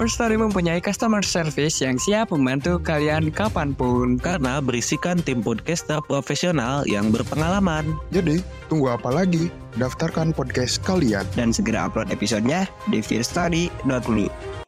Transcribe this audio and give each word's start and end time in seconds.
First 0.00 0.16
Story 0.16 0.40
mempunyai 0.40 0.80
customer 0.80 1.20
service 1.20 1.84
yang 1.84 2.00
siap 2.00 2.32
membantu 2.32 2.80
kalian 2.80 3.28
kapan 3.28 3.76
pun. 3.76 4.16
Karena 4.16 4.58
berisikan 4.64 5.20
tim 5.20 5.44
podcaster 5.44 6.00
profesional 6.08 6.88
yang 6.88 7.12
berpengalaman. 7.12 7.92
Jadi, 8.08 8.40
tunggu 8.72 8.96
apa 8.96 9.12
lagi? 9.12 9.52
Daftarkan 9.76 10.32
podcast 10.32 10.80
kalian. 10.82 11.28
Dan 11.36 11.52
segera 11.52 11.92
upload 11.92 12.08
episodenya 12.08 12.64
di 12.88 13.04
fearstory.me. 13.04 14.61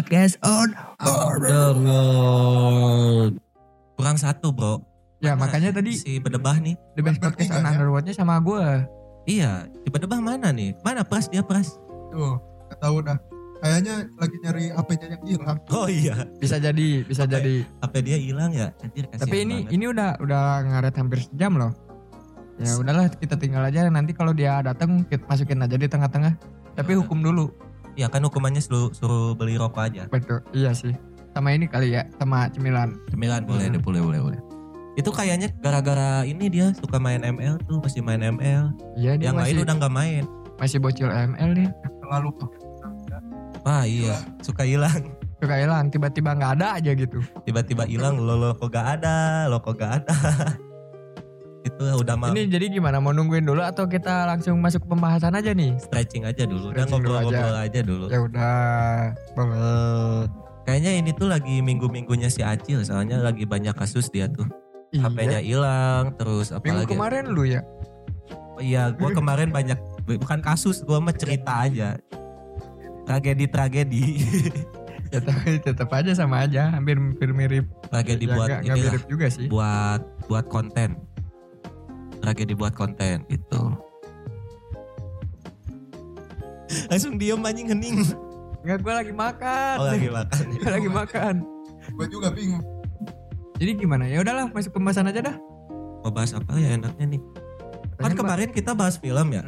Podcast 0.00 0.40
on 0.40 0.72
Underworld. 0.96 3.36
Kurang 4.00 4.16
satu 4.16 4.48
bro. 4.48 4.80
Ya 5.20 5.36
Mana 5.36 5.44
makanya 5.44 5.76
tadi 5.76 5.92
si 5.92 6.16
bedebah 6.16 6.56
nih. 6.56 6.72
The 6.96 7.04
Best 7.04 7.20
Podcast 7.20 7.52
on 7.52 7.68
Underworldnya 7.68 8.16
sama 8.16 8.40
gue. 8.40 8.64
Iya, 9.28 9.68
si 9.68 9.92
bedebah 9.92 10.24
mana 10.24 10.56
nih? 10.56 10.72
Mana 10.80 11.04
pras 11.04 11.28
dia 11.28 11.44
pras? 11.44 11.76
Tuh, 12.08 12.40
gak 12.72 12.80
tahu 12.80 13.04
dah. 13.04 13.20
Kayaknya 13.60 14.08
lagi 14.16 14.36
nyari 14.40 14.64
HP-nya 14.72 15.06
yang 15.12 15.20
hilang. 15.28 15.60
Oh 15.68 15.84
iya, 15.84 16.24
Bisa 16.40 16.56
jadi, 16.56 17.04
bisa 17.04 17.28
Apa 17.28 17.36
jadi. 17.36 17.60
HP 17.84 17.94
dia 18.00 18.16
hilang 18.16 18.56
ya. 18.56 18.72
Anjir 18.80 19.04
Tapi 19.04 19.36
ini 19.44 19.56
banget. 19.60 19.76
ini 19.76 19.84
udah 19.84 20.16
udah 20.16 20.64
ngaret 20.64 20.96
hampir 20.96 21.20
sejam 21.20 21.60
loh. 21.60 21.76
Ya 22.56 22.72
udahlah 22.72 23.12
kita 23.12 23.36
tinggal 23.36 23.60
aja 23.60 23.84
nanti 23.84 24.16
kalau 24.16 24.32
dia 24.32 24.64
datang 24.64 25.04
kita 25.04 25.28
masukin 25.28 25.60
aja 25.60 25.76
di 25.76 25.84
tengah-tengah. 25.84 26.40
Tapi 26.72 26.88
Ya 26.88 26.96
udah. 26.96 27.04
hukum 27.04 27.20
dulu. 27.20 27.52
Ya 28.00 28.08
kan 28.08 28.24
hukumannya 28.24 28.64
suruh, 28.64 28.88
suruh 28.90 29.36
beli 29.36 29.60
rokok 29.60 29.84
aja. 29.84 30.08
Betul. 30.08 30.40
Iya 30.56 30.72
sih. 30.72 30.96
Sama 31.30 31.52
ini 31.52 31.68
kali 31.68 31.92
ya, 31.92 32.08
sama 32.16 32.48
cemilan. 32.48 32.96
Cemilan 33.12 33.44
boleh 33.44 33.68
Hmm. 33.68 33.76
deh, 33.76 33.82
boleh 33.84 34.00
boleh 34.00 34.20
boleh. 34.24 34.40
Itu 34.96 35.12
kayaknya 35.12 35.52
gara-gara 35.60 36.24
ini 36.24 36.48
dia 36.48 36.72
suka 36.74 36.96
main 36.96 37.20
ML 37.20 37.60
tuh, 37.62 37.78
masih 37.78 38.00
main 38.00 38.18
ML. 38.18 38.72
Iya 38.96 39.14
dia 39.14 39.30
Yang 39.30 39.36
masih 39.36 39.54
lain 39.54 39.64
udah 39.68 39.74
nggak 39.76 39.94
main. 39.94 40.24
masih 40.56 40.76
bocil 40.76 41.08
ML 41.08 41.50
nih. 41.54 41.68
Terlalu 42.00 42.28
tuh. 42.36 42.50
Wah 43.60 43.84
iya, 43.84 44.16
suka 44.40 44.64
hilang. 44.64 45.12
Suka 45.36 45.56
hilang 45.56 45.88
tiba-tiba 45.88 46.32
nggak 46.32 46.52
ada 46.60 46.76
aja 46.76 46.92
gitu. 46.92 47.20
Tiba-tiba 47.44 47.84
hilang, 47.84 48.16
lo 48.16 48.36
lo 48.36 48.50
kok 48.52 48.68
gak 48.68 49.00
ada, 49.00 49.48
lo 49.48 49.60
kok 49.60 49.76
gak 49.76 50.04
ada. 50.04 50.12
Itu 51.60 51.84
udah 51.84 52.14
mau 52.16 52.32
Ini 52.32 52.48
jadi 52.48 52.72
gimana? 52.72 53.04
Mau 53.04 53.12
nungguin 53.12 53.44
dulu 53.44 53.60
atau 53.60 53.84
kita 53.84 54.24
langsung 54.24 54.56
masuk 54.64 54.84
pembahasan 54.88 55.36
aja 55.36 55.52
nih? 55.52 55.76
stretching 55.76 56.24
aja 56.24 56.48
dulu. 56.48 56.72
Udah 56.72 56.84
Stretching 56.88 57.04
dulu 57.04 57.14
ngobrol-ngobrol 57.20 57.56
aja 57.60 57.80
dulu. 57.84 58.06
Ya 58.08 58.18
udah. 58.24 58.96
Boleh. 59.36 60.20
Kayaknya 60.64 60.92
ini 61.02 61.10
tuh 61.12 61.28
lagi 61.28 61.60
minggu-minggunya 61.60 62.28
si 62.30 62.40
Acil 62.40 62.80
soalnya 62.84 63.20
lagi 63.20 63.44
banyak 63.44 63.74
kasus 63.76 64.08
dia 64.08 64.30
tuh. 64.30 64.48
HP-nya 64.90 65.38
hilang 65.38 66.16
terus 66.18 66.50
Iya. 66.50 66.58
Minggu 66.64 66.84
kemarin 66.88 67.24
lu 67.30 67.44
ya? 67.46 67.60
Iya 68.60 68.92
gua 68.96 69.10
kemarin 69.18 69.48
banyak 69.52 69.78
bukan 70.04 70.40
kasus 70.40 70.80
gua 70.82 70.98
mah 70.98 71.14
cerita 71.14 71.68
aja. 71.68 71.96
Tragedi-tragedi. 73.04 74.04
Ya 75.10 75.18
tetap 75.58 75.90
aja 75.90 76.14
sama 76.14 76.46
aja, 76.46 76.70
hampir 76.70 76.94
hampir 76.94 77.34
mirip. 77.34 77.66
Tragedi 77.90 78.30
Ya, 78.30 78.34
buat 78.38 78.48
ini 78.62 78.70
lah, 78.70 78.78
mirip 78.78 79.04
juga 79.10 79.26
sih. 79.26 79.50
buat 79.50 80.06
buat 80.30 80.46
konten. 80.46 80.94
Tragedi 82.20 82.52
buat 82.52 82.76
konten 82.76 83.24
itu. 83.32 83.62
Langsung 86.86 87.18
diem 87.18 87.40
anjing 87.42 87.68
hening. 87.72 87.96
Enggak, 88.60 88.78
gue 88.84 88.92
lagi 88.92 89.12
makan. 89.16 89.76
Oh 89.80 89.86
lagi 89.88 90.08
makan. 90.12 90.44
Gua 90.60 90.70
lagi 90.70 90.90
makan. 90.90 91.34
Gue 91.96 92.06
juga 92.12 92.28
bingung. 92.30 92.62
Jadi 93.56 93.70
gimana? 93.76 94.04
Ya 94.08 94.20
udahlah, 94.20 94.52
masuk 94.52 94.76
pembahasan 94.76 95.08
aja 95.08 95.20
dah. 95.32 95.36
Mau 96.00 96.12
bahas 96.12 96.32
apa 96.32 96.56
ya 96.56 96.76
enaknya 96.76 97.16
nih? 97.16 97.20
Kan 98.00 98.12
kemarin 98.16 98.48
kita 98.52 98.72
bahas 98.72 98.96
film 98.96 99.36
ya. 99.36 99.44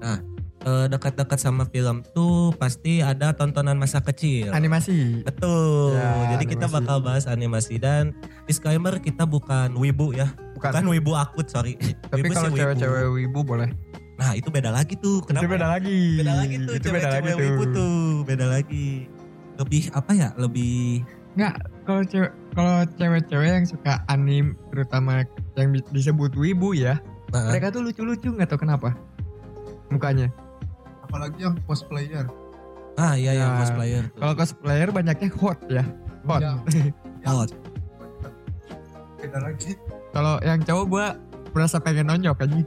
Nah, 0.00 0.18
eh, 0.64 0.86
dekat-dekat 0.88 1.36
sama 1.36 1.68
film 1.68 2.00
tuh 2.16 2.56
pasti 2.56 3.04
ada 3.04 3.36
tontonan 3.36 3.76
masa 3.76 4.00
kecil. 4.00 4.52
Animasi. 4.56 5.20
Betul. 5.20 6.00
Ya, 6.00 6.36
Jadi 6.36 6.44
kita 6.48 6.64
animasi. 6.68 6.76
bakal 6.80 6.96
bahas 7.04 7.24
animasi 7.28 7.76
dan 7.76 8.16
disclaimer 8.48 8.96
kita 9.04 9.28
bukan 9.28 9.76
wibu 9.76 10.16
ya. 10.16 10.32
Bukan. 10.62 10.70
Bukan 10.70 10.86
wibu 10.88 11.12
akut, 11.12 11.46
sorry. 11.46 11.74
Tapi 12.06 12.22
Wibu 12.22 12.32
kalau 12.32 12.46
sih 12.46 12.54
wibu. 12.54 12.60
cewek-cewek 12.62 13.02
wibu 13.10 13.40
boleh. 13.42 13.68
Nah, 14.14 14.30
itu 14.32 14.46
beda 14.48 14.70
lagi 14.70 14.94
tuh. 14.94 15.18
Kenapa? 15.26 15.42
Itu 15.42 15.50
beda 15.50 15.66
lagi. 15.68 15.98
Beda 16.14 16.34
lagi 16.38 16.54
tuh. 16.56 16.72
Itu 16.72 16.86
beda 16.88 17.08
lagi 17.10 17.14
cewek-cewek 17.18 17.34
tuh. 17.34 17.42
wibu 17.42 17.64
tuh. 17.68 17.98
Beda 18.22 18.46
lagi. 18.46 18.88
Lebih 19.52 19.82
apa 19.90 20.10
ya? 20.12 20.28
Lebih 20.36 21.02
Enggak, 21.32 21.54
kalau 21.82 22.02
cewek 22.04 22.30
kalau 22.52 22.76
cewek-cewek 22.94 23.48
yang 23.50 23.64
suka 23.64 24.04
anim 24.06 24.52
terutama 24.68 25.24
yang 25.56 25.72
di- 25.72 25.88
disebut 25.90 26.36
wibu 26.36 26.70
ya, 26.72 27.00
Nah, 27.32 27.48
mereka 27.48 27.72
tuh 27.72 27.80
lucu-lucu 27.82 28.28
nggak 28.30 28.46
tahu 28.46 28.62
kenapa. 28.62 28.92
Mukanya. 29.88 30.28
Apalagi 31.02 31.40
yang 31.40 31.56
cosplayer. 31.64 32.28
Ah, 32.94 33.16
iya 33.16 33.32
yang 33.34 33.50
Nah, 33.50 33.58
cosplayer. 33.58 34.04
tuh. 34.06 34.20
Kalau 34.20 34.34
cosplayer 34.36 34.88
banyaknya 34.88 35.28
hot 35.34 35.58
ya. 35.66 35.84
Hot. 36.22 36.40
Ya, 36.44 36.52
Hot. 37.32 37.50
beda 39.16 39.38
lagi. 39.40 39.72
Kalau 40.12 40.36
yang 40.40 40.60
cowok 40.60 40.84
gua 40.86 41.06
merasa 41.50 41.76
pengen 41.76 42.06
nonjok 42.06 42.36
aja. 42.38 42.60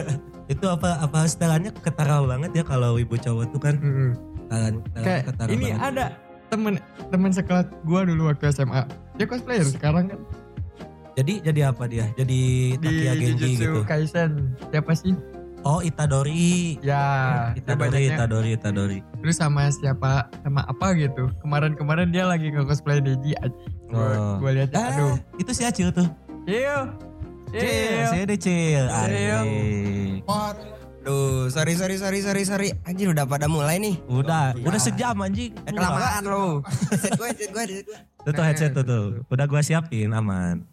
Itu 0.52 0.66
apa 0.66 0.98
apa 0.98 1.24
setelannya 1.24 1.70
ketara 1.76 2.18
banget 2.20 2.50
ya 2.52 2.64
kalau 2.64 2.94
wibu 2.94 3.14
cowok 3.14 3.50
tuh 3.50 3.60
kan 3.60 3.76
Mm-mm. 3.76 4.10
setelan 4.40 4.74
setelan 4.80 5.04
Kayak 5.04 5.22
ketara 5.26 5.48
ini 5.50 5.66
banget. 5.68 5.80
ada 5.84 6.04
temen 6.48 6.72
temen 7.08 7.30
sekelas 7.30 7.66
gua 7.82 8.00
dulu 8.02 8.22
waktu 8.26 8.48
SMA. 8.50 8.82
Dia 9.14 9.26
cosplayer 9.26 9.64
sekarang 9.64 10.08
kan 10.08 10.20
Jadi 11.14 11.42
jadi 11.42 11.60
apa 11.68 11.84
dia? 11.84 12.06
Jadi 12.14 12.40
di 12.72 12.78
Takia 12.78 13.12
Genji 13.12 13.58
Jujutsu 13.58 13.58
gitu. 13.58 13.80
Kaisen. 13.84 14.54
Siapa 14.70 14.94
sih? 14.94 15.12
Oh 15.60 15.82
Itadori. 15.82 16.78
Ya, 16.80 17.02
Itadori. 17.52 18.06
Itadori, 18.08 18.50
Itadori. 18.54 18.98
Terus 19.18 19.36
sama 19.36 19.66
siapa, 19.68 20.30
sama 20.40 20.62
apa 20.62 20.94
gitu. 20.94 21.26
Kemarin-kemarin 21.42 22.08
dia 22.08 22.22
lagi 22.22 22.48
nge-cosplay 22.48 23.02
Neji. 23.02 23.34
Gue 23.34 23.98
Oh. 23.98 24.38
gue 24.38 24.50
liatnya, 24.54 24.78
aduh. 24.78 25.18
Itu 25.34 25.50
si 25.50 25.66
Acil 25.66 25.90
tuh. 25.90 26.06
Cil. 26.48 26.80
Cil, 27.52 28.00
si 28.08 28.16
Ade 28.24 28.36
Cil. 28.40 28.84
Anjing. 28.88 30.24
Parah. 30.24 30.64
Duh, 31.04 31.48
sorry 31.48 31.76
sorry 31.76 32.00
sorry 32.00 32.20
sorry 32.20 32.42
sorry. 32.44 32.68
Anjir 32.84 33.12
udah 33.12 33.24
pada 33.24 33.48
mulai 33.48 33.76
nih. 33.76 34.00
Udah, 34.08 34.56
udah 34.56 34.80
sejam 34.80 35.16
anjing. 35.20 35.52
Eh, 35.64 35.72
kelamaan 35.72 36.24
lo. 36.24 36.60
Set 36.92 37.16
gue, 37.16 37.28
set 37.32 37.48
gue, 37.52 37.64
set 37.64 37.84
gue. 37.84 37.98
Tuh 38.24 38.32
tuh 38.32 38.44
headset 38.44 38.72
tuh 38.72 38.84
tuh. 38.84 39.04
Udah 39.28 39.44
gua 39.44 39.60
siapin 39.60 40.12
aman. 40.12 40.64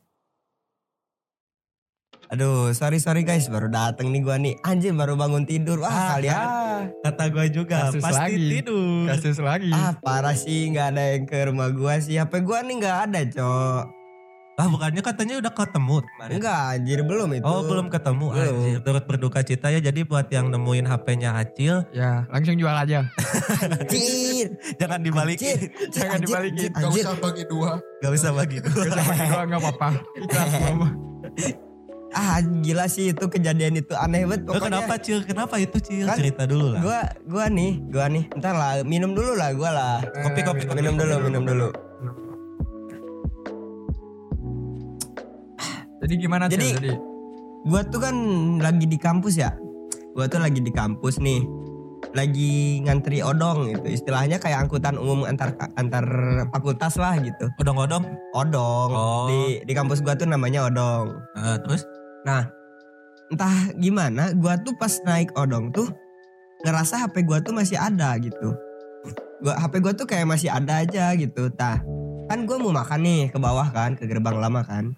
Aduh, 2.31 2.73
sorry 2.73 2.99
sorry 2.99 3.21
guys, 3.21 3.47
baru 3.47 3.71
dateng 3.71 4.11
nih 4.11 4.21
gua 4.23 4.35
nih. 4.35 4.59
Anjir 4.59 4.91
baru 4.91 5.15
bangun 5.15 5.43
tidur. 5.43 5.79
Wah, 5.79 6.19
kalian 6.19 6.91
Kata 6.99 7.31
gua 7.31 7.45
juga 7.47 7.91
Kasus 7.91 8.03
pasti 8.03 8.35
lagi. 8.35 8.47
tidur. 8.59 9.07
Kasus 9.07 9.37
lagi. 9.39 9.71
ah 9.71 9.95
parah 9.99 10.35
sih 10.35 10.67
nggak 10.67 10.87
ada 10.95 11.03
yang 11.15 11.23
ke 11.23 11.47
rumah 11.47 11.71
gua 11.71 11.95
sih. 11.99 12.19
HP 12.19 12.43
gua 12.43 12.59
nih 12.59 12.75
nggak 12.79 12.97
ada, 13.07 13.19
Cok. 13.23 13.83
Ah 14.55 14.71
bukannya 14.71 15.03
katanya 15.03 15.35
udah 15.43 15.51
ketemu 15.51 15.99
kemarin. 15.99 16.33
Enggak, 16.39 16.59
anjir 16.71 16.99
belum 17.03 17.29
itu. 17.35 17.43
Oh 17.43 17.61
belum 17.67 17.91
ketemu 17.91 18.25
Belum. 18.31 18.55
anjir. 18.55 18.77
Turut 18.87 19.03
berduka 19.03 19.39
cita 19.43 19.67
ya 19.67 19.83
jadi 19.83 20.07
buat 20.07 20.31
yang 20.31 20.47
nemuin 20.47 20.87
HP-nya 20.87 21.35
Acil 21.35 21.83
Ya, 21.91 22.23
langsung 22.31 22.55
jual 22.55 22.71
aja. 22.71 23.03
Anjir. 23.59 24.55
jangan 24.79 25.03
dibalikin. 25.03 25.59
Anjir. 25.59 25.91
Jangan 25.91 26.15
Anjir, 26.15 26.27
dibalikin. 26.31 26.69
Gak 26.71 26.87
Anjir. 26.87 27.03
usah 27.03 27.15
bagi 27.19 27.43
dua. 27.43 27.71
Gak 27.99 28.11
bisa 28.15 28.27
bagi 28.31 28.57
dua. 28.63 28.83
Gua 29.27 29.43
nggak 29.43 29.59
apa-apa. 29.59 29.89
Ikhlas 30.15 30.51
gua 30.55 30.71
mah. 30.71 30.91
Ah, 32.15 32.39
gila 32.39 32.87
sih 32.87 33.11
itu 33.11 33.25
kejadian 33.27 33.75
itu 33.75 33.91
aneh 33.91 34.23
banget 34.23 34.47
pokoknya. 34.47 34.63
kenapa 34.71 34.93
Cil? 35.03 35.19
Kenapa 35.27 35.59
itu 35.59 35.77
Cil? 35.83 36.07
Kan 36.07 36.15
Cerita 36.15 36.47
dulu 36.47 36.71
lah. 36.71 36.79
Gua 36.79 36.99
gua 37.27 37.45
nih, 37.51 37.83
gua 37.91 38.07
nih. 38.07 38.23
Ntar 38.39 38.55
lah, 38.55 38.73
minum 38.87 39.11
dulu 39.11 39.35
lah 39.35 39.51
gua 39.51 39.69
lah. 39.75 39.95
Kopi 40.23 40.39
kopi 40.47 40.63
kopi. 40.63 40.79
Minum 40.79 40.95
dulu, 40.95 41.15
minum 41.19 41.43
dulu. 41.43 41.67
Jadi 46.05 46.13
gimana 46.21 46.45
Cil? 46.45 46.61
Jadi- 46.61 46.73
Jadi, 46.77 46.91
Gua 47.65 47.81
tuh 47.81 47.97
kan 47.97 48.13
lagi 48.61 48.85
di 48.85 48.93
kampus 48.93 49.41
ya. 49.41 49.49
Gua 50.13 50.29
tuh 50.29 50.37
lagi 50.37 50.61
di 50.61 50.69
kampus 50.69 51.17
nih. 51.17 51.41
Lagi 52.13 52.85
ngantri 52.85 53.25
odong 53.25 53.73
gitu. 53.73 53.89
Istilahnya 53.89 54.37
kayak 54.37 54.69
angkutan 54.69 55.01
umum 55.01 55.25
antar 55.25 55.57
antar 55.73 56.05
fakultas 56.53 56.93
lah 57.01 57.17
gitu. 57.17 57.49
Odong-odong. 57.57 58.05
Odong. 58.37 58.89
Oh. 58.93 59.25
Di 59.25 59.65
di 59.65 59.73
kampus 59.73 60.05
gua 60.05 60.13
tuh 60.13 60.29
namanya 60.29 60.69
odong. 60.69 61.17
Ah, 61.33 61.57
terus? 61.57 61.89
Entah 63.33 63.73
gimana, 63.81 64.29
gua 64.37 64.61
tuh 64.61 64.77
pas 64.77 65.01
naik 65.01 65.33
odong 65.33 65.73
tuh 65.73 65.89
ngerasa 66.61 67.01
HP 67.01 67.25
gua 67.25 67.41
tuh 67.41 67.57
masih 67.57 67.81
ada 67.81 68.13
gitu. 68.21 68.53
Gua 69.41 69.57
HP 69.57 69.81
gua 69.81 69.97
tuh 69.97 70.05
kayak 70.05 70.29
masih 70.29 70.53
ada 70.53 70.85
aja 70.85 71.17
gitu. 71.17 71.49
Tah, 71.49 71.81
kan 72.29 72.45
gua 72.45 72.61
mau 72.61 72.69
makan 72.69 73.01
nih 73.01 73.21
ke 73.33 73.41
bawah 73.41 73.73
kan, 73.73 73.97
ke 73.97 74.05
gerbang 74.05 74.37
lama 74.37 74.61
kan. 74.61 74.93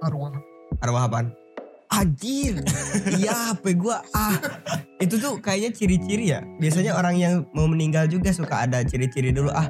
Arwah. 0.00 0.32
Arwah 0.78 1.02
apaan? 1.04 1.26
Anjir. 1.88 2.60
Iya 3.10 3.32
HP 3.50 3.80
gua 3.80 4.04
ah. 4.12 4.36
Itu 5.00 5.16
tuh 5.16 5.40
kayaknya 5.40 5.72
ciri-ciri 5.72 6.30
ya. 6.30 6.44
Biasanya 6.60 6.92
orang 6.94 7.16
yang 7.16 7.34
mau 7.50 7.64
meninggal 7.64 8.04
juga 8.06 8.28
suka 8.30 8.68
ada 8.68 8.84
ciri-ciri 8.84 9.32
dulu 9.32 9.48
ah. 9.50 9.66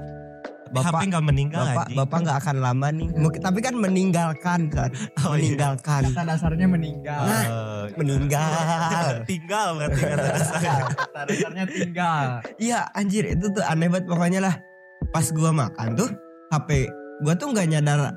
HP 0.68 0.84
Bapak 0.84 1.00
nggak 1.08 1.24
meninggal 1.24 1.64
Bapak 1.64 1.84
anjing. 1.88 1.96
bapak 1.96 2.18
nggak 2.26 2.38
akan 2.44 2.56
lama 2.60 2.88
nih. 2.92 3.08
Mungkin 3.16 3.40
tapi 3.40 3.58
kan 3.64 3.72
meninggalkan 3.72 4.60
kan. 4.68 4.90
Oh, 5.24 5.32
iya. 5.32 5.56
meninggalkan. 5.56 6.02
kata 6.12 6.22
dasarnya 6.26 6.66
meninggal. 6.68 7.22
Nah, 7.24 7.44
Oh, 7.48 7.82
meninggal. 7.96 8.52
tinggal 9.30 9.68
berarti 9.80 10.00
kata 10.02 10.26
dasarnya. 10.36 10.74
Kata 10.92 11.20
dasarnya 11.24 11.64
tinggal. 11.64 12.24
Iya 12.60 12.78
anjir 12.92 13.24
itu 13.32 13.46
tuh 13.48 13.64
aneh 13.64 13.88
banget 13.88 14.04
pokoknya 14.10 14.40
lah. 14.44 14.54
Pas 15.08 15.24
gua 15.32 15.54
makan 15.56 15.96
tuh 15.96 16.10
HP 16.52 16.84
gua 17.24 17.32
tuh 17.32 17.48
nggak 17.48 17.66
nyadar 17.72 18.12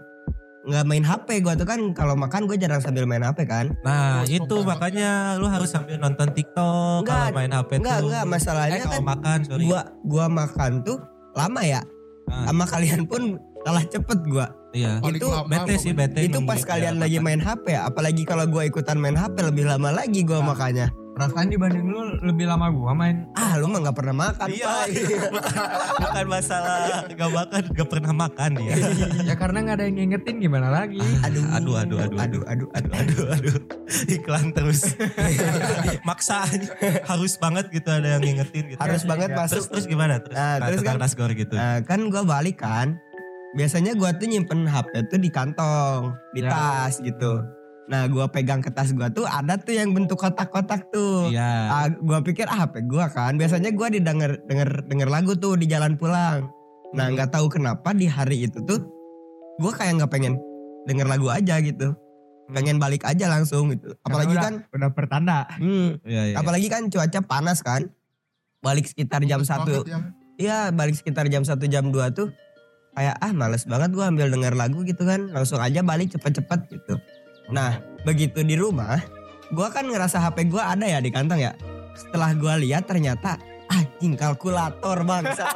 nggak 0.61 0.85
main 0.85 1.01
HP 1.01 1.41
gua 1.41 1.53
tuh 1.53 1.65
kan 1.65 1.79
kalau 1.91 2.13
makan 2.13 2.45
gue 2.45 2.53
jarang 2.53 2.77
sambil 2.77 3.03
main 3.03 3.21
HP 3.21 3.45
kan. 3.45 3.73
Nah 3.81 4.21
Oh, 4.21 4.23
itu 4.23 4.55
makanya 4.61 5.33
lu 5.35 5.45
harus 5.45 5.67
sambil 5.67 5.97
nonton 5.97 6.29
TikTok 6.29 7.01
kalau 7.01 7.33
main 7.33 7.49
HP 7.49 7.81
Enggak 7.81 7.97
tuh. 7.97 8.05
enggak 8.07 8.21
Eh 8.21 8.29
masalahnya 8.29 8.77
kan 8.77 8.87
kalau 8.87 9.05
makan 9.07 9.37
sorry. 9.41 9.63
gua 9.65 9.81
gua 10.03 10.25
makan 10.27 10.71
tuh 10.81 10.97
lama 11.33 11.61
ya. 11.61 11.81
Ah. 12.27 12.45
Sama 12.45 12.63
kalian 12.65 13.01
pun 13.03 13.21
kalah 13.61 13.81
cepet 13.83 14.19
gua. 14.23 14.47
Iya. 14.71 15.01
Itu 15.03 15.27
Bete 15.49 15.75
sih 15.75 15.91
bete. 15.91 16.23
itu 16.23 16.37
pas 16.45 16.61
kalian 16.61 16.95
lagi 16.95 17.17
makan. 17.17 17.25
main 17.27 17.41
HP 17.41 17.65
ya. 17.71 17.81
Apalagi 17.83 18.21
kalau 18.23 18.45
gua 18.45 18.61
ikutan 18.61 18.95
main 18.95 19.17
HP 19.17 19.41
lebih 19.41 19.65
lama 19.65 19.89
lagi 19.89 20.21
gua 20.21 20.39
Ah. 20.39 20.45
makanya. 20.45 20.87
Perasaan 21.11 21.51
dibanding 21.51 21.85
lu 21.85 22.01
lebih 22.23 22.47
lama 22.47 22.71
gua 22.71 22.95
main. 22.95 23.27
Ah 23.35 23.59
lu 23.59 23.67
mah 23.67 23.83
nggak 23.83 23.93
pernah 23.93 24.15
makan. 24.15 24.47
Iya, 24.47 24.63
Pak. 24.63 24.87
bukan, 26.01 26.25
masalah 26.25 27.03
gak 27.05 27.31
makan, 27.31 27.61
gak 27.75 27.89
pernah 27.89 28.11
makan 28.15 28.49
dia. 28.55 28.73
ya 29.29 29.35
karena 29.35 29.57
nggak 29.61 29.75
ada 29.75 29.85
yang 29.85 29.95
ngingetin 29.99 30.35
gimana 30.39 30.71
lagi. 30.71 31.03
Aduh, 31.21 31.43
Aduh, 31.51 31.75
aduh, 31.77 31.97
aduh, 31.99 32.17
aduh, 32.17 32.41
aduh, 32.47 32.69
aduh, 32.73 32.91
Aduh, 32.95 33.25
aduh, 33.27 33.55
iklan 34.07 34.55
terus. 34.55 34.95
Maksa 36.07 36.47
harus 37.05 37.33
banget 37.35 37.67
gitu 37.69 37.89
ada 37.91 38.17
yang 38.17 38.23
ngingetin 38.23 38.71
gitu. 38.71 38.79
Harus 38.79 39.03
banget 39.03 39.29
Iya. 39.31 39.37
masuk. 39.37 39.51
Terus 39.51 39.67
terus 39.67 39.85
gimana? 39.85 40.15
Terus, 40.17 40.33
Nah, 40.33 40.55
terus 40.63 40.79
tentang 40.79 40.95
kan- 40.95 41.03
Nasgor 41.05 41.31
gitu. 41.35 41.55
Nah, 41.59 41.77
kan 41.83 41.99
gua 42.07 42.23
balik 42.23 42.57
kan. 42.57 42.95
Biasanya 43.51 43.93
gua 43.93 44.15
tuh 44.15 44.25
nyimpen 44.25 44.63
HP 44.63 45.11
tuh 45.11 45.19
di 45.19 45.27
kantong, 45.27 46.15
di 46.31 46.39
Ya. 46.39 46.55
tas 46.55 47.03
gitu. 47.03 47.43
Nah, 47.91 48.07
gua 48.07 48.31
pegang 48.31 48.63
ke 48.63 48.71
tas 48.71 48.95
gua 48.95 49.11
tuh 49.11 49.27
ada 49.27 49.59
tuh 49.59 49.75
yang 49.75 49.91
bentuk 49.91 50.15
kotak-kotak 50.15 50.87
tuh. 50.89 51.27
Iya. 51.27 51.51
Ah, 51.67 51.87
gua 51.91 52.23
pikir 52.23 52.47
ah 52.47 52.63
HP 52.63 52.87
gua 52.87 53.11
kan. 53.11 53.35
Biasanya 53.35 53.75
gua 53.75 53.91
didengar 53.91 54.39
denger 54.47 54.87
denger 54.87 55.11
lagu 55.11 55.35
tuh 55.35 55.59
di 55.59 55.67
jalan 55.67 55.99
pulang. 55.99 56.47
Nah, 56.95 57.05
Hmm. 57.07 57.19
nggak 57.19 57.35
tahu 57.35 57.51
kenapa 57.51 57.91
di 57.91 58.07
hari 58.07 58.47
itu 58.47 58.63
tuh 58.63 58.79
gua 59.59 59.75
kayak 59.75 59.99
nggak 59.99 60.07
pengen 60.07 60.39
denger 60.87 61.03
lagu 61.03 61.27
aja 61.27 61.59
gitu. 61.59 61.91
Pengen 62.47 62.79
balik 62.79 63.03
aja 63.03 63.27
langsung 63.27 63.71
gitu. 63.71 63.91
Apalagi 64.03 64.35
Karena 64.35 64.43
kan 64.43 64.53
udah, 64.55 64.75
udah 64.75 64.89
pertanda. 64.91 65.37
hmm, 65.55 66.03
Iya, 66.03 66.21
iya. 66.31 66.35
apalagi 66.35 66.67
kan 66.67 66.87
cuaca 66.87 67.19
panas 67.19 67.59
kan. 67.59 67.91
Balik 68.59 68.87
sekitar 68.87 69.19
jam 69.27 69.43
satu 69.43 69.83
ya. 69.83 69.99
Iya 70.35 70.57
balik 70.71 70.95
sekitar 70.95 71.27
jam 71.27 71.43
1 71.43 71.67
jam 71.67 71.91
2 71.91 72.07
tuh 72.11 72.31
kayak 72.91 73.15
ah 73.19 73.31
males 73.31 73.63
banget 73.63 73.91
gua 73.91 74.07
ambil 74.07 74.27
denger 74.27 74.51
lagu 74.51 74.81
gitu 74.83 75.03
kan 75.03 75.27
langsung 75.29 75.59
aja 75.59 75.79
balik 75.79 76.07
cepet-cepet 76.09 76.59
gitu. 76.71 76.95
Nah 77.51 77.71
begitu 78.01 78.41
di 78.41 78.55
rumah 78.55 78.97
gua 79.49 79.67
kan 79.67 79.83
ngerasa 79.83 80.17
HP 80.19 80.47
gua 80.47 80.71
ada 80.71 80.83
ya 80.83 80.97
di 80.97 81.07
kantong 81.07 81.39
ya. 81.41 81.53
Setelah 81.93 82.31
gua 82.33 82.55
lihat 82.55 82.87
ternyata 82.87 83.35
anjing 83.67 84.15
kalkulator 84.15 85.03
bangsa. 85.03 85.47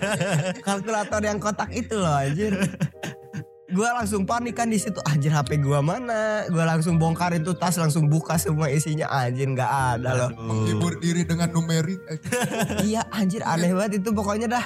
kalkulator 0.66 1.20
yang 1.20 1.36
kotak 1.36 1.68
itu 1.70 1.96
loh 1.96 2.14
anjir. 2.14 2.52
Gua 3.66 3.90
langsung 3.92 4.22
panik 4.22 4.54
kan 4.54 4.68
di 4.68 4.76
situ 4.76 5.00
anjir 5.02 5.32
HP 5.32 5.58
gua 5.58 5.80
mana? 5.80 6.46
Gua 6.46 6.62
langsung 6.64 6.94
bongkar 6.94 7.32
itu 7.32 7.50
tas 7.52 7.74
langsung 7.74 8.06
buka 8.06 8.36
semua 8.36 8.70
isinya 8.70 9.08
anjir 9.10 9.50
nggak 9.50 9.66
ada 9.96 10.10
loh. 10.14 10.30
Menghibur 10.36 10.94
diri 10.96 11.24
dengan 11.24 11.50
numerik. 11.50 11.98
eh, 12.06 12.18
iya 12.86 13.02
anjir 13.10 13.42
aneh 13.42 13.72
banget 13.72 13.98
itu 13.98 14.12
pokoknya 14.12 14.46
dah. 14.48 14.64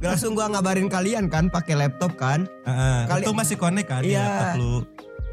Langsung 0.00 0.32
gua 0.32 0.48
ngabarin 0.48 0.88
kalian 0.88 1.28
kan 1.28 1.46
pakai 1.46 1.76
laptop 1.76 2.16
kan. 2.16 2.48
Heeh, 2.64 3.00
Kali- 3.06 3.22
Itu 3.22 3.36
masih 3.36 3.54
connect 3.54 3.86
kan 3.86 4.00
di 4.00 4.10
Iya. 4.10 4.24
laptop 4.24 4.58
lu. 4.58 4.74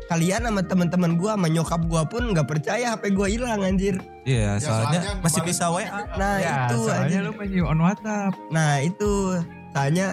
Kalian 0.08 0.48
sama 0.48 0.64
teman-teman 0.64 1.20
gua 1.20 1.36
sama 1.36 1.52
nyokap 1.52 1.82
gua 1.92 2.08
pun 2.08 2.32
nggak 2.32 2.48
percaya 2.48 2.96
HP 2.96 3.12
gua 3.12 3.28
hilang 3.28 3.60
anjir. 3.60 4.00
Iya, 4.24 4.56
soalnya 4.56 5.04
soalnya 5.04 5.24
masih 5.24 5.42
bisa 5.44 5.68
WA. 5.68 5.84
Nah 6.16 6.36
ya, 6.40 6.56
itu 6.72 6.78
soalnya 6.88 7.04
anjir. 7.04 7.22
lu 7.28 7.32
masih 7.36 7.60
on 7.68 7.80
WhatsApp. 7.84 8.34
Nah 8.48 8.72
itu 8.80 9.12
tanya 9.76 10.08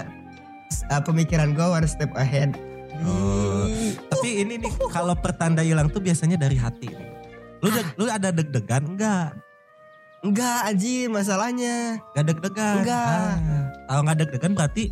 uh, 0.91 1.03
pemikiran 1.03 1.55
gua 1.55 1.79
one 1.79 1.87
step 1.87 2.11
ahead. 2.19 2.59
Oh. 3.07 3.71
Tapi 4.11 4.43
ini 4.43 4.59
nih 4.59 4.73
kalau 4.91 5.15
pertanda 5.15 5.63
hilang 5.63 5.87
tuh 5.91 6.03
biasanya 6.03 6.35
dari 6.35 6.59
hati. 6.59 6.91
Lu 7.63 7.71
deg- 7.71 7.95
lu 7.95 8.11
ada 8.11 8.35
deg-degan 8.35 8.99
enggak? 8.99 9.35
Enggak 10.27 10.59
anjir 10.75 11.07
masalahnya. 11.07 12.03
Enggak 12.15 12.25
deg-degan. 12.35 12.75
Enggak. 12.83 13.07
Ah. 13.07 13.65
Kalau 13.87 14.01
enggak 14.03 14.19
deg-degan 14.27 14.53
berarti 14.59 14.85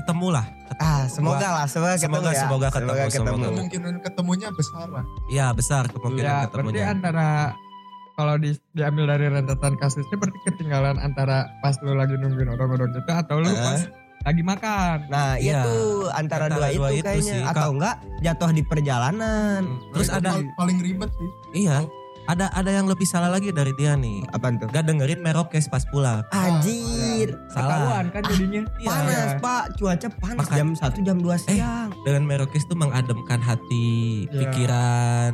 ketemu 0.00 0.26
lah. 0.32 0.46
Ah 0.76 1.04
semoga 1.06 1.48
lah 1.52 1.66
semoga, 1.66 1.94
Semoga- 1.94 2.00
ketemu 2.00 2.30
ya. 2.30 2.40
semoga 2.40 2.68
ketemu, 2.68 2.90
semoga. 3.10 3.46
Kemungkinan 3.50 3.94
ketemunya 4.00 4.48
besar 4.50 4.86
lah. 4.86 5.04
Iya 5.26 5.46
besar 5.50 5.82
kemungkinan 5.86 6.24
Ya, 6.24 6.36
berarti 6.42 6.50
ketemunya. 6.72 6.84
antara 6.88 7.28
kalau 8.12 8.34
di, 8.36 8.50
diambil 8.70 9.04
dari 9.08 9.26
rentetan 9.28 9.74
kasusnya 9.74 10.12
berarti 10.14 10.40
ketinggalan 10.44 10.96
antara 10.98 11.36
pas 11.58 11.76
lu 11.80 11.92
lagi 11.92 12.14
nungguin 12.14 12.48
odong-odong 12.50 12.92
itu 12.92 13.10
atau 13.10 13.36
lu 13.38 13.48
Eh. 13.48 13.56
pas 13.56 13.80
lagi 14.20 14.42
makan. 14.42 14.96
Nah 15.08 15.32
Iya. 15.34 15.64
itu 15.64 15.76
antara, 16.10 16.44
Antara 16.46 16.68
dua, 16.68 16.68
dua 16.70 16.88
itu 16.90 16.96
itu 16.96 17.06
kayaknya 17.06 17.34
sih. 17.34 17.42
atau 17.46 17.68
enggak 17.70 17.94
jatuh 18.20 18.50
di 18.50 18.62
perjalanan. 18.62 19.60
Terus 19.90 20.06
Itu 20.06 20.16
ada 20.16 20.30
pal- 20.30 20.52
paling 20.54 20.78
ribet 20.78 21.10
sih. 21.10 21.30
iya, 21.58 21.76
ada 22.30 22.46
ada 22.54 22.70
yang 22.70 22.86
lebih 22.86 23.02
salah 23.02 23.26
lagi 23.26 23.50
dari 23.50 23.74
dia 23.74 23.98
nih. 23.98 24.22
Apa 24.30 24.54
tuh? 24.54 24.70
Gak 24.70 24.86
dengerin 24.86 25.18
Merokes 25.18 25.66
pas 25.66 25.82
pulang. 25.84 26.22
Anjir. 26.30 27.34
Salah. 27.50 27.90
Ketahuan 27.90 28.06
kan 28.08 28.22
jadinya. 28.24 28.62
Iya. 28.78 28.86
Panas 28.88 29.32
pak, 29.38 29.64
cuaca 29.74 30.08
panas 30.14 30.38
Makan- 30.40 30.56
jam 30.56 30.68
1 30.72 30.98
jam 31.02 31.16
2 31.18 31.36
siang. 31.36 31.88
Dengan 32.06 32.22
Merokes 32.24 32.64
tuh 32.64 32.78
mengademkan 32.78 33.40
hati, 33.40 33.90
Iya. 34.26 34.38
pikiran. 34.46 35.32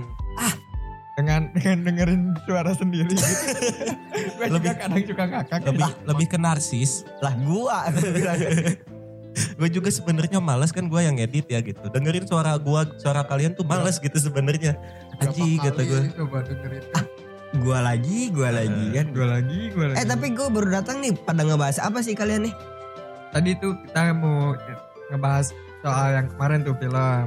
dengan 1.17 1.49
dengan 1.57 1.81
dengerin 1.81 2.23
suara 2.45 2.77
sendiri 2.77 3.09
gitu. 3.09 3.25
gue 4.37 4.47
juga 4.47 4.53
Lebih- 4.53 4.77
kadang 4.77 5.05
suka 5.09 5.25
ngakak. 5.25 5.61
lebih 5.65 5.91
lebih 6.05 6.27
ke 6.29 6.37
narsis 6.37 7.09
Lah 7.25 7.33
gua. 7.41 7.89
gue 9.37 9.69
juga 9.69 9.89
sebenarnya 9.93 10.41
males 10.41 10.73
kan 10.73 10.89
gue 10.89 11.01
yang 11.01 11.17
edit 11.21 11.47
ya 11.49 11.61
gitu 11.61 11.87
dengerin 11.93 12.25
suara 12.25 12.57
gue 12.57 12.81
suara 13.01 13.21
kalian 13.25 13.53
tuh 13.53 13.65
males 13.69 14.01
gitu 14.01 14.17
sebenarnya 14.17 14.77
Berapa 15.17 15.33
kata 15.73 15.83
gue 15.85 16.01
coba 16.13 16.39
dengerin 16.45 16.85
gua 17.57 17.79
lagi, 17.81 18.29
gua 18.37 18.53
lagi 18.53 18.85
kan. 18.93 19.07
Gue 19.17 19.25
lagi, 19.25 19.61
gue 19.73 19.87
lagi. 19.89 19.97
Eh 19.97 20.05
tapi 20.05 20.35
gue 20.35 20.45
baru 20.45 20.77
datang 20.77 21.01
nih 21.01 21.17
pada 21.17 21.41
ngebahas 21.41 21.81
apa 21.81 22.05
sih 22.05 22.13
kalian 22.13 22.51
nih? 22.51 22.55
tadi 23.37 23.53
tuh 23.61 23.77
kita 23.85 24.17
mau 24.17 24.57
ngebahas 25.13 25.53
soal 25.87 26.09
yang 26.13 26.27
kemarin 26.29 26.59
tuh 26.61 26.75
film. 26.75 27.25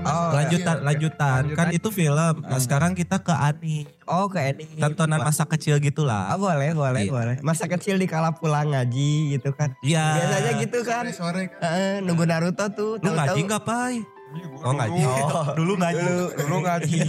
Oh, 0.00 0.28
lanjutan 0.30 0.76
Iya, 0.78 0.82
lanjutan 0.82 1.40
Lanjutan. 1.42 1.42
kan 1.54 1.68
itu 1.70 1.88
film 1.90 2.34
nah, 2.38 2.48
Hmm. 2.48 2.58
sekarang 2.58 2.92
kita 2.92 3.16
ke 3.18 3.30
Ani 3.30 3.84
Oh 4.04 4.26
kayak 4.26 4.56
ini. 4.56 4.80
tontonan 4.80 5.20
masa 5.20 5.44
kecil 5.44 5.76
Ah, 5.76 5.82
gitulah 5.82 6.22
boleh, 6.34 6.72
boleh, 6.72 7.02
Iya. 7.02 7.12
boleh. 7.12 7.36
Masa 7.40 7.68
kecil 7.68 7.94
di 7.94 8.06
kala 8.06 8.32
pulang 8.32 8.68
ngaji 8.68 9.36
gitu 9.36 9.52
kan. 9.52 9.76
iya 9.80 10.16
Biasanya 10.18 10.52
gitu 10.58 10.78
kan. 10.82 11.04
sore 11.10 11.50
kan 11.50 11.60
Heeh, 11.60 11.94
nunggu 12.00 12.24
Naruto 12.24 12.64
tuh. 12.70 12.96
lu 12.96 13.10
ngaji 13.10 13.40
nggak 13.44 13.62
pai 13.62 14.00
oh 14.58 14.72
ngaji 14.72 15.02
Oh. 15.04 15.46
dulu 15.54 15.72
ngaji 15.76 16.08
Dulu 16.38 16.56
ngaji. 16.62 17.00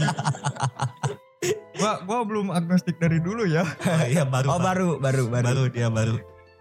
gua 1.73 1.91
gua 2.03 2.19
belum 2.21 2.47
agnostik 2.49 2.95
dari 2.95 3.17
dulu 3.17 3.43
ya. 3.45 3.63
oh, 3.63 4.03
iya 4.11 4.23
baru 4.23 4.47
Oh 4.49 4.59
baru, 4.59 4.89
baru, 4.97 5.23
baru. 5.27 5.45
baru 5.45 5.63
dia 5.69 5.87
baru 5.87 6.15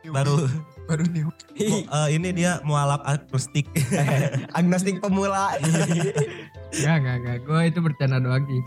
baru 0.07 0.47
baru 0.89 1.05
nih 1.05 1.23
Mu- 1.23 1.85
eh, 1.87 2.09
ini 2.11 2.29
dia 2.33 2.59
mualaf 2.63 3.05
akustik 3.05 3.69
Agnostik 4.57 4.99
pemula. 4.99 5.53
Enggak, 6.69 6.97
enggak, 6.99 7.17
enggak. 7.17 7.37
Gua 7.45 7.61
itu 7.63 7.79
bercanda 7.79 8.19
doang 8.19 8.45
sih. 8.45 8.63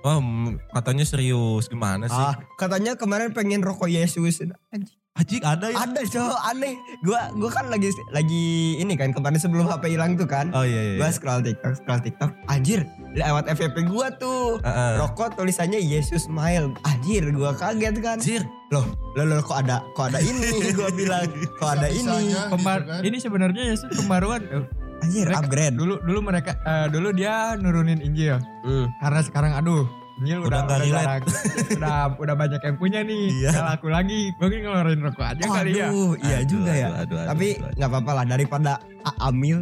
oh 0.00 0.22
mm, 0.22 0.62
katanya 0.72 1.02
serius 1.02 1.66
gimana 1.66 2.06
sih 2.06 2.14
ah, 2.16 2.38
katanya 2.54 2.94
kemarin 2.94 3.34
pengen 3.34 3.58
rokok 3.60 3.86
Yesus. 3.86 4.38
Anjing. 4.70 4.94
Haji 5.12 5.36
ada 5.42 5.66
ya 5.66 5.82
Ada 5.82 6.00
cowok 6.06 6.40
aneh. 6.46 6.74
Gua 7.02 7.20
gua 7.34 7.50
kan 7.50 7.66
lagi 7.66 7.90
lagi 8.08 8.46
ini 8.78 8.94
kan 8.94 9.10
kemarin 9.10 9.34
sebelum 9.36 9.66
HP 9.66 9.90
hilang 9.90 10.14
tuh 10.14 10.24
kan. 10.24 10.54
oh 10.54 10.62
iya 10.62 10.94
iya 10.94 10.96
Gua 10.96 11.10
scroll 11.10 11.42
TikTok, 11.42 11.74
scroll 11.76 11.98
TikTok. 11.98 12.30
Anjir, 12.46 12.86
lewat 13.12 13.48
FVP 13.48 13.86
gua 13.86 14.12
tuh. 14.12 14.60
Heeh. 14.60 14.92
Rokok 14.96 15.34
tulisannya 15.34 15.78
Yesus 15.78 16.26
Smile. 16.26 16.74
Anjir, 16.82 17.24
gua 17.30 17.52
kaget 17.52 17.96
kan. 17.98 18.16
Anjir, 18.16 18.42
Loh, 18.68 18.84
loh, 19.14 19.24
loh, 19.24 19.40
kok 19.40 19.58
ada 19.58 19.80
kok 19.92 20.12
ada 20.12 20.20
ini? 20.20 20.50
gua 20.76 20.90
bilang, 20.90 21.24
kok 21.54 21.70
ada 21.72 21.88
ini? 21.88 22.04
Bisa-bisanya 22.04 22.40
Pembar 22.48 22.78
gitu 22.78 22.90
kan. 22.90 23.00
ini 23.02 23.16
sebenarnya 23.18 23.62
Yesus 23.66 23.90
pembaruan. 23.94 24.40
Anjir, 24.98 25.24
Mereka- 25.24 25.40
upgrade. 25.40 25.74
Dulu 25.74 25.94
dulu 26.02 26.18
mereka 26.20 26.50
eh, 26.58 26.86
dulu 26.90 27.08
dia 27.12 27.54
nurunin 27.54 28.02
Injil. 28.02 28.36
Hmm. 28.66 28.90
Karena 28.98 29.20
sekarang 29.22 29.52
aduh 29.54 29.86
Injil 30.18 30.38
Udah 30.42 30.60
udah 30.62 30.76
relate. 30.76 31.06
jarang. 31.06 31.22
udah 31.78 31.96
udah 32.16 32.34
banyak 32.34 32.60
yang 32.60 32.76
punya 32.76 33.00
nih. 33.00 33.24
Iya. 33.30 33.50
Nggak 33.50 33.66
laku 33.68 33.88
lagi. 33.88 34.20
Mungkin 34.34 34.58
ngeluarin 34.60 35.00
rokok 35.00 35.26
aja 35.28 35.42
kali 35.44 35.70
ya. 35.72 35.86
Aduh, 35.86 36.12
iya 36.18 36.36
Aduh, 36.36 36.48
juga 36.48 36.72
ya. 36.72 36.88
aduh, 36.88 36.98
aduh, 36.98 37.16
aduh, 37.16 37.28
Tapi 37.28 37.48
aduh. 37.52 37.70
nggak 37.74 37.88
apa-apa 37.88 38.12
lah 38.12 38.24
daripada 38.26 38.72
A- 39.00 39.18
Amil. 39.26 39.58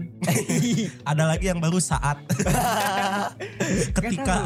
ada 1.10 1.24
lagi 1.26 1.46
yang 1.46 1.60
baru 1.60 1.76
saat 1.76 2.16
ketika 3.96 4.36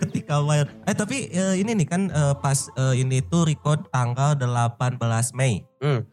ketika 0.00 0.34
wild 0.40 0.68
eh 0.84 0.94
tapi 0.94 1.28
eh, 1.28 1.54
ini 1.56 1.74
nih 1.74 1.86
kan 1.86 2.02
eh, 2.08 2.34
pas 2.36 2.58
eh, 2.72 2.94
ini 2.96 3.20
tuh 3.22 3.44
record 3.44 3.86
tanggal 3.88 4.34
18 4.34 4.98
Mei 5.32 5.62
Hmm. 5.78 6.06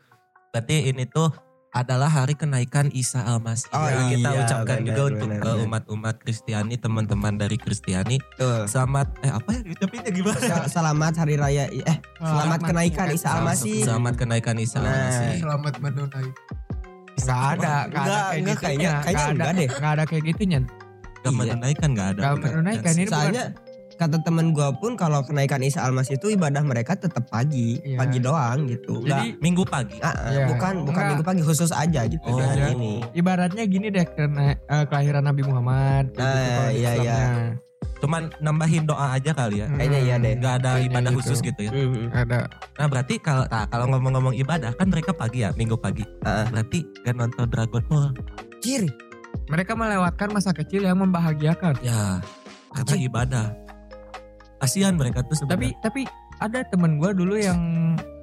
berarti 0.50 0.90
ini 0.90 1.06
tuh 1.06 1.30
adalah 1.72 2.10
hari 2.10 2.34
kenaikan 2.34 2.90
Isa 2.90 3.22
Al-Masih 3.22 3.70
Oh, 3.70 3.86
Yang 3.86 4.18
kita 4.18 4.30
iya, 4.32 4.40
ucapkan 4.42 4.66
benar, 4.76 4.88
juga 4.90 5.02
untuk 5.08 5.30
benar, 5.30 5.46
eh, 5.46 5.58
umat-umat 5.62 6.16
Kristiani 6.18 6.76
teman-teman 6.76 7.34
dari 7.36 7.56
Kristiani 7.56 8.18
Tuh. 8.36 8.66
selamat 8.66 9.08
eh 9.22 9.30
apa 9.30 9.50
ya 9.52 9.62
ucapinnya 9.70 10.12
gimana 10.12 10.40
Sel- 10.40 10.70
Selamat 10.72 11.14
hari 11.16 11.36
raya 11.36 11.66
eh 11.68 11.98
selamat 12.18 12.60
kenaikan 12.64 13.08
Isa 13.10 13.30
Al-Masih. 13.32 13.80
selamat 13.84 14.14
kenaikan 14.18 14.56
Isa 14.58 14.78
Nah. 14.78 14.90
Al-Masih 14.90 15.38
selamat 15.40 15.74
menunai 15.80 16.30
Enggak 17.20 17.36
ada, 17.36 17.76
enggak 17.84 18.00
ada 18.00 18.00
Enggak, 18.00 18.00
kayak 18.00 18.32
enggak, 18.32 18.40
gitu. 18.50 18.62
kayaknya- 18.64 19.02
kayaknya 19.04 19.28
enggak 19.30 19.52
deh. 19.52 19.68
Enggak 19.70 19.92
ada 19.92 20.04
kayak 20.06 20.24
gitunya. 20.26 20.60
Gak 21.20 21.28
Iya. 21.28 21.36
menunaikan 21.38 21.90
gak 21.92 22.08
ada 22.10 22.22
Enggak 22.24 22.36
menunaikan 22.42 22.94
ini 22.96 23.04
bukan 23.04 23.12
Soalnya 23.12 23.46
kata 24.00 24.24
temen 24.24 24.50
gua 24.50 24.72
pun 24.72 24.96
kalau 24.96 25.20
kenaikan 25.20 25.60
Isa 25.60 25.84
Al-Masih 25.84 26.16
itu 26.16 26.32
ibadah 26.32 26.64
mereka 26.64 26.96
tetap 26.96 27.28
pagi, 27.28 27.84
Iya. 27.84 28.00
pagi 28.00 28.18
doang 28.18 28.64
gitu. 28.66 29.04
Enggak 29.04 29.20
Jadi 29.20 29.28
minggu 29.38 29.64
pagi 29.64 30.00
ah, 30.00 30.08
ah, 30.08 30.32
Iya. 30.32 30.46
bukan 30.48 30.74
bukan 30.82 30.88
Enggak. 30.88 31.10
minggu 31.12 31.24
pagi 31.26 31.42
khusus 31.44 31.70
aja 31.70 32.02
gitu 32.06 32.24
Oh, 32.24 32.40
hari 32.40 32.56
iya. 32.58 32.68
ini. 32.72 32.94
ibaratnya 33.12 33.64
gini 33.66 33.88
deh 33.90 34.08
karena 34.08 34.56
eh, 34.56 34.84
kelahiran 34.86 35.22
Nabi 35.22 35.42
Muhammad 35.44 36.10
gitu 36.10 36.24
Nah, 36.24 36.72
di 36.72 36.80
iya, 36.80 36.92
iya. 36.96 37.20
Cuman 38.00 38.32
nambahin 38.40 38.88
doa 38.88 39.12
aja 39.12 39.30
kali 39.30 39.60
ya 39.60 39.68
Kayaknya 39.68 40.00
iya 40.00 40.16
deh. 40.18 40.34
nggak 40.34 40.54
ada 40.56 40.70
Kayaknya 40.72 40.88
ibadah 40.88 41.12
gitu. 41.12 41.20
khusus 41.20 41.40
gitu 41.42 41.62
ya 41.62 41.72
Mhm. 41.76 42.06
Ada. 42.10 42.40
Nah 42.80 42.88
berarti 42.88 43.14
kalau 43.20 43.44
nah, 43.46 43.68
kalau 43.68 43.86
ngomong-ngomong 43.90 44.34
ibadah 44.34 44.72
kan 44.72 44.88
mereka 44.88 45.12
pagi 45.12 45.44
ya 45.44 45.52
minggu 45.54 45.76
pagi. 45.76 46.08
Ah. 46.24 46.48
Berarti 46.48 46.80
kan 47.04 47.20
nonton 47.20 47.46
Dragon 47.46 47.84
Ball. 47.86 48.16
Ciri. 48.60 48.88
Mereka 49.46 49.74
melewatkan 49.74 50.32
masa 50.32 50.50
kecil 50.50 50.82
yang 50.82 50.96
membahagiakan. 50.98 51.76
Ya 51.82 52.24
karena 52.72 52.96
ibadah. 52.98 53.46
Kasihan 54.60 54.94
mereka 54.94 55.24
tuh 55.24 55.36
Tapi 55.40 55.72
sebenarnya. 55.72 55.80
tapi 55.80 56.02
ada 56.38 56.60
temen 56.64 56.96
gue 56.96 57.12
dulu 57.14 57.36
yang 57.36 57.60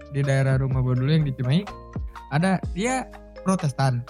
di 0.09 0.21
daerah 0.21 0.57
rumah 0.57 0.81
gue 0.81 0.95
dulu 0.95 1.11
yang 1.11 1.25
di 1.25 1.33
Cimahi 1.33 1.63
ada 2.31 2.57
dia 2.73 3.09
Protestan. 3.41 4.03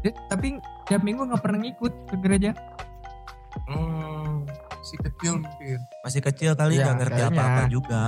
Dia, 0.00 0.10
tapi 0.26 0.58
tiap 0.84 1.00
minggu 1.00 1.22
nggak 1.24 1.40
pernah 1.40 1.60
ngikut 1.60 1.92
ke 2.08 2.16
gereja. 2.18 2.50
Hmm, 3.64 4.42
si 4.82 4.96
kecil 4.98 5.38
mungkin 5.38 5.78
masih 6.02 6.20
kecil 6.20 6.50
kali 6.52 6.76
Ya, 6.76 6.88
nggak 6.88 6.96
ngerti 6.98 7.14
kayaknya. 7.16 7.36
apa-apa 7.36 7.62
juga. 7.68 8.02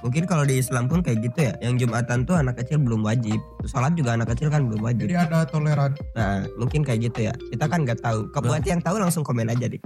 Mungkin 0.00 0.28
kalau 0.28 0.44
di 0.44 0.60
Islam 0.60 0.84
pun 0.84 1.00
kayak 1.00 1.24
gitu 1.24 1.38
ya. 1.42 1.52
Yang 1.58 1.74
Jumatan 1.82 2.22
tuh 2.22 2.36
anak 2.36 2.60
kecil 2.60 2.76
belum 2.76 3.00
wajib. 3.02 3.40
Sholat 3.64 3.96
juga 3.96 4.14
anak 4.14 4.36
kecil 4.36 4.52
kan 4.52 4.68
belum 4.68 4.84
wajib. 4.84 5.08
jadi 5.08 5.24
ada 5.24 5.42
toleran 5.42 5.96
Nah, 6.12 6.44
mungkin 6.54 6.84
kayak 6.84 7.08
gitu 7.08 7.18
ya. 7.24 7.32
Kita 7.32 7.64
kan 7.66 7.82
nggak 7.82 8.04
tahu. 8.04 8.28
Kok 8.28 8.44
buat 8.44 8.60
yang 8.62 8.84
tahu 8.84 9.00
langsung 9.00 9.24
komen 9.24 9.48
aja 9.48 9.64
deh. 9.64 9.80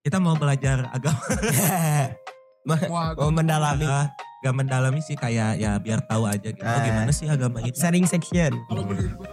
Kita 0.00 0.16
mau 0.16 0.32
belajar 0.32 0.88
agama. 0.88 1.20
wah 2.88 3.12
Mau 3.12 3.28
mendalami. 3.28 3.84
Gak 4.40 4.54
mendalami 4.56 5.04
sih 5.04 5.12
kayak 5.12 5.60
ya 5.60 5.76
biar 5.76 6.00
tahu 6.08 6.24
aja 6.24 6.48
gitu. 6.48 6.64
Oh, 6.64 6.72
Ah. 6.72 6.80
gimana 6.80 7.12
sih 7.12 7.28
agama 7.28 7.60
ini? 7.60 7.76
Sharing 7.76 8.08
section. 8.08 8.56
kalau 8.64 8.88
menurut 8.88 9.12
gue 9.12 9.28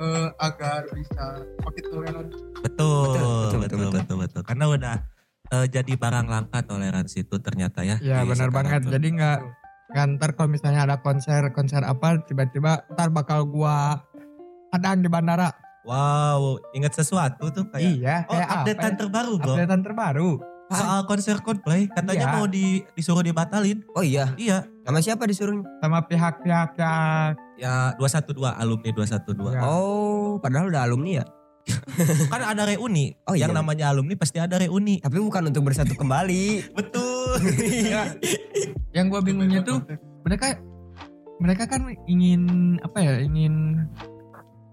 eh, 0.00 0.28
agar 0.36 0.84
bisa 0.92 1.24
makin 1.60 1.84
toleran 1.88 2.26
Betul, 2.60 2.60
Betul, 2.60 3.08
betul, 3.16 3.16
betul, 3.16 3.56
betul, 3.56 3.78
betul. 3.80 3.90
betul, 3.96 4.16
betul. 4.20 4.42
Karena 4.44 4.64
udah 4.68 4.96
eh, 5.50 5.66
jadi 5.72 5.92
barang 5.96 6.26
langka 6.28 6.58
toleransi 6.68 7.24
itu 7.24 7.36
ternyata 7.40 7.80
ya. 7.80 7.96
Ya 8.04 8.20
benar 8.20 8.52
banget. 8.52 8.84
Jadi 8.84 9.16
nggak 9.16 9.38
nggak 9.90 10.04
ntar 10.20 10.30
kalau 10.36 10.52
misalnya 10.52 10.84
ada 10.84 10.96
konser 11.00 11.48
konser 11.50 11.80
apa 11.80 12.20
tiba-tiba 12.22 12.84
ntar 12.92 13.08
bakal 13.08 13.48
gua 13.48 14.04
hadang 14.70 15.00
di 15.00 15.08
bandara. 15.08 15.48
Wow, 15.82 16.60
ingat 16.70 16.92
sesuatu 16.92 17.48
tuh 17.48 17.64
kayak. 17.68 17.88
iya. 17.90 18.16
Oh, 18.28 18.32
kayak 18.32 18.46
apa 18.46 18.56
updatean 18.62 18.92
ya? 18.92 18.98
terbaru, 18.98 19.32
bro. 19.36 19.54
Updatean 19.56 19.80
terbaru. 19.80 20.30
Soal 20.70 21.02
konser 21.02 21.34
Coldplay 21.42 21.90
katanya 21.90 22.30
Iya. 22.30 22.32
mau 22.32 22.46
di, 22.46 22.86
disuruh 22.94 23.26
dibatalin. 23.26 23.82
Oh 23.90 24.06
iya, 24.06 24.30
Iya, 24.38 24.70
sama 24.86 25.02
siapa 25.02 25.26
disuruhnya? 25.26 25.66
sama 25.82 25.98
pihak-pihak 26.06 26.78
yang 26.78 27.34
ya 27.58 27.90
212 27.98 28.54
alumni 28.54 28.90
212. 28.94 29.50
Ya. 29.50 29.62
Oh, 29.66 30.38
padahal 30.38 30.70
udah 30.70 30.86
alumni 30.86 31.10
ya. 31.18 31.24
Kan 32.32 32.42
ada 32.46 32.62
reuni. 32.64 33.18
Oh, 33.26 33.34
iya. 33.34 33.50
Yang 33.50 33.58
namanya 33.58 33.90
alumni 33.90 34.14
pasti 34.14 34.38
ada 34.38 34.56
reuni. 34.56 35.02
Tapi 35.02 35.18
bukan 35.18 35.50
untuk 35.50 35.66
bersatu 35.66 35.92
kembali. 35.92 36.44
Betul. 36.78 37.34
Ya, 37.66 38.14
yang 38.92 39.06
gua 39.06 39.20
bingungnya 39.20 39.62
tuh 39.62 39.82
mereka 40.22 40.54
mereka 41.38 41.66
kan 41.66 41.82
ingin 42.04 42.42
apa 42.80 42.98
ya 43.00 43.14
ingin 43.18 43.86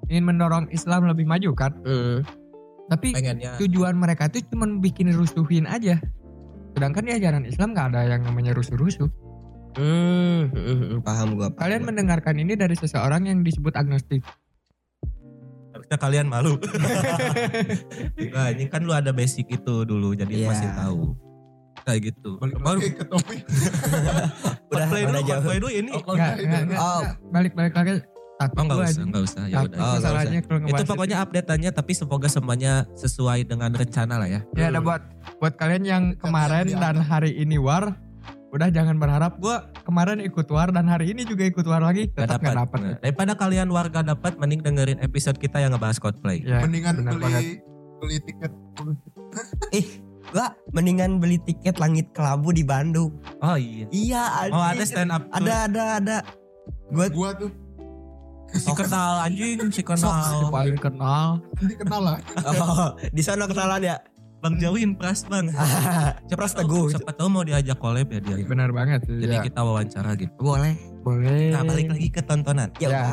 ingin 0.07 0.23
mendorong 0.23 0.65
Islam 0.69 1.05
lebih 1.05 1.23
maju 1.23 1.51
kan 1.53 1.71
Hmm. 1.79 2.23
tapi 2.87 3.11
Pengennya. 3.11 3.55
tujuan 3.57 3.93
mereka 3.93 4.27
tuh 4.27 4.41
cuma 4.45 4.67
bikin 4.77 5.11
rusuhin 5.11 5.63
aja 5.63 5.99
sedangkan 6.71 7.03
di 7.03 7.11
ajaran 7.13 7.43
Islam 7.43 7.71
nggak 7.71 7.87
ada 7.91 8.01
yang 8.07 8.23
namanya 8.23 8.53
rusuh-rusuh 8.53 9.07
Hmm, 9.73 10.49
hmm, 10.49 10.57
hmm, 10.57 10.99
paham 11.01 11.35
gua. 11.35 11.47
paham 11.47 11.59
kalian 11.59 11.81
gua. 11.81 11.87
mendengarkan 11.87 12.35
ini 12.35 12.53
dari 12.53 12.73
seseorang 12.73 13.25
yang 13.25 13.41
disebut 13.41 13.73
agnostik 13.73 14.25
Harusnya 15.69 15.97
kalian 15.99 16.25
malu. 16.25 16.57
nah, 18.33 18.49
ini 18.53 18.65
kan 18.65 18.81
lu 18.81 18.89
ada 18.89 19.13
basic 19.13 19.45
itu 19.47 19.85
dulu 19.85 20.11
jadi 20.11 20.33
Iya. 20.33 20.47
masih 20.49 20.69
tahu. 20.73 21.13
Kayak 21.85 21.99
gitu. 22.09 22.29
balik 22.35 22.57
Baru 22.57 22.79
ke 22.81 23.05
topik 23.05 23.39
udah 24.73 24.85
udah 24.89 25.05
dulu, 25.13 25.21
jauh. 25.23 25.43
Dulu 25.53 25.69
ini. 25.69 25.93
Oh, 26.01 26.15
gitu. 26.17 26.73
Oh. 26.73 27.01
balik 27.29 27.53
balik 27.53 27.73
lagi 27.73 28.01
Oh 28.37 28.45
enggak 28.53 28.77
usah, 28.85 29.01
enggak 29.01 29.23
usah. 29.25 29.43
Ya 29.49 29.65
udah. 29.65 29.77
Oh, 29.81 29.97
kalau 29.97 30.19
Itu 30.69 30.83
pokoknya 30.85 31.17
update-annya 31.25 31.71
tapi 31.73 31.97
semoga 31.97 32.29
semuanya 32.29 32.85
sesuai 32.93 33.49
dengan 33.49 33.73
rencana 33.73 34.21
lah 34.21 34.29
ya. 34.29 34.41
ya 34.53 34.69
ada 34.69 34.77
buat 34.77 35.01
buat 35.41 35.57
kalian 35.57 35.83
yang 35.83 36.03
kemarin 36.15 36.69
dan 36.69 37.01
hari 37.01 37.33
ini 37.33 37.57
war 37.57 37.97
udah 38.47 38.69
jangan 38.69 38.95
berharap 38.95 39.41
gua 39.41 39.67
kemarin 39.83 40.23
ikut 40.23 40.47
war 40.47 40.69
dan 40.69 40.87
hari 40.87 41.11
ini 41.11 41.25
juga 41.25 41.43
ikut 41.43 41.65
war 41.65 41.83
lagi 41.83 42.07
Gak 42.07 42.25
tetap 42.25 42.39
dapat. 42.39 42.45
nggak 42.45 42.57
dapat 42.57 42.79
Nah, 42.79 42.95
daripada 43.01 43.31
kalian 43.35 43.67
warga 43.67 43.99
dapat 44.05 44.33
mending 44.37 44.61
dengerin 44.63 44.99
episode 45.01 45.35
kita 45.35 45.59
yang 45.59 45.75
ngebahas 45.75 45.97
Coldplay. 45.97 46.41
ya 46.41 46.63
mendingan 46.63 46.95
beli 47.03 47.19
banget. 47.19 47.43
beli 47.99 48.17
tiket 48.23 48.51
Gua 50.27 50.47
mendingan 50.71 51.11
beli 51.17 51.39
tiket 51.39 51.79
langit 51.79 52.11
kelabu 52.11 52.51
di 52.51 52.59
Bandung. 52.61 53.15
Oh 53.39 53.55
iya. 53.55 53.87
Iya, 53.89 54.23
Oh 54.51 54.59
ada 54.59 54.83
stand 54.83 55.07
up. 55.07 55.23
tour. 55.25 55.39
Ada 55.39 55.55
ada 55.65 55.83
ada. 55.99 56.17
Gua 56.87 57.07
Gua 57.07 57.29
tuh 57.33 57.51
Si 58.49 58.71
kenal 58.71 59.21
anjing, 59.21 59.59
si 59.67 59.71
Si 59.71 59.83
kenal. 59.83 60.47
paling 60.47 60.77
kenal. 60.77 61.43
nanti 61.53 61.75
kenal 61.75 62.01
lah. 62.01 62.17
oh, 62.47 62.89
di 63.05 63.19
sana 63.19 63.43
kenalan 63.43 63.83
ya. 63.85 63.97
Bang 64.37 64.53
Jawin 64.55 64.93
pras 64.93 65.25
bang. 65.25 65.49
Pras 66.29 66.53
Teguh. 66.53 66.93
Siapa 66.93 67.09
tahu 67.11 67.25
mau 67.27 67.41
diajak 67.41 67.73
collab 67.75 68.05
ya 68.05 68.21
dia. 68.21 68.37
Benar 68.39 68.69
banget. 68.69 69.01
Jadi 69.03 69.33
ya. 69.33 69.41
kita 69.41 69.59
wawancara 69.59 70.13
gitu. 70.13 70.29
Boleh. 70.37 70.77
boleh. 71.01 71.49
Nah 71.49 71.65
balik 71.65 71.89
lagi 71.89 72.07
ke 72.07 72.21
tontonan. 72.21 72.69
Ya, 72.77 72.85
Ya. 72.85 72.87
udah. 72.93 73.07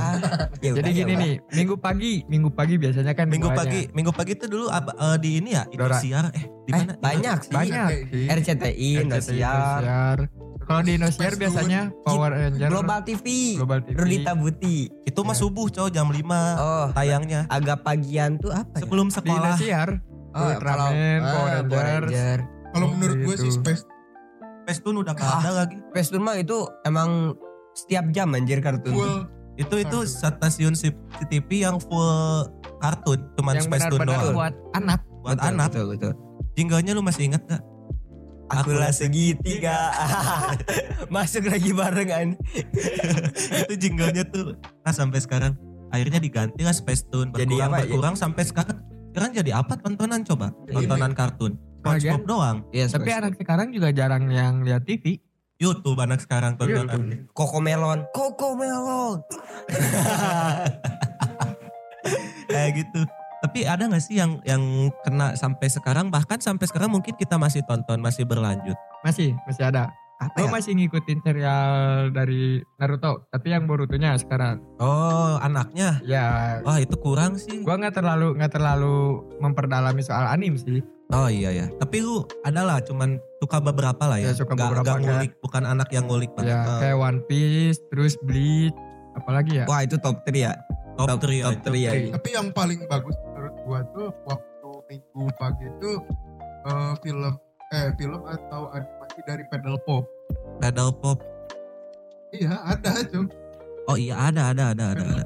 Ya 0.60 0.70
Jadi 0.74 0.90
ya 0.90 0.96
gini 1.00 1.12
udah. 1.12 1.22
nih, 1.24 1.34
minggu 1.48 1.74
pagi, 1.78 2.14
minggu 2.28 2.50
pagi 2.52 2.74
biasanya 2.76 3.16
kan 3.16 3.26
Minggu 3.26 3.48
pagi, 3.50 3.88
minggu 3.88 4.12
pagi 4.12 4.36
itu 4.36 4.46
dulu 4.46 4.68
ab- 4.68 4.92
eh, 4.92 5.16
di 5.16 5.40
ini 5.40 5.50
ya. 5.50 5.64
Indosiar. 5.64 6.28
Eh, 6.28 6.44
di 6.60 6.70
Eh, 6.70 6.76
mana? 6.76 6.92
banyak 6.98 7.38
sih. 7.40 7.54
Banyak 7.54 7.88
sih. 8.04 8.26
RCTI, 8.28 8.90
Indosiar, 9.00 9.80
Indosiar. 9.80 10.18
Kalau 10.64 10.80
di 10.80 10.92
Indosiar 10.94 11.30
Space 11.30 11.38
biasanya 11.38 11.80
Power 12.02 12.30
Ranger, 12.30 12.68
Global 12.68 13.00
TV, 13.02 13.26
Global 13.54 13.80
TV. 13.80 13.94
Rudita 13.94 14.32
Buti. 14.32 14.76
Itu 15.04 15.20
mah 15.20 15.32
subuh 15.32 15.68
cowok 15.68 15.90
jam 15.90 16.08
5 16.08 16.16
Oh, 16.56 16.86
tayangnya. 16.90 17.44
agak 17.48 17.80
pagian 17.80 18.36
tuh 18.36 18.50
apa 18.50 18.72
ya? 18.74 18.82
Sebelum 18.82 19.06
Di 19.06 19.14
sekolah. 19.14 19.54
Indosiar, 19.54 19.88
Oh, 20.30 20.50
kalau 20.58 20.90
Ultraman, 20.90 21.20
ah, 21.20 21.30
Power 21.30 21.50
Rangers. 21.52 21.84
Ranger. 22.02 22.38
Kalau 22.74 22.84
Oh, 22.84 22.90
menurut 22.90 23.16
gue 23.22 23.34
sih 23.36 23.46
gitu. 23.46 23.60
Space 23.60 23.82
Pestun 24.64 24.96
udah 24.96 25.12
gak 25.12 25.22
Ah. 25.22 25.38
ada 25.38 25.50
lagi. 25.54 25.76
Space 25.92 26.08
Tune 26.08 26.24
mah 26.24 26.34
itu 26.34 26.56
emang 26.82 27.36
setiap 27.72 28.08
jam 28.10 28.32
anjir 28.32 28.58
kartun. 28.58 28.90
full 28.90 29.14
Itu 29.54 29.76
itu 29.76 29.98
stasiun 30.02 30.72
si- 30.72 30.90
TV 31.28 31.62
yang 31.62 31.78
full 31.78 32.48
kartun, 32.80 33.22
cuman 33.34 33.54
yang 33.54 33.68
Space 33.68 33.86
Tune 33.86 34.02
doang. 34.02 34.32
buat 34.32 34.54
anak. 34.72 35.04
Buat 35.20 35.36
Betul, 35.36 35.48
anak. 35.52 35.68
Betul, 35.68 35.86
betul. 35.92 36.12
Jinglenya 36.54 36.92
lu 36.92 37.02
masih 37.02 37.28
inget 37.28 37.44
gak? 37.44 37.62
Akulah 38.52 38.92
segitiga. 38.92 39.92
Masuk 41.14 41.48
lagi 41.48 41.70
barengan. 41.72 42.36
itu 43.64 43.74
jinglenya 43.78 44.24
tuh. 44.28 44.56
Nah 44.84 44.92
sampai 44.92 45.20
sekarang. 45.22 45.56
Akhirnya 45.94 46.18
diganti 46.18 46.66
lah 46.66 46.74
Space 46.74 47.06
Tune. 47.06 47.30
Jadi 47.30 47.54
berkurang 47.54 47.70
apa? 47.70 47.78
berkurang 47.86 48.14
sampai 48.18 48.42
sekarang. 48.42 48.82
Sekarang 49.14 49.30
jadi 49.30 49.50
apa 49.54 49.78
tontonan 49.78 50.26
coba? 50.26 50.50
Tontonan 50.66 51.12
kartun. 51.14 51.54
SpongeBob 51.84 52.24
doang. 52.26 52.56
Iya, 52.74 52.90
Tapi 52.90 53.10
anak 53.12 53.36
sekarang 53.38 53.68
juga 53.70 53.92
jarang 53.94 54.26
yang 54.32 54.64
lihat 54.66 54.82
TV. 54.88 55.20
YouTube 55.62 56.00
anak 56.02 56.18
sekarang 56.18 56.58
tontonan. 56.58 57.30
Koko 57.30 57.62
Melon. 57.62 58.02
Koko 58.10 58.58
Melon. 58.58 59.22
kayak 62.54 62.70
gitu 62.76 63.00
tapi 63.54 63.70
ada 63.70 63.86
nggak 63.86 64.02
sih 64.02 64.18
yang 64.18 64.42
yang 64.42 64.58
kena 65.00 65.38
sampai 65.38 65.70
sekarang 65.70 66.10
bahkan 66.10 66.42
sampai 66.42 66.66
sekarang 66.66 66.90
mungkin 66.90 67.14
kita 67.14 67.38
masih 67.38 67.62
tonton 67.62 68.02
masih 68.02 68.26
berlanjut 68.26 68.74
Masih, 69.00 69.30
masih 69.46 69.70
ada. 69.70 69.94
Apa 70.16 70.34
Gue 70.34 70.46
ya? 70.46 70.50
masih 70.50 70.72
ngikutin 70.74 71.18
serial 71.22 71.70
dari 72.10 72.58
Naruto, 72.74 73.22
tapi 73.28 73.50
yang 73.50 73.70
Borutonya 73.70 74.18
sekarang. 74.18 74.58
oh 74.78 75.38
anaknya 75.38 76.02
Ya, 76.02 76.58
wah 76.62 76.82
itu 76.82 76.98
kurang 76.98 77.38
sih 77.38 77.62
gua 77.62 77.78
nggak 77.78 77.94
terlalu 77.94 78.34
nggak 78.34 78.52
terlalu 78.52 79.22
memperdalami 79.38 80.02
soal 80.02 80.26
anim 80.26 80.58
sih. 80.58 80.82
oh 81.08 81.30
iya 81.30 81.54
ya 81.54 81.66
tapi 81.78 82.02
lu 82.02 82.26
adalah 82.42 82.82
cuman 82.82 83.22
suka 83.38 83.62
beberapa 83.62 84.02
lah 84.02 84.18
ya, 84.18 84.34
Ya, 84.34 84.34
suka 84.34 84.50
Nggak- 84.50 84.66
beberapa 84.66 84.82
kayak- 84.88 85.02
ngulik 85.06 85.32
bukan 85.38 85.62
anak 85.62 85.88
yang 85.92 86.10
ngulik 86.10 86.34
banget 86.34 86.58
Ya, 86.58 86.74
kayak 86.82 86.98
One 86.98 87.20
Piece, 87.24 87.78
terus 87.86 88.18
Bleach, 88.18 88.74
apalagi 89.14 89.62
ya? 89.62 89.64
Wah, 89.64 89.78
itu 89.80 89.94
top 89.94 90.26
3 90.26 90.34
ya. 90.34 90.58
top 90.96 91.18
3 91.20 91.42
top 91.44 91.58
3 91.68 91.74
ya. 91.76 91.90
Tapi 92.14 92.28
yang 92.32 92.50
paling 92.50 92.82
bagus 92.86 93.14
gua 93.64 93.80
tuh 93.90 94.12
waktu 94.24 94.68
minggu 94.86 95.24
pagi 95.34 95.66
itu 95.66 95.90
eh, 96.62 96.92
film 97.00 97.34
eh 97.70 97.88
film 97.94 98.20
atau 98.22 98.68
animasi 98.70 99.20
dari 99.22 99.44
Pedal 99.44 99.76
Pop. 99.80 100.04
pedal 100.56 100.94
pop 100.94 101.18
Iya 102.30 102.54
ada 102.64 102.92
cum. 103.04 103.26
oh 103.84 103.96
iya 103.96 104.14
ada 104.22 104.50
ada 104.50 104.64
ada 104.70 104.84
ada 104.90 105.04
ada 105.04 105.24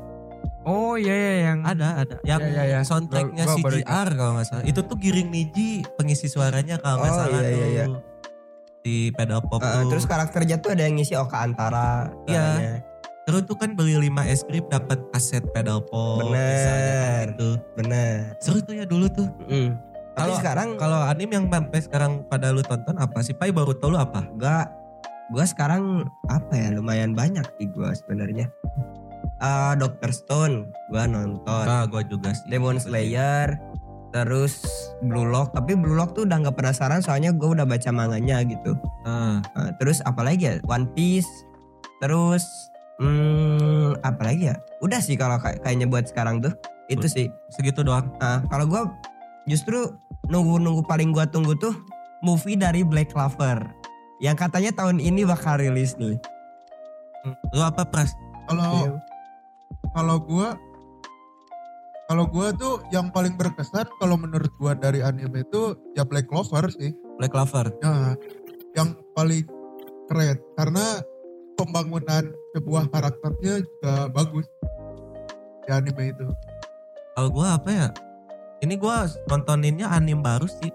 Oh 0.63 0.95
iya 0.95 1.13
iya 1.13 1.33
yang 1.47 1.59
ada 1.63 1.89
ada 1.99 2.17
yang 2.23 2.41
Iya, 2.41 2.51
iya, 2.51 2.63
iya. 2.69 2.81
soundtracknya 2.83 3.45
Gua- 3.47 3.57
gua 3.59 3.71
CGR 3.73 4.09
kalau 4.13 4.33
nggak 4.35 4.47
salah 4.47 4.65
itu 4.65 4.81
tuh 4.83 4.97
Giring 4.97 5.29
Niji 5.29 5.69
pengisi 5.95 6.27
suaranya 6.27 6.77
kalau 6.77 7.01
nggak 7.01 7.09
Oh, 7.09 7.19
salah 7.19 7.41
iya, 7.41 7.49
iya, 7.49 7.67
iya. 7.67 7.85
tuh 7.87 8.01
di 8.79 8.97
pedal 9.11 9.41
pop 9.43 9.59
Uh, 9.59 9.69
tuh. 9.83 9.91
terus 9.91 10.05
karakternya 10.05 10.57
tuh 10.59 10.71
ada 10.71 10.83
yang 10.83 10.95
ngisi 10.95 11.13
Oka 11.15 11.39
Antara. 11.43 12.09
Iya. 12.25 12.81
Terus 13.29 13.45
tuh 13.45 13.61
kan 13.61 13.77
beli 13.77 13.93
5 14.01 14.25
es 14.25 14.41
krim 14.41 14.65
dapat 14.67 14.97
kaset 15.13 15.45
pedal 15.53 15.85
pop. 15.85 16.25
Bener. 16.25 17.37
gitu. 17.37 17.61
Bener. 17.77 18.33
Seru 18.41 18.65
tuh 18.65 18.73
ya 18.73 18.89
dulu 18.89 19.05
tuh. 19.13 19.29
Mm. 19.45 19.77
Tapi 20.17 20.33
Kalau- 20.33 20.39
sekarang 20.41 20.69
Kalau 20.81 21.01
anim 21.05 21.29
yang 21.29 21.45
sampai 21.47 21.79
sekarang 21.79 22.13
pada 22.25 22.49
lu 22.51 22.65
tonton 22.65 22.97
apa 22.97 23.21
sih? 23.21 23.37
Pai 23.37 23.53
baru 23.53 23.77
tau 23.77 23.93
lu 23.93 24.01
apa? 24.01 24.25
gua 24.33 24.65
gua 25.29 25.45
sekarang 25.45 26.09
apa 26.27 26.57
ya 26.57 26.73
lumayan 26.73 27.13
banyak 27.13 27.45
sih 27.55 27.69
gua 27.69 27.93
sebenarnya. 27.93 28.49
Ah, 29.39 29.77
Doctor 29.77 30.09
Stone 30.11 30.73
gua 30.89 31.05
nonton. 31.05 31.65
Nah, 31.69 31.85
gua 31.85 32.01
juga 32.03 32.33
sih. 32.33 32.49
Demon 32.49 32.81
Slayer, 32.81 33.61
terus 34.11 34.65
Blue 35.05 35.29
Lock. 35.29 35.53
Tapi 35.53 35.77
Blue 35.77 35.95
Lock 35.95 36.17
tuh 36.17 36.25
udah 36.25 36.41
nggak 36.43 36.57
penasaran 36.57 36.99
soalnya 36.99 37.31
gue 37.31 37.45
udah 37.47 37.69
baca 37.69 37.93
manganya 37.93 38.41
gitu. 38.43 38.75
Ah, 39.05 39.39
terus 39.79 40.01
apa 40.03 40.25
lagi 40.25 40.49
ya? 40.49 40.55
One 40.65 40.89
Piece. 40.91 41.29
Terus 42.01 42.43
hmm, 42.99 44.03
apa 44.03 44.23
lagi 44.23 44.51
ya? 44.53 44.57
Udah 44.83 44.99
sih 45.03 45.19
kalau 45.19 45.39
kayak 45.39 45.63
kayaknya 45.63 45.87
buat 45.91 46.07
sekarang 46.07 46.43
tuh 46.43 46.55
itu 46.89 47.07
sih. 47.07 47.27
segitu 47.53 47.83
doang. 47.83 48.11
Ah, 48.23 48.43
kalau 48.49 48.67
gue 48.69 48.83
justru 49.49 49.97
nunggu-nunggu 50.29 50.85
paling 50.85 51.11
gua 51.11 51.25
tunggu 51.25 51.57
tuh 51.57 51.73
movie 52.21 52.55
dari 52.55 52.85
Black 52.85 53.17
Clover 53.17 53.65
yang 54.21 54.37
katanya 54.37 54.75
tahun 54.75 55.01
ini 55.01 55.25
bakal 55.25 55.59
rilis 55.59 55.97
nih. 55.97 56.19
Hmm, 57.25 57.35
Lu 57.57 57.63
apa 57.65 57.87
pras? 57.89 58.13
Kalau 58.47 59.01
kalau 59.97 60.17
gua 60.21 60.49
kalau 62.09 62.25
gua 62.29 62.53
tuh 62.57 62.81
yang 62.93 63.13
paling 63.13 63.37
berkesan 63.37 63.89
kalau 64.01 64.17
menurut 64.17 64.53
gua 64.61 64.77
dari 64.77 65.01
anime 65.01 65.45
itu 65.45 65.77
ya 65.97 66.05
Black 66.05 66.29
Clover 66.29 66.69
sih. 66.73 66.93
Black 67.17 67.33
Clover. 67.33 67.73
Ya, 67.81 68.15
yang 68.77 68.95
paling 69.17 69.45
keren 70.09 70.37
karena 70.57 71.03
pembangunan 71.59 72.23
sebuah 72.55 72.87
karakternya 72.89 73.61
juga 73.61 73.95
bagus 74.09 74.47
di 75.67 75.71
anime 75.71 76.15
itu. 76.15 76.27
Kalau 77.13 77.29
gua 77.29 77.59
apa 77.59 77.69
ya? 77.69 77.89
Ini 78.59 78.75
gua 78.75 79.05
nontoninnya 79.27 79.91
anim 79.91 80.23
baru 80.23 80.47
sih. 80.47 80.71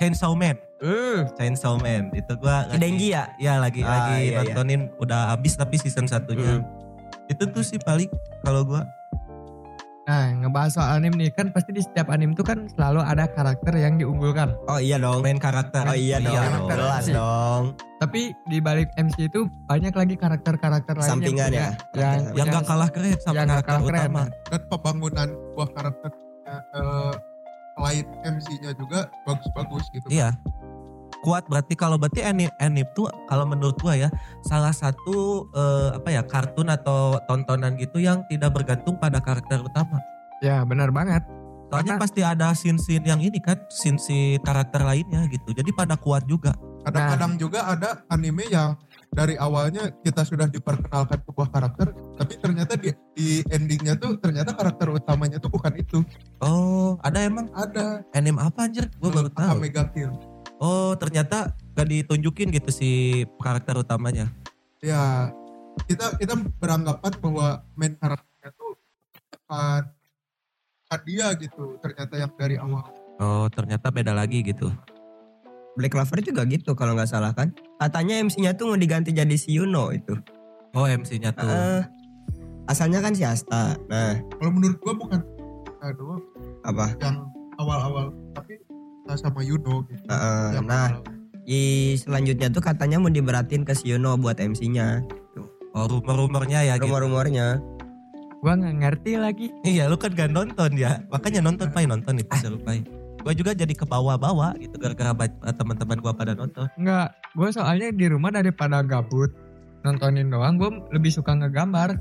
Chainsaw 0.00 0.32
Man. 0.32 0.56
Hmm, 0.80 1.28
Chainsaw 1.34 1.76
Man. 1.76 2.08
Itu 2.10 2.34
gua 2.34 2.64
lagi- 2.66 2.80
Dengi 2.80 3.08
ya? 3.10 3.28
Iya 3.36 3.60
lagi 3.60 3.82
Ah, 3.82 3.88
lagi 3.90 4.14
iya, 4.24 4.32
iya. 4.32 4.38
nontonin 4.42 4.88
udah 4.96 5.30
habis 5.30 5.54
tapi 5.54 5.76
season 5.76 6.08
satunya. 6.08 6.64
Itu 7.28 7.44
tuh 7.46 7.60
sih 7.60 7.76
paling 7.76 8.08
kalau 8.40 8.64
gua 8.64 8.88
Nah, 10.08 10.32
ngebahas 10.34 10.72
soal 10.72 10.88
anim 10.96 11.12
nih 11.12 11.28
kan 11.28 11.52
pasti 11.52 11.68
di 11.68 11.84
setiap 11.84 12.08
anim 12.08 12.32
tuh 12.32 12.40
kan 12.40 12.64
selalu 12.72 13.04
ada 13.04 13.28
karakter 13.28 13.76
yang 13.76 14.00
diunggulkan. 14.00 14.56
Oh 14.64 14.80
iya 14.80 14.96
dong. 14.96 15.20
main 15.20 15.36
karakter. 15.36 15.84
Oh 15.84 15.92
iya 15.92 16.16
dong. 16.16 16.32
Karakter 16.32 16.76
Jelas 16.80 17.02
sih. 17.04 17.12
dong. 17.12 17.76
Tapi 17.98 18.20
di 18.46 18.58
balik 18.58 18.88
MC 18.96 19.28
itu 19.28 19.40
banyak 19.68 19.92
lagi 19.92 20.16
karakter-karakter 20.16 20.96
lain 20.96 21.10
Sampingan 21.12 21.50
yang, 21.50 21.52
ya. 21.52 21.70
punya- 21.92 22.00
yang, 22.00 22.18
Yang 22.32 22.46
gak 22.48 22.64
kalah 22.64 22.88
keren 22.88 23.18
sama 23.20 23.34
yang 23.36 23.48
karakter 23.52 23.68
kalah 23.68 23.84
keren. 23.84 24.00
utama. 24.00 24.22
Dan 24.48 24.60
pembangunan 24.66 25.28
sebuah 25.28 25.68
karakternya 25.76 26.24
eh, 26.72 27.12
selain 27.74 28.04
MC-nya 28.24 28.72
juga 28.74 28.98
bagus-bagus 29.22 29.84
gitu. 29.92 30.06
Iya. 30.08 30.28
Kuat 31.18 31.50
berarti 31.50 31.74
kalau 31.74 31.98
berarti 31.98 32.22
anime, 32.22 32.52
anime 32.62 32.86
tuh 32.94 33.10
kalau 33.26 33.42
menurut 33.42 33.74
gua 33.82 33.98
ya 33.98 34.08
salah 34.46 34.70
satu 34.70 35.48
eh, 35.50 35.98
apa 35.98 36.08
ya 36.14 36.22
kartun 36.22 36.70
atau 36.70 37.18
tontonan 37.26 37.74
gitu 37.74 37.98
yang 37.98 38.22
tidak 38.30 38.54
bergantung 38.54 38.94
pada 38.96 39.18
karakter 39.18 39.58
utama. 39.58 39.98
Ya 40.38 40.62
benar 40.62 40.94
banget. 40.94 41.26
Soalnya 41.68 41.98
Karena- 41.98 42.02
pasti 42.02 42.20
ada 42.24 42.46
scene-scene 42.56 43.04
yang 43.04 43.20
ini 43.20 43.36
kan, 43.44 43.60
scene-scene 43.68 44.40
karakter 44.40 44.80
lainnya 44.80 45.28
gitu. 45.28 45.52
Jadi 45.52 45.68
pada 45.76 46.00
kuat 46.00 46.24
juga. 46.24 46.56
Kadang-kadang 46.80 47.36
juga 47.36 47.68
ada 47.68 48.00
anime 48.08 48.48
yang 48.48 48.72
dari 49.12 49.36
awalnya 49.36 49.92
kita 50.00 50.24
sudah 50.24 50.48
diperkenalkan 50.48 51.20
sebuah 51.28 51.48
karakter, 51.52 51.92
tapi 52.16 52.32
ternyata 52.40 52.72
di, 52.80 52.88
di 53.12 53.44
endingnya 53.52 54.00
tuh 54.00 54.16
ternyata 54.16 54.56
karakter 54.56 54.88
utamanya 54.96 55.36
tuh 55.36 55.52
bukan 55.52 55.76
itu. 55.76 56.00
Oh, 56.40 56.96
ada 57.04 57.20
emang 57.20 57.52
Ada 57.52 58.00
anime 58.16 58.40
apa 58.40 58.64
anjir? 58.64 58.88
Gua 58.96 59.12
baru 59.12 59.28
tahu. 59.28 59.60
Omega 59.60 59.84
Kill. 59.92 60.08
Oh, 60.58 60.94
ternyata 60.98 61.54
gak 61.74 61.86
ditunjukin 61.86 62.50
gitu 62.50 62.70
si 62.74 62.90
karakter 63.38 63.78
utamanya. 63.78 64.26
Ya 64.82 65.30
kita 65.86 66.18
kita 66.18 66.34
beranggapan 66.58 67.12
bahwa 67.22 67.46
main 67.78 67.94
karakternya 67.94 68.50
tuh 68.58 68.74
bukan, 69.30 69.82
bukan 70.82 71.00
dia 71.06 71.26
gitu. 71.38 71.64
Ternyata 71.78 72.14
yang 72.18 72.30
dari 72.34 72.56
awal. 72.58 72.86
Oh, 73.18 73.46
ternyata 73.50 73.90
beda 73.90 74.10
lagi 74.14 74.42
gitu. 74.42 74.70
Black 75.78 75.94
Clover 75.94 76.18
juga 76.18 76.42
gitu 76.50 76.74
kalau 76.74 76.98
nggak 76.98 77.10
salah 77.10 77.30
kan. 77.30 77.54
Katanya 77.78 78.18
MC-nya 78.18 78.58
tuh 78.58 78.74
mau 78.74 78.78
diganti 78.78 79.14
jadi 79.14 79.34
si 79.38 79.54
Yuno 79.54 79.94
itu. 79.94 80.18
Oh, 80.74 80.86
MC-nya 80.86 81.30
tuh. 81.30 81.46
Eh, 81.46 81.82
asalnya 82.66 82.98
kan 82.98 83.14
si 83.14 83.22
Asta. 83.22 83.78
Nah, 83.86 84.18
Kalau 84.18 84.50
menurut 84.50 84.78
gua 84.82 84.94
bukan 84.98 85.22
doang 85.94 86.22
apa? 86.66 86.90
yang 86.98 87.30
awal-awal, 87.62 88.10
tapi 88.34 88.58
Sama 89.16 89.40
Yuno 89.40 89.86
gitu. 89.88 90.04
Heeh, 90.04 90.60
Yang 90.60 90.66
nah 90.68 90.88
di 91.48 91.96
selanjutnya 91.96 92.52
tuh 92.52 92.60
katanya 92.60 93.00
mau 93.00 93.08
diberatin 93.08 93.64
ke 93.64 93.72
si 93.72 93.88
Yuno 93.88 94.20
buat 94.20 94.36
MC-nya 94.36 95.00
Oh 95.72 95.88
rumor-rumornya 95.88 96.64
ya 96.64 96.74
gitu. 96.76 96.90
rumor-rumornya 96.90 97.62
Gua 98.38 98.54
nggak 98.54 98.76
ngerti 98.84 99.12
lagi. 99.18 99.46
Iya 99.66 99.90
lu 99.90 99.98
kan 99.98 100.14
gak 100.14 100.30
nonton 100.30 100.78
ya. 100.78 101.02
Makanya 101.10 101.42
nonton 101.42 101.74
Pai 101.74 101.90
nonton 101.90 102.22
itu 102.22 102.30
seru 102.38 102.60
Pai. 102.62 102.86
Gue 103.18 103.34
juga 103.34 103.50
jadi 103.50 103.74
ke 103.74 103.82
bawah-bawah 103.82 104.54
gitu 104.62 104.78
gara-gara 104.78 105.10
teman-teman 105.50 105.98
gue 105.98 106.12
pada 106.14 106.38
nonton. 106.38 106.70
Enggak, 106.78 107.18
gue 107.34 107.48
soalnya 107.50 107.90
di 107.90 108.06
rumah 108.06 108.30
daripada 108.30 108.78
gabut 108.86 109.34
nontonin 109.80 110.28
doang, 110.28 110.56
gue 110.56 110.70
lebih 110.90 111.10
suka 111.10 111.34
ngegambar. 111.34 111.96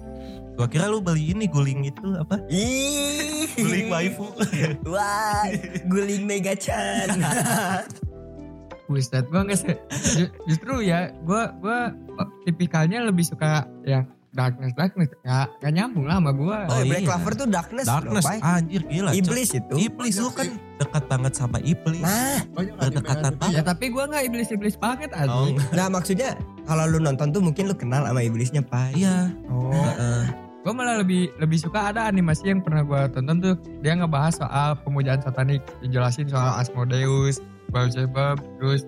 Gua 0.58 0.66
kira 0.66 0.90
lu 0.90 0.98
beli 0.98 1.38
ini 1.38 1.46
guling 1.46 1.86
itu 1.86 2.18
apa? 2.18 2.42
Ih, 2.50 3.46
Guling 3.54 3.94
waifu. 3.94 4.26
Wah, 4.90 5.46
guling 5.86 6.26
Mega-chan. 6.26 7.14
Buset, 8.90 9.28
gue 9.28 9.42
nggak 9.44 9.60
ju- 10.16 10.34
justru 10.48 10.80
ya, 10.82 11.12
gue 11.14 11.42
gua 11.60 11.92
tipikalnya 12.42 13.04
lebih 13.04 13.22
suka 13.22 13.68
yang 13.84 14.08
darkness 14.38 14.72
darkness, 14.72 15.10
nggak 15.20 15.48
nggak 15.58 15.72
nyambung 15.74 16.06
lah 16.06 16.22
sama 16.22 16.32
gue. 16.32 16.58
Oh, 16.62 16.70
Oh, 16.70 16.82
Black 16.86 17.02
iya. 17.02 17.08
Clover 17.10 17.32
tuh 17.34 17.48
darkness, 17.48 17.86
Darkness 17.86 18.22
loh, 18.24 18.40
anjir 18.46 18.82
gila. 18.86 19.10
Iblis 19.12 19.50
itu. 19.52 19.76
Iblis 19.76 20.16
lu 20.16 20.30
kan 20.30 20.48
dekat 20.78 21.04
banget 21.10 21.34
sama 21.34 21.58
iblis. 21.60 22.00
Nah, 22.00 22.46
Berdekatan 22.54 23.34
anime-anime 23.34 23.50
Ya 23.52 23.62
tapi 23.62 23.86
gue 23.90 24.04
nggak 24.04 24.24
iblis 24.24 24.48
iblis 24.48 24.78
banget 24.78 25.10
Oh, 25.18 25.50
aja. 25.50 25.58
nah 25.74 25.88
maksudnya 25.90 26.38
kalau 26.64 26.86
lu 26.86 27.00
nonton 27.00 27.34
tuh 27.34 27.42
mungkin 27.42 27.66
lu 27.66 27.74
kenal 27.74 28.06
sama 28.06 28.22
iblisnya, 28.22 28.62
Pai. 28.62 28.94
iya. 28.94 29.34
Oh, 29.48 29.74
Heeh. 29.74 30.22
gue 30.62 30.74
malah 30.76 31.00
lebih 31.00 31.34
lebih 31.38 31.58
suka 31.58 31.90
ada 31.90 32.06
animasi 32.06 32.52
yang 32.52 32.60
pernah 32.60 32.84
gue 32.84 33.02
tonton 33.10 33.40
tuh 33.40 33.56
dia 33.80 33.96
ngebahas 33.96 34.38
soal 34.38 34.78
pemujaan 34.78 35.18
satanik, 35.18 35.64
dijelasin 35.80 36.28
soal 36.28 36.60
Asmodeus, 36.60 37.42
Beelzebub, 37.72 38.38
terus 38.60 38.84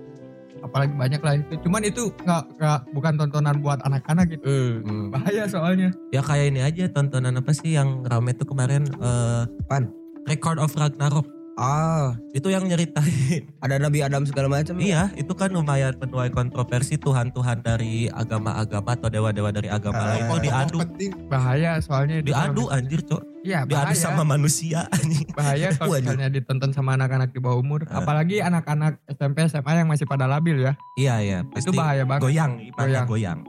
apalagi 0.61 0.93
banyak 0.93 1.21
lah 1.23 1.33
itu. 1.39 1.53
Cuman 1.63 1.81
itu 1.87 2.11
nggak 2.25 2.43
nggak 2.59 2.79
bukan 2.93 3.13
tontonan 3.15 3.57
buat 3.63 3.79
anak-anak 3.87 4.25
gitu. 4.35 4.43
Hmm. 4.83 5.09
Bahaya 5.13 5.47
soalnya. 5.47 5.89
Ya 6.11 6.21
kayak 6.21 6.45
ini 6.51 6.61
aja 6.61 6.83
tontonan 6.91 7.39
apa 7.39 7.51
sih 7.55 7.75
yang 7.77 8.03
rame 8.05 8.35
tuh 8.35 8.47
kemarin 8.47 8.83
eh 8.99 9.43
Apaan? 9.65 9.93
Record 10.27 10.59
of 10.61 10.75
Ragnarok. 10.75 11.38
Ah, 11.59 12.15
Itu 12.31 12.47
yang 12.47 12.63
nyeritain. 12.63 13.51
ada 13.63 13.75
Nabi 13.75 13.99
Adam 13.99 14.23
segala 14.23 14.47
macam. 14.47 14.79
iya, 14.79 15.11
itu 15.13 15.27
kan 15.33 15.51
lumayan 15.51 15.91
menuai 15.93 16.31
kontroversi 16.31 16.95
Tuhan-Tuhan 16.95 17.59
dari 17.59 18.07
agama-agama 18.07 18.95
atau 18.95 19.11
dewa-dewa 19.11 19.51
dari 19.51 19.67
agama 19.67 19.99
Ah. 19.99 20.07
lain. 20.09 20.19
Yang 20.19 20.29
Oh 20.29 20.39
diadu, 20.39 20.77
penting 20.79 21.11
Bahaya 21.27 21.71
soalnya 21.77 22.17
diadu 22.21 22.63
anjir 22.69 23.03
cok. 23.03 23.21
Iya 23.39 23.63
Diadu 23.63 23.91
sama 23.93 24.23
manusia 24.23 24.87
anjing. 24.89 25.27
bahaya 25.31 25.67
kalau 25.75 25.95
misalnya 25.95 26.27
ditonton 26.27 26.71
sama 26.71 26.95
anak-anak 26.95 27.29
di 27.29 27.39
bawah 27.39 27.59
umur, 27.59 27.83
Ah. 27.85 27.99
apalagi 27.99 28.39
anak-anak 28.39 29.03
SMP 29.09 29.43
SMA 29.43 29.71
yang 29.75 29.87
masih 29.87 30.03
pada 30.05 30.23
labil 30.25 30.59
ya. 30.61 30.79
Iya 30.95 31.15
iya, 31.19 31.39
pasti 31.43 31.67
itu 31.67 31.75
bahaya 31.75 32.03
banget. 32.03 32.23
goyang, 32.23 32.51
Goyang. 32.73 33.03
goyang. 33.05 33.39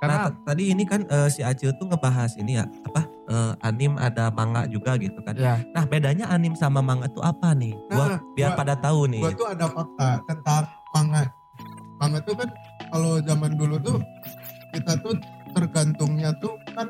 Karena 0.00 0.16
Nah, 0.18 0.32
tadi 0.42 0.72
ini 0.72 0.82
kan 0.82 1.04
eh, 1.04 1.28
si 1.28 1.44
Acil 1.44 1.76
tuh 1.76 1.84
ngebahas 1.84 2.32
ini 2.34 2.56
ya, 2.56 2.64
apa? 2.64 3.04
eh, 3.28 3.52
anim 3.62 3.94
ada 3.94 4.26
manga 4.28 4.64
juga 4.64 4.96
gitu 4.96 5.20
kan. 5.20 5.36
ya 5.36 5.60
Nah, 5.70 5.84
bedanya 5.84 6.26
anim 6.26 6.56
sama 6.56 6.80
manga 6.80 7.06
tuh 7.06 7.20
apa 7.20 7.52
nih? 7.52 7.76
Gua 7.86 8.06
Nah, 8.08 8.18
biar 8.32 8.50
gua- 8.50 8.58
pada 8.58 8.74
tahu 8.74 9.06
nih. 9.06 9.20
gua 9.20 9.32
tuh 9.34 9.48
ada 9.50 9.66
fakta 9.68 10.08
tentang 10.24 10.64
manga. 10.90 11.22
Manga 11.94 12.18
tuh 12.18 12.32
kan 12.34 12.48
kalau 12.88 13.20
zaman 13.20 13.52
dulu 13.54 13.76
tuh 13.78 14.00
kita 14.72 14.96
tuh 14.98 15.12
tergantungnya 15.52 16.32
tuh 16.34 16.56
kan 16.72 16.88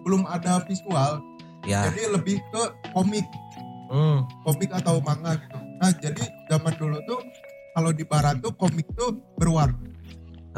belum 0.00 0.22
ada 0.24 0.62
visual, 0.64 1.18
Ya. 1.62 1.84
jadi 1.84 2.14
lebih 2.14 2.38
ke 2.46 2.62
komik, 2.90 3.26
Hmm. 3.90 4.22
komik 4.46 4.70
atau 4.70 5.02
manga 5.02 5.34
gitu. 5.34 5.58
Nah 5.76 5.90
jadi 5.92 6.22
zaman 6.46 6.72
dulu 6.72 7.02
tuh 7.04 7.18
kalau 7.74 7.90
di 7.90 8.00
barat 8.02 8.38
tuh 8.38 8.54
komik 8.54 8.86
tuh 8.94 9.18
berwarna, 9.34 9.89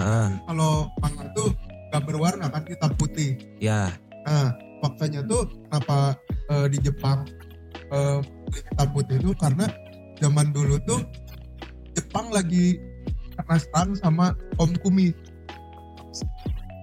Ah, 0.01 0.33
kalau 0.49 0.89
manga 1.05 1.25
tuh 1.37 1.53
gak 1.93 2.03
berwarna 2.09 2.49
kan 2.49 2.65
hitam 2.65 2.93
putih. 2.97 3.37
ya. 3.61 3.93
Nah 4.25 4.57
faktanya 4.81 5.21
tuh 5.29 5.45
kenapa 5.69 6.17
eh, 6.49 6.67
di 6.73 6.79
Jepang 6.81 7.29
eh, 7.93 8.19
hitam 8.53 8.89
putih 8.97 9.17
itu 9.21 9.31
karena 9.37 9.69
zaman 10.17 10.51
dulu 10.55 10.81
tuh 10.89 11.01
Jepang 11.93 12.33
lagi 12.33 12.81
kena 13.37 13.57
serang 13.61 13.93
sama 13.97 14.33
Om 14.57 14.73
Kumi. 14.81 15.13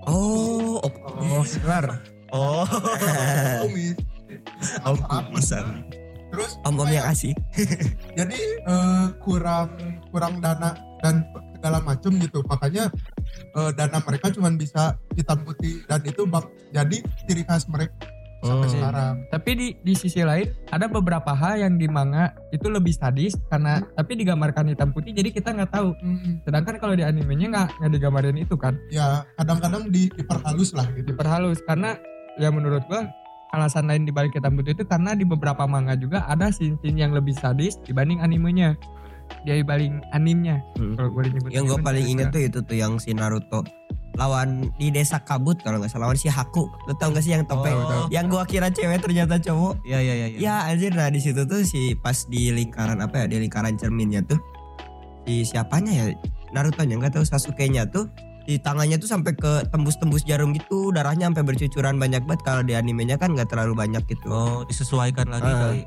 Oh, 0.10 0.82
op- 0.82 1.02
oh 1.22 1.46
kelar. 1.46 2.02
Oh, 2.30 2.66
Kumi. 3.66 3.94
om 4.86 4.98
kumisan. 5.02 5.82
Terus 6.30 6.62
om-om 6.62 6.90
yang 6.90 7.10
asik. 7.10 7.34
jadi 8.18 8.38
eh, 8.70 9.06
kurang 9.26 9.74
kurang 10.14 10.38
dana 10.42 10.78
dan 11.02 11.26
segala 11.60 11.84
macam 11.84 12.16
gitu. 12.16 12.40
Makanya 12.42 12.88
eh, 13.54 13.72
dana 13.76 14.00
mereka 14.00 14.32
cuma 14.32 14.48
bisa 14.50 14.96
hitam 15.14 15.44
putih. 15.44 15.84
Dan 15.86 16.00
itu 16.02 16.24
bak 16.24 16.48
jadi 16.72 16.98
ciri 17.28 17.44
khas 17.44 17.68
mereka 17.68 17.94
sampai 18.40 18.72
Hmm. 18.72 18.76
sekarang. 18.80 19.16
Tapi 19.28 19.52
di 19.52 19.68
di 19.84 19.94
sisi 19.94 20.24
lain 20.24 20.48
ada 20.72 20.88
beberapa 20.88 21.36
hal 21.36 21.60
yang 21.60 21.76
di 21.76 21.92
manga 21.92 22.32
itu 22.50 22.72
lebih 22.72 22.96
sadis 22.96 23.36
karena 23.52 23.84
tapi 23.94 24.16
digambarkan 24.16 24.72
hitam 24.72 24.96
putih 24.96 25.12
jadi 25.12 25.28
kita 25.28 25.52
nggak 25.52 25.68
tahu. 25.68 25.92
Hmm, 26.00 26.40
Sedangkan 26.48 26.80
kalau 26.80 26.96
di 26.96 27.04
animenya 27.04 27.52
nggak 27.52 27.68
nggak 27.84 27.92
digambarin 27.92 28.40
itu 28.40 28.56
kan, 28.56 28.80
ya 28.88 29.28
kadang-kadang 29.36 29.92
di, 29.92 30.08
diperhalus 30.16 30.72
lah 30.72 30.88
gitu. 30.96 31.12
Diperhalus. 31.12 31.60
Karena 31.68 32.00
ya 32.40 32.48
menurut 32.48 32.88
gua 32.88 33.12
alasan 33.52 33.92
lain 33.92 34.08
dibalik 34.08 34.32
hitam 34.32 34.56
putih 34.56 34.72
itu 34.72 34.88
karena 34.88 35.12
di 35.12 35.28
beberapa 35.28 35.68
manga 35.68 36.00
juga 36.00 36.24
ada 36.24 36.48
scene-scene 36.48 36.96
yang 36.96 37.12
lebih 37.12 37.36
sadis 37.36 37.76
dibanding 37.84 38.24
animenya. 38.24 38.80
Dia 39.48 39.56
dibanding 39.56 40.04
animnya. 40.12 40.60
Hmm. 40.76 40.96
Kalau 41.00 41.10
gue 41.16 41.24
nyebut 41.32 41.50
Yang 41.52 41.64
gue 41.74 41.80
paling 41.80 42.06
inget 42.06 42.28
tuh 42.32 42.42
itu 42.44 42.60
tuh 42.64 42.76
yang 42.76 43.00
si 43.00 43.16
Naruto 43.16 43.64
lawan 44.20 44.68
di 44.76 44.92
desa 44.92 45.24
kabut 45.24 45.64
kalau 45.64 45.80
nggak 45.80 45.88
salah 45.96 46.12
lawan 46.12 46.20
si 46.20 46.28
Haku. 46.28 46.68
Lu 46.68 46.94
tau 47.00 47.16
gak 47.16 47.24
sih 47.24 47.32
yang 47.32 47.48
topeng? 47.48 47.80
Oh. 47.80 48.12
Yang 48.12 48.36
gua 48.36 48.44
kira 48.44 48.68
cewek 48.68 49.00
ternyata 49.00 49.40
cowok. 49.40 49.80
Iya 49.88 50.00
iya 50.04 50.14
iya. 50.14 50.28
iya. 50.28 50.38
Ya 50.44 50.56
anjir 50.68 50.92
nah 50.92 51.08
di 51.08 51.24
situ 51.24 51.48
tuh 51.48 51.64
si 51.64 51.96
pas 51.96 52.28
di 52.28 52.52
lingkaran 52.52 53.00
apa 53.00 53.24
ya 53.24 53.26
di 53.32 53.40
lingkaran 53.40 53.80
cerminnya 53.80 54.20
tuh 54.28 54.36
si 55.24 55.48
siapanya 55.48 55.92
ya 55.96 56.06
Naruto 56.52 56.84
nya 56.84 57.00
nggak 57.00 57.16
tahu 57.16 57.24
Sasuke 57.24 57.64
nya 57.72 57.88
tuh 57.88 58.12
di 58.44 58.58
tangannya 58.60 58.98
tuh 59.00 59.08
sampai 59.08 59.38
ke 59.38 59.70
tembus-tembus 59.70 60.26
jarum 60.26 60.52
gitu 60.58 60.90
darahnya 60.90 61.30
sampai 61.30 61.46
bercucuran 61.46 62.02
banyak 62.02 62.26
banget 62.26 62.42
kalau 62.42 62.66
di 62.66 62.74
animenya 62.74 63.16
kan 63.16 63.32
nggak 63.38 63.48
terlalu 63.48 63.78
banyak 63.78 64.04
gitu. 64.10 64.28
Oh, 64.28 64.68
disesuaikan 64.68 65.32
lagi 65.32 65.48
Ah. 65.48 65.60
kali. 65.64 65.82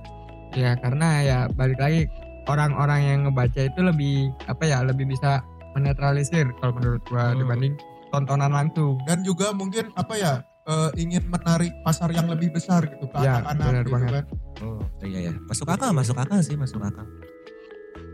Ya 0.52 0.72
karena 0.81 1.09
ya 1.20 1.38
balik 1.52 1.81
lagi 1.81 2.09
orang-orang 2.44 3.00
yang 3.02 3.18
ngebaca 3.24 3.61
itu 3.62 3.81
lebih 3.81 4.14
apa 4.44 4.62
ya 4.62 4.78
lebih 4.81 5.07
bisa 5.07 5.42
menetralisir 5.72 6.50
kalau 6.59 6.74
menurut 6.74 7.02
gua 7.07 7.33
Hmm. 7.33 7.38
dibanding 7.38 7.74
tontonan 8.09 8.50
langsung. 8.50 9.00
dan 9.02 9.20
juga 9.20 9.50
mungkin 9.50 9.88
apa 9.94 10.14
ya 10.14 10.33
eh, 10.62 10.90
ingin 10.96 11.26
menarik 11.26 11.72
pasar 11.81 12.09
yang 12.09 12.26
lebih 12.26 12.50
besar 12.50 12.85
gitu 12.85 13.05
ke 13.05 13.16
Ya, 13.18 13.40
anak-anak 13.40 13.66
benar 13.66 13.83
gitu 13.83 13.92
banget. 13.92 14.12
kan 14.12 14.24
Oh, 14.62 14.78
iya 15.02 15.18
ya. 15.26 15.33
Masuk 15.42 15.66
akal, 15.66 15.90
masuk 15.90 16.14
akal 16.14 16.38
sih, 16.38 16.55
masuk 16.55 16.78
akal. 16.78 17.02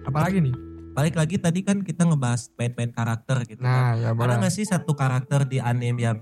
Apalagi 0.02 0.40
nih? 0.40 0.54
Balik 0.90 1.14
lagi 1.14 1.36
tadi 1.36 1.60
kan 1.60 1.78
kita 1.78 2.02
ngebahas 2.02 2.48
main-main 2.56 2.88
karakter 2.88 3.44
gitu 3.44 3.60
kan. 3.60 3.68
Nah 3.68 3.92
ya 3.94 4.08
Ada 4.08 4.16
boleh. 4.16 4.36
gak 4.40 4.50
sih 4.50 4.64
satu 4.64 4.92
karakter 4.92 5.44
di 5.44 5.60
anime 5.60 6.00
yang 6.00 6.18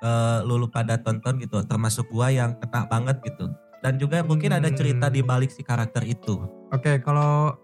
eh, 0.00 0.38
lu 0.42 0.56
lu 0.56 0.68
pada 0.68 0.96
tonton 0.96 1.36
gitu, 1.38 1.60
termasuk 1.62 2.08
gua 2.08 2.28
yang 2.28 2.56
kena 2.56 2.84
banget 2.84 3.16
gitu. 3.22 3.48
Dan 3.78 3.96
juga 3.96 4.20
mungkin 4.20 4.50
ada 4.50 4.68
cerita 4.68 5.06
Hmm. 5.06 5.14
di 5.14 5.20
balik 5.22 5.48
si 5.48 5.60
karakter 5.60 6.04
itu. 6.04 6.36
Oke 6.70 6.98
kalau 7.00 7.54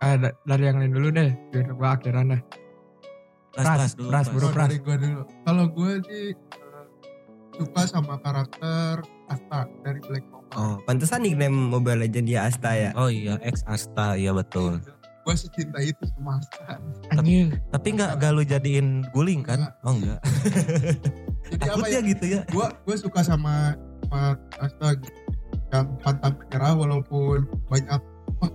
eh, 0.00 0.16
da- 0.16 0.36
dari 0.44 0.64
yang 0.64 0.78
lain 0.78 0.92
dulu 0.92 1.08
deh, 1.10 1.30
biar 1.50 1.68
gua 1.70 1.88
akhiran 1.94 2.30
deh. 2.30 2.42
Pras, 3.50 3.66
Pras, 3.92 4.26
dulu. 4.30 4.46
pras, 4.46 4.70
dari 4.70 4.78
dulu 4.78 5.20
kalau 5.42 5.64
gue 5.68 5.92
sih 6.06 6.24
eh, 6.30 6.84
suka 7.52 7.82
sama 7.84 8.14
karakter 8.16 9.02
Asta 9.26 9.66
dari 9.82 9.98
Black 10.00 10.22
Clover 10.24 10.38
Oh, 10.52 10.78
pantesan 10.80 11.20
nickname 11.20 11.52
Mobile 11.68 12.00
Legends 12.00 12.26
dia 12.26 12.40
Asta 12.44 12.70
ya. 12.72 12.90
Oh 12.94 13.06
iya, 13.06 13.38
ex 13.40 13.62
Asta, 13.64 14.14
iya 14.14 14.30
betul. 14.30 14.78
gue 15.20 15.34
secinta 15.36 15.78
itu 15.78 16.00
sama 16.08 16.38
Asta 16.38 16.78
Anjir. 17.12 17.58
Tapi 17.68 17.88
nggak 17.92 18.10
gak 18.16 18.32
lu 18.32 18.42
jadiin 18.42 18.86
guling 19.10 19.42
kan? 19.42 19.74
Oh 19.82 19.92
enggak. 19.92 20.22
jadi 21.50 21.58
apa 21.66 21.84
Takutnya 21.84 21.90
ya 21.92 22.00
gitu 22.06 22.24
ya. 22.28 22.40
gue 22.46 22.66
gue 22.80 22.96
suka 22.96 23.20
sama 23.20 23.74
sama 24.00 24.20
Asta 24.56 24.94
gitu. 24.96 25.20
yang 25.68 25.86
pantang 25.98 26.34
menyerah 26.60 26.76
walaupun 26.76 27.38
banyak 27.72 28.00
apa, 28.36 28.46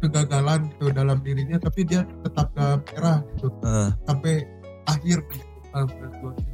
kegagalan 0.00 0.60
gitu 0.72 0.88
dalam 0.88 1.20
dirinya 1.20 1.60
tapi 1.60 1.84
dia 1.84 2.00
tetap 2.24 2.48
gak 2.56 2.80
menyerah 2.88 3.18
gitu 3.36 3.48
Eh, 3.60 3.88
sampai 4.08 4.34
akhir 4.88 5.18
gitu. 5.28 5.44
Eh, 5.76 5.84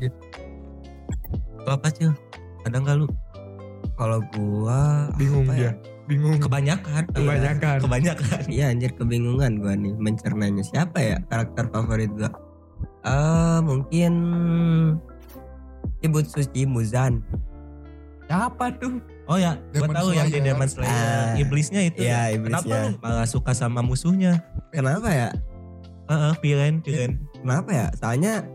gitu. 0.03 0.19
lu 1.63 1.71
apa 1.71 1.87
sih? 1.95 2.11
Ada 2.67 2.83
nggak 2.83 2.97
lu? 2.99 3.07
Kalau 3.95 4.19
gua 4.35 5.07
Bingung 5.15 5.47
ya? 5.55 5.55
dia. 5.55 5.73
Bingung. 6.11 6.39
Kebanyakan. 6.43 7.07
Kebanyakan. 7.15 7.79
Kebanyakan. 7.87 8.43
Iya 8.51 8.75
anjir 8.75 8.91
kebingungan 8.99 9.63
gua 9.63 9.79
nih 9.79 9.95
mencernanya 9.95 10.67
siapa 10.67 10.99
ya 10.99 11.17
karakter 11.31 11.71
favorit 11.71 12.11
gua. 12.11 12.31
Eh 13.07 13.59
mungkin 13.63 14.13
Ibut 16.03 16.27
Suci 16.27 16.67
Muzan. 16.67 17.23
Siapa 18.27 18.75
tuh? 18.83 18.99
Oh 19.27 19.35
ya, 19.35 19.59
gue 19.75 19.83
tahu 19.83 20.15
yang 20.15 20.31
di. 20.31 20.39
Demon 20.39 20.71
Slayer. 20.71 20.87
Ah. 20.87 21.35
iblisnya 21.35 21.83
itu. 21.91 22.07
Iya, 22.07 22.31
ya. 22.31 22.39
iblisnya. 22.39 22.63
Kenapa 22.63 22.95
lu 22.95 23.03
malah 23.03 23.27
suka 23.27 23.53
sama 23.59 23.83
musuhnya? 23.83 24.39
Kenapa 24.71 25.11
ya? 25.11 25.29
Heeh, 26.07 26.33
Viren, 26.39 26.75
Viren. 26.87 27.27
Kenapa 27.43 27.71
ya? 27.75 27.87
Soalnya 27.99 28.47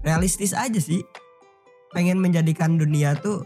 realistis 0.00 0.56
aja 0.56 0.80
sih. 0.80 1.04
Pengen 1.92 2.24
menjadikan 2.24 2.80
dunia 2.80 3.20
tuh 3.20 3.44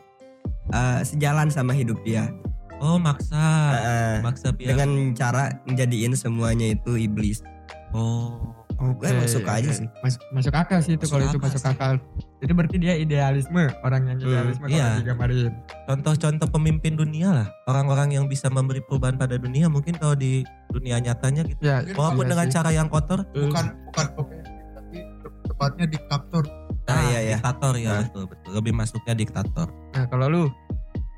eh, 0.71 1.03
sejalan 1.03 1.51
sama 1.51 1.75
hidup 1.75 1.99
dia. 2.07 2.31
Oh, 2.79 2.99
maksa. 2.99 3.43
Eh, 3.79 4.17
maksa 4.23 4.55
biar. 4.55 4.75
dengan 4.75 5.15
cara 5.19 5.63
menjadiin 5.67 6.15
semuanya 6.15 6.75
itu 6.75 6.95
iblis. 6.95 7.43
Oh. 7.91 8.62
Oh, 8.83 8.91
gue 8.93 9.07
emang 9.07 9.31
suka 9.31 9.51
aja 9.55 9.71
sih. 9.71 9.87
Masuk, 10.03 10.21
masuk 10.29 10.51
akal 10.53 10.79
sih 10.79 10.93
itu 10.93 11.07
Masuk 11.07 11.15
kalau 11.15 11.25
itu 11.25 11.39
masuk 11.39 11.55
sih. 11.57 11.71
akal. 11.71 11.93
Jadi 12.37 12.53
berarti 12.53 12.77
dia 12.77 12.95
idealisme 12.95 13.63
orang 13.81 14.03
yang 14.05 14.19
Hmm, 14.19 14.27
idealisme 14.27 14.65
iya. 14.67 14.83
kalau 14.83 14.99
digambarin. 14.99 15.53
Contoh-contoh 15.87 16.49
pemimpin 16.51 16.93
dunia 16.93 17.29
lah. 17.33 17.47
Orang-orang 17.65 18.11
yang 18.13 18.27
bisa 18.27 18.47
memberi 18.49 18.83
perubahan 18.83 19.15
pada 19.15 19.39
dunia 19.39 19.67
mungkin 19.67 19.95
kalau 19.95 20.13
di 20.13 20.43
dunia 20.69 20.99
nyatanya 20.99 21.47
gitu. 21.47 21.63
Ya, 21.63 21.87
Walaupun 21.89 22.25
iya 22.25 22.31
dengan 22.33 22.47
sih. 22.47 22.53
cara 22.53 22.71
yang 22.71 22.89
kotor. 22.89 23.23
bukan 23.29 23.65
bukan 23.87 24.07
pemimpin 24.13 24.43
tapi 24.75 24.99
tepatnya 25.45 25.87
diktator 25.87 26.45
Ah, 26.83 26.99
iya, 27.07 27.19
iya. 27.23 27.37
Diktator 27.39 27.75
ya, 27.77 27.87
Nah. 27.89 28.01
betul 28.05 28.25
betul. 28.27 28.51
Lebih 28.53 28.73
masuknya 28.75 29.15
diktator. 29.15 29.67
Nah 29.93 30.05
kalau 30.07 30.27
lu, 30.27 30.45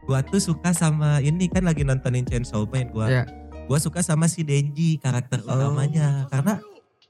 Gua 0.05 0.21
tuh 0.21 0.37
suka 0.37 0.69
sama 0.71 1.17
ini 1.19 1.49
kan 1.49 1.65
lagi 1.65 1.81
nontonin 1.81 2.23
Chainsaw 2.23 2.69
Man 2.69 2.93
gua. 2.93 3.09
Iya. 3.09 3.25
Gua 3.65 3.81
suka 3.81 4.05
sama 4.05 4.29
si 4.29 4.45
Denji 4.45 5.01
karakter 5.01 5.41
Oh. 5.41 5.57
utamanya 5.57 6.29
karena 6.29 6.61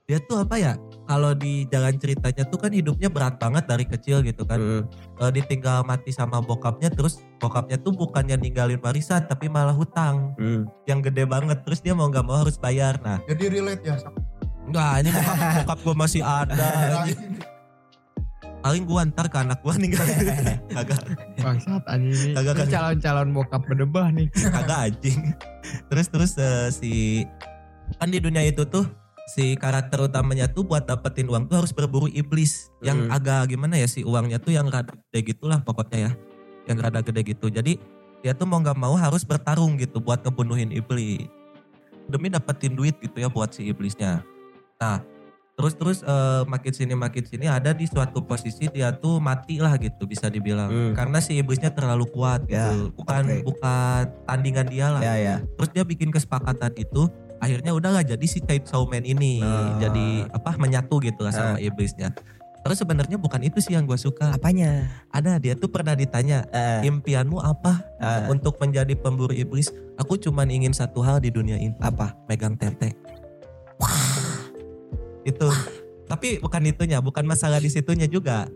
dia 0.05 0.21
tuh 0.21 0.45
apa 0.45 0.61
ya? 0.61 0.73
Kalau 1.05 1.33
di 1.33 1.65
jalan 1.65 1.97
ceritanya 1.97 2.45
tuh 2.45 2.61
kan 2.61 2.69
hidupnya 2.69 3.09
berat 3.09 3.41
banget 3.41 3.65
dari 3.65 3.89
kecil 3.89 4.21
gitu 4.21 4.45
kan. 4.45 4.61
Mm. 4.61 4.83
Eh, 5.17 5.31
ditinggal 5.33 5.81
mati 5.81 6.13
sama 6.13 6.45
bokapnya 6.45 6.93
terus 6.93 7.25
bokapnya 7.41 7.81
tuh 7.81 7.89
bukannya 7.91 8.37
ninggalin 8.37 8.77
warisan 8.79 9.25
tapi 9.25 9.49
malah 9.49 9.73
hutang 9.73 10.37
Mm. 10.37 10.69
yang 10.85 11.01
gede 11.01 11.25
banget 11.25 11.65
terus 11.65 11.81
dia 11.81 11.97
mau 11.97 12.13
nggak 12.13 12.21
mau 12.21 12.37
harus 12.37 12.61
bayar. 12.61 13.01
Nah, 13.01 13.17
jadi 13.25 13.45
relate 13.49 13.81
ya 13.83 13.97
sama 13.97 14.21
enggak 14.65 14.93
ini 15.01 15.11
bokap, 15.11 15.37
bokap 15.61 15.79
gua 15.81 15.95
masih 15.97 16.21
ada. 16.21 16.69
Paling 18.61 18.85
gua 18.85 19.05
ntar 19.05 19.29
ke 19.29 19.37
anak 19.37 19.61
gua 19.61 19.77
ninggalin. 19.77 20.17
Agak 20.81 21.01
bangsat 21.37 21.85
anjing 21.85 22.13
ini. 22.13 22.33
Kagak, 22.33 22.53
Ini 22.53 22.61
kagak. 22.61 22.73
calon-calon 22.73 23.29
bokap 23.33 23.63
berdebah 23.65 24.07
nih. 24.09 24.29
kagak 24.33 24.79
anjing 24.93 25.21
terus 25.89 26.07
terus 26.09 26.33
eh, 26.37 26.69
si 26.69 26.93
kan 27.97 28.09
di 28.09 28.17
dunia 28.17 28.41
itu 28.41 28.65
tuh 28.65 28.85
si 29.27 29.57
karakter 29.57 29.97
utamanya 30.03 30.45
tuh 30.45 30.63
buat 30.63 30.85
dapetin 30.85 31.25
uang 31.25 31.49
tuh 31.49 31.57
harus 31.59 31.73
berburu 31.73 32.07
iblis 32.07 32.69
yang 32.81 33.09
Hmm. 33.09 33.15
agak 33.15 33.49
gimana 33.49 33.75
ya 33.75 33.89
si 33.89 34.05
uangnya 34.05 34.37
tuh 34.37 34.53
yang 34.53 34.69
rada 34.69 34.93
gede 34.93 35.33
gitulah 35.33 35.59
pokoknya 35.59 35.99
ya 35.99 36.13
yang 36.67 36.79
rada 36.79 37.01
gede 37.01 37.25
gitu 37.27 37.49
jadi 37.49 37.81
dia 38.21 38.33
tuh 38.33 38.45
mau 38.45 38.57
nggak 38.59 38.77
mau 38.77 38.93
harus 38.95 39.25
bertarung 39.25 39.77
gitu 39.77 39.97
buat 39.99 40.21
ngebunuhin 40.21 40.73
iblis 40.73 41.25
demi 42.05 42.29
dapetin 42.29 42.73
duit 42.73 42.97
gitu 42.99 43.17
ya 43.17 43.29
buat 43.29 43.49
si 43.49 43.65
iblisnya 43.65 44.21
nah 44.77 45.01
terus 45.55 45.73
terus 45.73 45.99
eh, 46.03 46.43
makin 46.45 46.73
sini 46.75 46.93
makin 46.93 47.23
sini 47.23 47.47
ada 47.47 47.71
di 47.71 47.87
suatu 47.87 48.21
posisi 48.21 48.69
dia 48.69 48.93
tuh 48.93 49.23
mati 49.23 49.57
lah 49.57 49.73
gitu 49.79 50.05
bisa 50.05 50.29
dibilang 50.29 50.69
Hmm. 50.69 50.93
karena 50.93 51.17
si 51.19 51.39
iblisnya 51.39 51.71
terlalu 51.71 52.05
kuat 52.07 52.45
Ya, 52.45 52.69
gitu 52.69 52.93
bukan 52.93 53.25
oke. 53.25 53.41
bukan 53.47 54.03
tandingan 54.25 54.67
dia 54.69 54.87
lah 54.91 55.01
Ya 55.01 55.15
ya. 55.17 55.37
terus 55.57 55.71
dia 55.71 55.81
bikin 55.83 56.11
kesepakatan 56.11 56.77
itu 56.77 57.09
akhirnya 57.45 57.73
udah 57.77 57.89
nggak 57.95 58.07
jadi 58.17 58.27
si 58.27 58.39
Chainsaw 58.41 58.89
Man 58.89 59.05
ini 59.05 59.45
Ah. 59.45 59.77
jadi 59.79 60.29
apa 60.33 60.57
menyatu 60.57 60.99
gitu 61.05 61.21
lah 61.23 61.33
sama 61.33 61.61
iblisnya 61.61 62.11
terus 62.65 62.81
sebenarnya 62.81 63.21
bukan 63.21 63.45
itu 63.45 63.61
sih 63.61 63.77
yang 63.77 63.85
gue 63.85 64.01
suka. 64.01 64.33
Apanya? 64.33 64.89
ada 65.13 65.37
dia 65.37 65.53
tuh 65.53 65.69
pernah 65.69 65.93
ditanya 65.93 66.49
Eh, 66.49 66.89
impianmu 66.89 67.37
apa 67.37 67.85
eh, 68.01 68.33
untuk 68.33 68.57
menjadi 68.57 68.97
pemburu 68.97 69.37
iblis 69.37 69.69
aku 70.01 70.17
cuman 70.17 70.49
ingin 70.49 70.73
satu 70.73 71.05
hal 71.05 71.21
di 71.21 71.29
dunia 71.29 71.61
ini. 71.61 71.77
Apa? 71.85 72.17
megang 72.25 72.57
tete. 72.57 72.97
Itu. 75.29 75.49
Tapi 76.09 76.41
bukan 76.41 76.65
itunya 76.65 77.05
bukan 77.05 77.29
masalah 77.29 77.61
di 77.61 77.69
situnya 77.69 78.09
juga. 78.09 78.49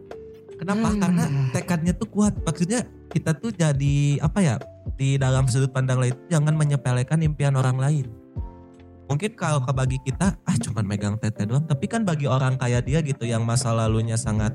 Kenapa? 0.56 0.88
Hmm. 0.90 1.00
karena 1.04 1.24
tekadnya 1.52 1.92
tuh 1.92 2.08
kuat. 2.08 2.32
Maksudnya 2.48 2.88
kita 3.12 3.36
tuh 3.36 3.52
jadi 3.52 4.24
apa 4.24 4.40
ya 4.40 4.54
di 4.96 5.20
dalam 5.20 5.44
sudut 5.46 5.68
pandang 5.68 6.00
lain 6.00 6.16
jangan 6.32 6.56
menyepelekan 6.56 7.20
impian 7.20 7.54
orang 7.60 7.76
lain 7.76 8.08
mungkin 9.08 9.32
kalau 9.32 9.58
ke 9.58 9.72
bagi 9.72 9.98
kita 9.98 10.36
ah 10.38 10.56
cuman 10.58 10.84
megang 10.84 11.16
tete 11.16 11.42
doang 11.42 11.64
tapi 11.64 11.84
kan 11.84 12.04
bagi 12.04 12.24
orang 12.24 12.54
kayak 12.54 12.84
dia 12.84 13.00
gitu 13.00 13.24
yang 13.24 13.42
masa 13.42 13.72
lalunya 13.72 14.14
sangat 14.14 14.52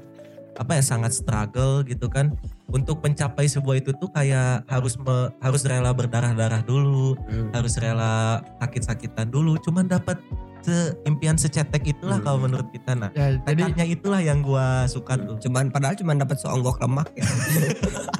apa 0.53 0.77
ya 0.77 0.83
sangat 0.83 1.11
struggle 1.11 1.81
gitu 1.81 2.05
kan 2.07 2.37
untuk 2.67 3.01
mencapai 3.01 3.45
sebuah 3.45 3.75
itu 3.75 3.89
tuh 3.91 4.05
kayak 4.07 4.61
harus 4.67 4.93
me- 4.95 5.33
harus 5.39 5.65
rela 5.65 5.89
berdarah-darah 5.91 6.61
dulu 6.61 7.17
Hmm. 7.19 7.49
harus 7.51 7.73
rela 7.75 8.37
sakit-sakitan 8.59 9.27
dulu 9.27 9.57
cuman 9.59 9.89
dapat 9.89 10.21
seimpian 10.61 11.35
secetek 11.35 11.89
itulah 11.89 12.15
Hmm. 12.15 12.23
kalau 12.23 12.39
menurut 12.39 12.69
kita 12.69 12.93
nah 12.93 13.09
Ya, 13.11 13.33
jadi 13.41 13.65
tekadnya 13.67 13.85
itulah 13.89 14.21
yang 14.21 14.39
gua 14.39 14.85
suka 14.85 15.17
tuh 15.17 15.41
Cuman 15.41 15.67
padahal 15.67 15.97
cuman 15.97 16.21
dapat 16.21 16.37
seonggok 16.37 16.77
lemak 16.79 17.09
ya. 17.11 17.25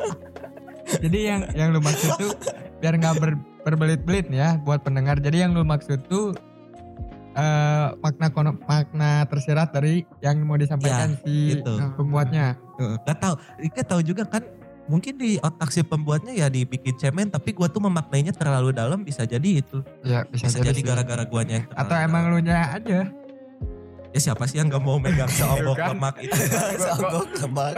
jadi 0.99 1.19
yang 1.27 1.41
yang 1.53 1.67
lu 1.69 1.79
maksud 1.79 2.11
tuh 2.17 2.31
biar 2.79 2.97
nggak 2.97 3.15
ber, 3.15 3.31
berbelit-belit 3.63 4.27
ya 4.29 4.59
buat 4.59 4.83
pendengar. 4.83 5.17
Jadi 5.17 5.41
yang 5.41 5.55
lu 5.55 5.63
maksud 5.63 6.05
tuh 6.05 6.35
eh 7.33 7.87
makna 7.97 8.29
kono, 8.29 8.53
makna 8.63 9.25
tersirat 9.25 9.73
dari 9.73 10.05
yang 10.21 10.37
mau 10.45 10.53
disampaikan 10.53 11.17
si 11.25 11.57
gitu. 11.57 11.81
pembuatnya. 11.97 12.53
Gak 13.03 13.17
tahu, 13.17 13.33
Ika 13.57 13.81
tahu 13.81 14.01
juga 14.05 14.21
kan 14.23 14.45
mungkin 14.85 15.15
di 15.15 15.39
otak 15.39 15.71
si 15.71 15.81
pembuatnya 15.81 16.35
ya 16.35 16.45
dibikin 16.45 16.93
cemen 16.93 17.31
tapi 17.31 17.55
gua 17.55 17.65
tuh 17.65 17.79
memaknainya 17.81 18.35
terlalu 18.35 18.69
dalam 18.69 18.99
bisa 18.99 19.23
jadi 19.23 19.63
itu 19.63 19.79
Ya 20.03 20.27
bisa, 20.27 20.51
bisa 20.51 20.59
jadi 20.59 20.75
gara-gara 20.83 21.23
guanya 21.23 21.63
Atau 21.71 21.95
emang 21.95 22.27
dalam. 22.27 22.35
lu 22.35 22.39
nya 22.43 22.67
aja. 22.69 23.07
ya 24.11 24.19
siapa 24.19 24.43
sih 24.45 24.59
yang 24.59 24.69
gak 24.69 24.83
mau 24.83 24.99
megang 24.99 25.31
seonggok 25.33 25.73
Kan. 25.73 25.95
lemak 25.97 26.15
itu 26.19 26.35
seonggok 26.77 27.27
lemak. 27.39 27.73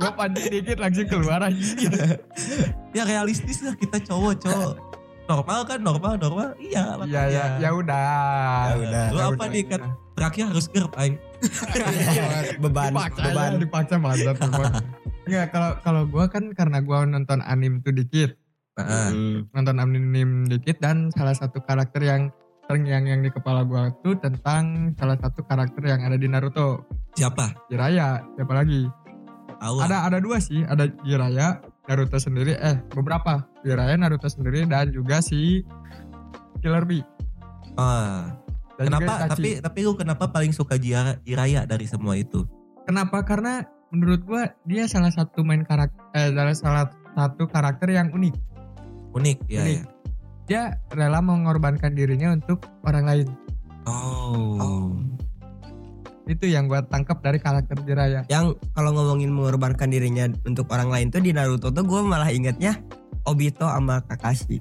Gue 0.00 0.10
pancing 0.16 0.48
dikit 0.50 0.78
langsung 0.80 1.06
keluar 1.06 1.40
aja. 1.44 1.60
ya 2.96 3.02
realistis 3.04 3.60
lah 3.60 3.76
kita 3.76 4.02
cowok-cowok 4.02 4.74
normal 5.30 5.60
kan? 5.62 5.78
Normal 5.78 6.12
normal. 6.18 6.48
Iya 6.58 6.98
Iya 7.06 7.22
ya 7.30 7.44
ya 7.62 7.70
udah. 7.70 8.62
Ya 8.66 8.74
udah. 8.76 9.04
Lu 9.08 9.16
Ya 9.16 9.26
apa 9.30 9.44
nih 9.46 9.64
kan 9.64 9.80
terakhir 10.18 10.44
harus 10.50 10.66
gerb 10.66 10.92
aing. 10.98 11.14
Beban, 12.62 12.90
dipaksa 12.92 13.22
beban. 13.22 13.50
ya, 13.50 13.58
dipaksa 13.58 13.94
banget. 13.96 14.24
Enggak 15.24 15.46
kalau 15.48 15.70
kalau 15.80 16.02
gue 16.04 16.24
kan 16.26 16.44
karena 16.52 16.78
gue 16.80 16.98
nonton 17.06 17.38
anim 17.42 17.78
tuh 17.80 17.94
dikit, 17.94 18.34
Hmm. 18.80 19.44
nonton 19.52 19.76
anim 19.76 20.48
dikit 20.48 20.80
dan 20.80 21.12
salah 21.12 21.36
satu 21.36 21.60
karakter 21.60 22.00
yang 22.00 22.22
terngiang 22.64 23.04
yang 23.04 23.20
di 23.20 23.28
kepala 23.28 23.60
gue 23.62 23.92
tuh 24.00 24.16
tentang 24.16 24.94
salah 24.96 25.18
satu 25.18 25.42
karakter 25.42 25.84
yang 25.84 26.00
ada 26.00 26.16
di 26.16 26.24
Naruto, 26.24 26.86
siapa? 27.12 27.52
Jiraya. 27.68 28.24
Siapa 28.34 28.52
lagi? 28.52 28.88
tahu. 29.60 29.76
Ada 29.84 30.08
ada 30.08 30.18
dua 30.18 30.40
sih, 30.40 30.64
ada 30.64 30.88
Jiraya, 31.04 31.60
Naruto 31.84 32.16
sendiri, 32.16 32.56
eh 32.56 32.80
beberapa 32.88 33.44
Jiraya, 33.60 33.94
Naruto 33.96 34.26
sendiri 34.26 34.64
dan 34.64 34.88
juga 34.90 35.20
si 35.20 35.64
Killer 36.60 36.84
Bee. 36.84 37.04
Ah, 37.76 38.36
Dan 38.76 38.88
kenapa 38.92 39.28
tapi 39.30 39.60
tapi 39.60 39.78
lu 39.84 39.92
kenapa 39.94 40.28
paling 40.28 40.50
suka 40.50 40.76
Jiraya 40.76 41.68
dari 41.68 41.84
semua 41.84 42.16
itu 42.16 42.44
Kenapa? 42.88 43.22
Karena 43.22 43.62
menurut 43.92 44.24
gua 44.26 44.50
dia 44.66 44.88
salah 44.90 45.12
satu 45.14 45.46
main 45.46 45.62
karakter, 45.62 46.00
eh, 46.16 46.32
salah 46.34 46.54
salah 46.56 46.86
satu 47.14 47.46
karakter 47.46 47.92
yang 47.92 48.10
unik. 48.10 48.34
unik 49.14 49.38
ya, 49.46 49.62
Unik. 49.62 49.78
ya. 49.78 49.84
Dia 50.50 50.62
rela 50.90 51.22
mengorbankan 51.22 51.94
dirinya 51.94 52.34
untuk 52.34 52.66
orang 52.82 53.04
lain. 53.06 53.28
Oh. 53.86 54.98
Itu 56.26 56.46
yang 56.46 56.66
gua 56.66 56.82
tangkap 56.82 57.22
dari 57.22 57.38
karakter 57.38 57.78
Jiraya. 57.82 58.26
Yang 58.26 58.58
kalau 58.74 58.90
ngomongin 58.94 59.30
mengorbankan 59.30 59.90
dirinya 59.90 60.26
untuk 60.42 60.66
orang 60.70 60.90
lain 60.90 61.06
tuh 61.10 61.22
di 61.22 61.30
Naruto 61.30 61.70
tuh 61.70 61.82
gue 61.86 62.00
malah 62.02 62.30
ingetnya 62.30 62.74
Obito 63.22 63.64
sama 63.64 64.00
Kakashi. 64.02 64.58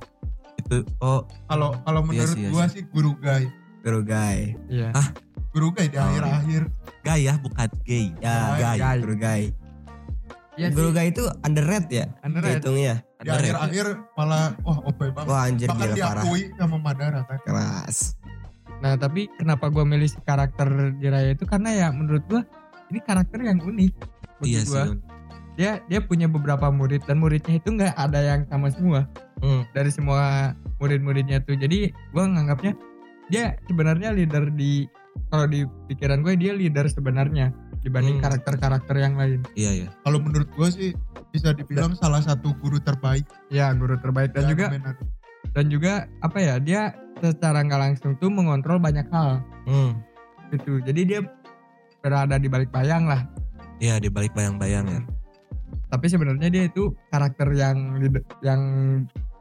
Itu 0.58 0.84
oh 1.00 1.24
kalau 1.46 1.72
kalau 1.82 2.02
Iya 2.04 2.08
menurut 2.26 2.36
sih, 2.36 2.42
iya 2.42 2.50
gua 2.50 2.66
sih. 2.66 2.74
sih 2.76 2.84
guru 2.86 3.12
guy 3.16 3.44
Guru 3.80 4.02
Gai. 4.04 4.60
Iya. 4.68 4.92
guru 5.50 5.72
guy 5.72 5.88
di 5.88 5.96
Oh. 5.96 6.04
akhir-akhir 6.04 6.64
gay 7.02 7.20
ya 7.24 7.34
bukan 7.38 7.70
gay. 7.82 8.06
Ya, 8.20 8.36
Gay. 8.54 8.78
Gay. 8.78 8.98
Guru 9.00 9.16
Gai. 9.18 9.44
Iya 10.54 10.68
Guru. 10.70 10.90
Gai 10.92 11.08
itu 11.08 11.24
underrated 11.42 11.88
ya? 11.90 12.06
Underrated. 12.20 12.60
Hitungnya. 12.60 12.96
di 13.00 13.08
Underrated. 13.26 13.56
akhir-akhir 13.56 13.86
malah 14.14 14.44
wah 14.62 14.80
OP 14.82 15.00
banget 15.10 15.26
Wah 15.26 15.42
anjir 15.42 15.68
bahkan 15.68 15.88
gila 15.90 15.96
parah. 16.06 16.24
diakui 16.24 16.42
sama 16.54 16.78
Madara 16.78 17.20
kan 17.24 17.40
Keras. 17.42 17.98
Nah 18.78 18.94
tapi 18.96 19.22
kenapa 19.34 19.66
gua 19.68 19.84
milih 19.84 20.08
si 20.08 20.20
karakter 20.22 20.68
Jiraya 20.96 21.32
itu 21.32 21.44
karena 21.44 21.70
ya 21.74 21.88
menurut 21.90 22.24
gua 22.26 22.44
ini 22.88 23.00
karakter 23.00 23.40
yang 23.40 23.58
unik. 23.58 23.92
Bagi 24.38 24.48
Iya 24.50 24.62
gua. 24.66 24.84
sih. 24.86 24.92
Dia 25.60 25.84
dia 25.86 26.00
punya 26.00 26.26
beberapa 26.26 26.72
murid 26.72 27.04
dan 27.04 27.20
muridnya 27.20 27.60
itu 27.60 27.70
nggak 27.70 27.92
ada 27.94 28.20
yang 28.24 28.42
sama 28.48 28.72
semua. 28.72 29.04
Hmm. 29.40 29.64
dari 29.72 29.88
semua 29.88 30.52
murid-muridnya 30.78 31.40
tuh. 31.40 31.56
Jadi 31.56 31.88
gue 31.92 32.24
nganggapnya 32.26 32.76
dia 33.28 33.56
sebenarnya 33.66 34.12
leader 34.12 34.48
di 34.50 34.84
kalau 35.28 35.46
di 35.46 35.64
pikiran 35.88 36.20
gue 36.20 36.36
dia 36.36 36.52
leader 36.52 36.88
sebenarnya 36.88 37.52
dibanding 37.80 38.20
Hmm. 38.20 38.24
karakter-karakter 38.26 38.96
yang 38.96 39.16
lain. 39.16 39.40
Iya 39.54 39.72
ya. 39.78 39.88
kalau 40.02 40.20
menurut 40.20 40.48
gua 40.54 40.68
sih 40.68 40.92
bisa 41.30 41.52
dibilang 41.52 41.96
salah 41.96 42.20
satu 42.20 42.52
guru 42.58 42.80
terbaik 42.80 43.24
Ya 43.48 43.72
guru 43.72 43.96
terbaik 43.96 44.32
dan 44.32 44.44
di 44.44 44.50
juga 44.50 44.66
Naruto. 44.70 45.04
dan 45.50 45.66
juga 45.68 45.94
apa 46.20 46.38
ya 46.38 46.56
dia 46.60 46.82
secara 47.18 47.60
nggak 47.62 47.80
langsung 47.82 48.16
tuh 48.18 48.28
mengontrol 48.28 48.76
banyak 48.76 49.08
hal 49.08 49.40
Hmm. 49.64 50.04
gitu. 50.52 50.84
Jadi 50.84 51.02
dia 51.06 51.20
berada 52.00 52.36
di 52.36 52.48
balik 52.48 52.68
bayang 52.70 53.06
lah. 53.06 53.24
Iya 53.78 53.96
di 53.98 54.12
balik 54.12 54.36
bayang-bayang 54.36 54.84
ya. 54.86 55.00
Tapi 55.90 56.06
sebenarnya 56.06 56.48
dia 56.48 56.64
itu 56.64 56.94
karakter 57.10 57.50
yang 57.52 57.78
yang 58.40 58.62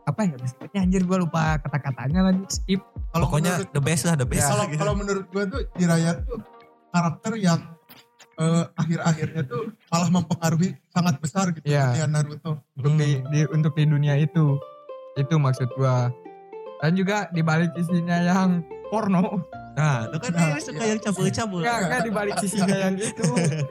apa 0.02 0.24
ya 0.24 0.34
disebutnya 0.34 0.80
anjir 0.80 1.02
gue 1.04 1.18
lupa 1.18 1.60
kata-katanya 1.60 2.20
lagi 2.24 2.40
skip 2.48 2.80
Kalau 3.08 3.28
Pokoknya 3.28 3.60
menurut- 3.60 3.72
the 3.72 3.82
best 3.82 4.02
lah 4.02 4.14
the 4.14 4.24
best. 4.24 4.40
kalau 4.42 4.56
lah 4.56 4.66
gitu. 4.66 4.80
kalau 4.80 4.94
menurut 4.94 5.26
gue 5.26 5.44
tuh 5.46 5.60
Jiraiya 5.74 6.12
tuh 6.22 6.38
karakter 6.88 7.32
yang 7.36 7.60
eh, 8.34 8.64
akhir-akhirnya 8.72 9.42
tuh 9.44 9.62
malah 9.86 10.08
mempengaruhi 10.08 10.70
sangat 10.88 11.18
besar 11.18 11.50
gitu 11.50 11.66
Iya. 11.66 11.92
dunia 11.92 12.06
Naruto. 12.08 12.52
untuk 12.72 12.92
di, 12.94 13.08
Hmm. 13.12 13.28
di- 13.28 13.50
untuk 13.50 13.72
di 13.74 13.84
dunia 13.84 14.14
itu 14.16 14.56
itu 15.14 15.34
maksud 15.36 15.68
gua 15.74 16.08
dan 16.78 16.94
juga 16.94 17.26
di 17.28 17.42
balik 17.42 17.74
isinya 17.74 18.16
yang 18.16 18.62
porno. 18.88 19.44
Nah, 19.72 20.04
itu 20.04 20.16
kan 20.18 20.30
Nah, 20.32 20.58
suka 20.58 20.84
yang 20.84 20.98
cabul-cabul. 20.98 21.60
enggak 21.62 21.78
enggak 21.80 22.00
di 22.02 22.10
balik 22.10 22.34
sisinya 22.38 22.76
yang 22.76 22.94
itu. 22.96 23.24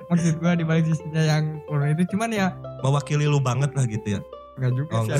Maksud 0.07 0.33
gua 0.37 0.53
di 0.53 0.63
balik 0.63 0.85
sisinya 0.85 1.19
yang 1.21 1.43
porno 1.63 1.85
itu. 1.85 2.03
Cuman 2.07 2.29
ya 2.31 2.47
Mewakili 2.79 3.25
lu 3.25 3.37
banget 3.37 3.71
lah 3.71 3.85
gitu 3.85 4.07
ya. 4.09 4.21
enggak 4.55 4.71
juga 4.73 4.91
Oh, 4.91 5.03
sih. 5.03 5.13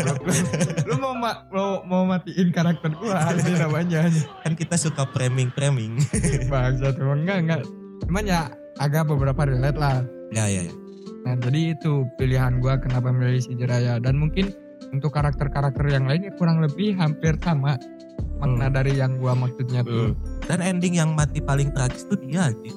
lu, 0.00 0.12
lu 0.88 0.94
mau, 0.96 1.12
ma- 1.12 1.42
mau 1.48 1.68
mau 1.82 2.02
matiin 2.04 2.50
karakter 2.50 2.92
gua 2.94 3.32
ini 3.32 3.52
namanya. 3.56 4.06
Kan 4.40 4.52
kita 4.54 4.76
suka 4.76 5.08
framing-framing. 5.08 5.98
bangsa 6.52 6.92
tuh 6.92 7.10
enggak 7.10 7.38
enggak. 7.40 7.60
Cuman 8.02 8.24
ya 8.24 8.46
agak 8.76 9.06
beberapa 9.06 9.42
relate 9.44 9.74
lah. 9.74 10.04
Ya 10.30 10.46
ya 10.46 10.62
ya. 10.64 10.74
Nah 11.20 11.34
jadi 11.38 11.74
itu 11.74 11.92
pilihan 12.14 12.58
gua 12.58 12.76
kenapa 12.76 13.08
memilih 13.08 13.40
si 13.40 13.52
Jiraya. 13.52 13.98
Dan 13.98 14.16
mungkin 14.16 14.52
untuk 14.88 15.12
karakter-karakter 15.12 15.84
yang 15.86 16.08
lainnya 16.08 16.32
kurang 16.34 16.60
lebih 16.60 16.96
hampir 16.96 17.36
sama 17.38 17.76
makna 18.36 18.72
dari 18.72 18.96
yang 18.96 19.20
gua 19.20 19.36
maksudnya 19.36 19.84
tuh. 19.84 20.16
Dan 20.44 20.60
ending 20.60 20.96
yang 20.96 21.12
mati 21.12 21.38
paling 21.38 21.68
tragis 21.70 22.04
tuh 22.04 22.16
dia 22.18 22.48
aja. 22.48 22.72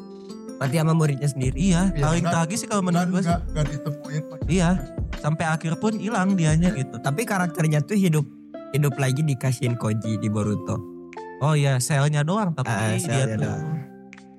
Mati 0.53 0.75
sama 0.75 0.93
muridnya 0.93 1.25
sendiri. 1.25 1.55
Iya, 1.55 1.91
Iya. 1.91 2.03
paling 2.03 2.23
Dan- 2.23 2.33
tragis 2.35 2.59
sih 2.59 2.67
kalau 2.67 2.83
menurut 2.83 3.09
gue. 3.09 3.21
nggak 3.21 3.41
nggak 3.49 3.65
ditemuin. 3.69 4.23
Iya, 4.45 4.69
sampai 5.17 5.45
akhir 5.47 5.73
pun 5.77 5.95
hilang 5.95 6.35
dianya 6.35 6.69
gitu. 6.71 6.99
Tapi 6.99 7.23
karakternya 7.23 7.79
tuh 7.81 7.95
hidup 7.95 8.27
hidup 8.71 8.93
lagi 8.95 9.21
dikasihin 9.21 9.75
Koji 9.75 10.17
di 10.17 10.27
Boruto. 10.27 10.77
Oh 11.39 11.53
iya, 11.53 11.75
selnya 11.77 12.23
doang 12.23 12.53
tapi 12.53 12.69
Ah, 12.69 12.95
dia 12.95 13.25
tuh 13.29 13.43
doang. 13.43 13.63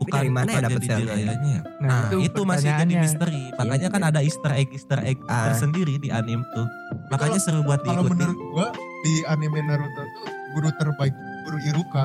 Bukan 0.05 0.15
dari 0.15 0.31
mana 0.31 0.51
ya 0.51 0.61
selnya? 0.61 0.97
dirayanya 1.01 1.51
ya. 1.51 1.63
Nah, 1.79 2.01
Nah, 2.07 2.21
itu, 2.21 2.41
masih 2.43 2.71
jadi 2.71 2.95
misteri. 2.97 3.43
Makanya 3.53 3.89
kan 3.89 4.03
ada 4.05 4.21
Easter 4.21 4.53
egg 4.53 4.69
Easter 4.71 5.01
egg 5.01 5.19
Ah. 5.25 5.49
tersendiri 5.49 5.97
di 5.97 6.09
anime 6.09 6.45
tuh. 6.51 6.69
Makanya 7.09 7.39
seru 7.39 7.61
buat 7.61 7.81
Kalau 7.81 8.03
diikuti. 8.03 8.21
menurut 8.21 8.39
gua 8.51 8.69
di 9.01 9.15
anime 9.27 9.61
Naruto 9.61 10.03
tuh 10.03 10.25
guru 10.53 10.69
terbaik 10.75 11.15
guru 11.45 11.59
Iruka 11.63 12.05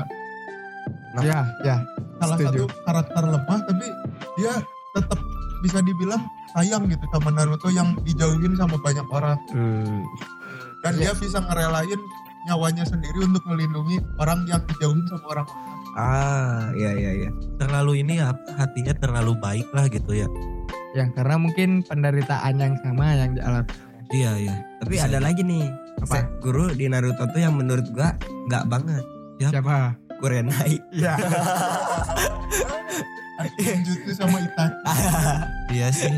Ya, 1.19 1.41
ya. 1.61 1.77
salah 2.17 2.35
Setuju. 2.35 2.65
satu 2.65 2.83
karakter 2.83 3.23
lemah 3.25 3.59
tapi 3.63 3.87
dia 4.35 4.53
tetap 4.91 5.19
bisa 5.59 5.79
dibilang 5.81 6.21
sayang 6.49 6.85
gitu 6.85 7.01
sama 7.09 7.29
Naruto 7.29 7.67
yang 7.69 7.97
dijauhin 7.99 8.53
sama 8.53 8.77
banyak 8.77 9.07
orang 9.07 9.39
dan 10.79 10.93
dia 10.95 11.11
bisa 11.13 11.39
ngerelain 11.41 11.99
nyawanya 12.45 12.83
sendiri 12.83 13.19
untuk 13.21 13.43
melindungi 13.45 13.99
orang 14.17 14.45
yang 14.45 14.61
dijauhin 14.65 15.03
sama 15.05 15.25
orang 15.29 15.47
Ah, 15.97 16.69
iya 16.77 16.91
iya 16.93 17.11
iya. 17.25 17.29
Terlalu 17.57 18.05
ini 18.05 18.21
ya 18.21 18.33
hatinya 18.57 18.93
terlalu 18.97 19.33
baik 19.39 19.67
lah 19.73 19.89
gitu 19.89 20.11
ya. 20.13 20.27
Yang 20.93 21.09
karena 21.17 21.35
mungkin 21.37 21.69
penderitaan 21.85 22.55
yang 22.57 22.73
sama 22.81 23.13
yang 23.13 23.31
dialami. 23.37 23.69
Iya 24.09 24.31
iya. 24.37 24.55
Tapi 24.81 24.93
Bisa 24.97 25.05
ada 25.05 25.17
jadi. 25.21 25.25
lagi 25.29 25.41
nih. 25.45 25.65
Apa? 26.01 26.17
Guru 26.41 26.73
di 26.73 26.85
Naruto 26.89 27.29
tuh 27.29 27.39
yang 27.41 27.53
menurut 27.57 27.85
gua 27.93 28.17
nggak 28.49 28.65
banget. 28.69 29.03
Siapa? 29.39 29.93
Kurenai. 30.19 30.73
Iya. 30.91 31.13
Jutsu 33.87 34.11
sama 34.19 34.35
Itachi 34.43 34.75
Iya 35.79 35.87
sih. 35.95 36.11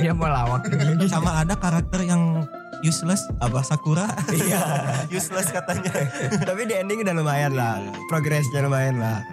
Dia 0.00 0.16
mau 0.16 0.32
lawak. 0.32 0.64
Sama 1.10 1.44
ada 1.44 1.52
karakter 1.58 2.08
yang 2.08 2.46
useless 2.84 3.24
apa 3.38 3.60
Sakura? 3.60 4.04
Iya. 4.30 4.60
useless 5.16 5.48
katanya. 5.48 5.90
Tapi 6.48 6.62
di 6.64 6.74
ending 6.76 7.00
udah 7.00 7.14
lumayan 7.14 7.52
lah. 7.52 7.80
Progresnya 8.06 8.60
lumayan 8.60 9.00
lah. 9.00 9.24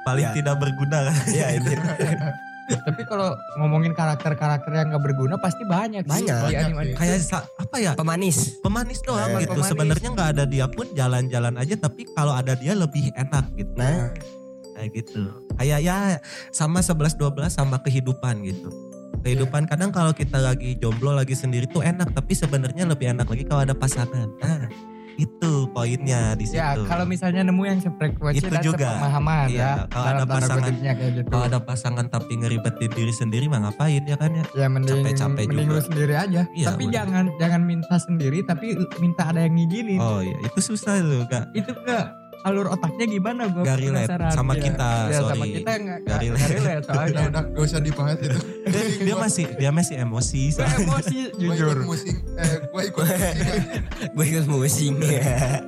Paling 0.00 0.24
Ya. 0.24 0.32
tidak 0.32 0.56
berguna 0.56 1.10
kan. 1.10 1.16
Iya 1.26 1.46
itu. 1.58 1.70
Tapi 2.70 3.02
kalau 3.02 3.34
ngomongin 3.58 3.90
karakter-karakter 3.90 4.70
yang 4.70 4.88
gak 4.88 5.02
berguna 5.02 5.34
pasti 5.36 5.66
banyak. 5.66 6.00
sih 6.00 6.10
Banyak. 6.22 6.38
Di 6.40 6.46
Banyak 6.46 6.62
anime. 6.64 6.82
sih. 6.84 6.94
Kayak 6.94 7.18
sa- 7.20 7.46
apa 7.50 7.76
ya? 7.76 7.92
Pemanis. 7.92 8.62
Pemanis 8.62 9.02
doang 9.02 9.26
Eh, 9.28 9.42
gitu. 9.42 9.58
Sebenarnya 9.60 10.08
nggak 10.08 10.28
ada 10.32 10.44
dia 10.46 10.66
pun 10.66 10.86
jalan-jalan 10.88 11.58
aja 11.58 11.74
tapi 11.76 12.06
kalau 12.08 12.30
ada 12.30 12.54
dia 12.54 12.72
lebih 12.72 13.10
enak 13.12 13.44
gitu. 13.52 13.74
Nah, 13.74 14.14
Kayak 14.72 14.90
gitu. 14.96 15.22
Kayak 15.60 15.80
ya 15.82 15.96
sama 16.48 16.80
11 16.80 17.12
12 17.12 17.52
sama 17.52 17.76
kehidupan 17.78 18.40
gitu. 18.40 18.72
Kehidupan 19.20 19.68
kadang 19.68 19.90
kalau 19.90 20.10
kita 20.10 20.36
lagi 20.36 20.74
jomblo 20.74 21.12
lagi 21.12 21.36
sendiri 21.36 21.64
tuh 21.64 21.80
enak 21.80 22.10
tapi 22.10 22.32
sebenarnya 22.32 22.84
lebih 22.84 23.12
enak 23.12 23.26
lagi 23.26 23.44
kalau 23.44 23.62
ada 23.62 23.72
pasangan. 23.72 24.32
Nah, 24.40 24.64
itu 25.14 25.68
poinnya 25.70 26.32
di 26.32 26.48
situ. 26.48 26.56
Ya, 26.56 26.72
kalau 26.80 27.04
misalnya 27.04 27.44
nemu 27.44 27.60
yang 27.60 27.76
sefrekuensi 27.76 28.40
Itu 28.40 28.48
dan 28.48 28.64
juga. 28.64 28.96
sepemahaman 28.96 29.46
Iya, 29.52 29.60
ya. 29.60 29.72
kalau 29.86 30.08
ada 30.08 30.24
pasangan- 30.24 30.72
gitu. 30.72 31.20
kalau 31.28 31.44
ada 31.44 31.60
pasangan 31.60 32.06
tapi 32.08 32.32
ngeribetin 32.40 32.90
diri 32.90 33.12
sendiri 33.12 33.44
mah 33.44 33.68
ngapain 33.68 34.00
ya 34.00 34.16
kan 34.16 34.32
ya? 34.32 34.44
ya 34.56 34.66
mending 34.66 35.04
capek-capek 35.04 35.44
mending 35.44 35.68
juga. 35.68 35.82
sendiri 35.84 36.14
aja. 36.16 36.42
Iya, 36.48 36.66
tapi 36.72 36.82
bener. 36.82 36.94
jangan 36.96 37.24
jangan 37.36 37.60
minta 37.60 37.96
sendiri 38.00 38.38
tapi 38.40 38.66
minta 38.96 39.22
ada 39.28 39.44
yang 39.44 39.52
ngizinin. 39.52 40.00
Oh 40.00 40.24
iya, 40.24 40.36
itu 40.40 40.58
susah 40.64 40.96
tuh 40.96 41.28
kak. 41.28 41.52
Itu 41.52 41.76
enggak 41.76 42.16
alur 42.42 42.66
otaknya 42.68 43.06
gimana 43.06 43.42
gue 43.46 43.60
Gak 43.60 43.78
relate 43.78 44.08
sama 44.30 44.54
kita, 44.54 44.90
ya, 45.06 45.18
sama 45.18 45.34
sorry. 45.38 45.50
kita 45.54 45.70
enggak 45.74 45.98
Gak 46.02 46.18
relate. 46.20 46.48
relate 46.50 46.84
soalnya. 46.84 47.22
udah 47.30 47.42
gak 47.46 47.62
usah 47.62 47.78
dibahas 47.78 48.18
itu 48.18 48.38
Dia, 48.62 48.82
dia 48.98 49.14
masih 49.14 49.44
dia 49.54 49.70
masih 49.70 49.94
emosi. 49.98 50.42
Gue 50.50 50.64
emosi 50.80 51.18
gue 51.30 51.40
jujur. 51.50 51.74
ikut 51.74 51.86
musik 51.86 52.16
eh 52.34 52.54
gue 52.62 52.82
ikut 52.86 53.04
musik 53.04 53.36
gue 54.14 54.24
ikut 54.26 54.46
musing 54.46 54.94
ya. 55.00 55.60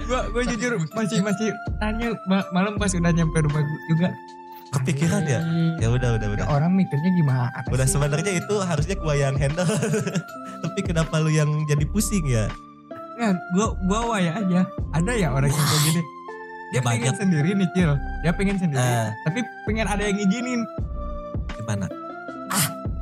Gue 0.00 0.20
gue 0.30 0.42
jujur 0.48 0.72
masih 0.88 1.18
masih 1.20 1.48
tanya 1.76 2.08
ma- 2.24 2.48
malam 2.50 2.74
pas 2.74 2.90
udah 2.90 3.10
nyampe 3.10 3.38
rumah 3.40 3.60
gua 3.60 3.80
juga. 3.88 4.08
Kepikiran 4.68 5.24
ya? 5.24 5.40
Ya 5.78 5.88
udah 5.88 6.14
udah 6.14 6.28
udah. 6.30 6.44
Orang 6.46 6.76
mikirnya 6.76 7.08
gimana? 7.14 7.48
Udah 7.66 7.84
sebenarnya 7.84 8.36
itu 8.36 8.54
harusnya 8.54 8.96
gua 8.96 9.16
yang 9.16 9.32
handle. 9.34 9.64
Tapi 10.60 10.80
kenapa 10.82 11.16
lu 11.18 11.30
yang 11.30 11.48
jadi 11.64 11.84
pusing 11.86 12.28
ya? 12.28 12.52
Nggak, 13.18 13.34
gua 13.50 13.66
gua 13.82 14.00
waya 14.14 14.38
aja. 14.38 14.62
Ada 14.94 15.12
ya 15.18 15.34
orang 15.34 15.50
yang 15.50 15.66
kayak 15.66 15.82
gini. 15.90 16.02
Dia 16.68 16.84
Banyak. 16.84 17.00
pengen 17.00 17.16
sendiri 17.16 17.56
nih 17.56 17.68
Cil. 17.74 17.96
Dia 18.22 18.32
pengen 18.36 18.60
sendiri. 18.60 18.78
Ah. 18.78 19.10
Tapi 19.26 19.40
pengen 19.64 19.88
ada 19.88 20.04
yang 20.04 20.20
ngizinin. 20.20 20.60
Gimana? 21.58 21.88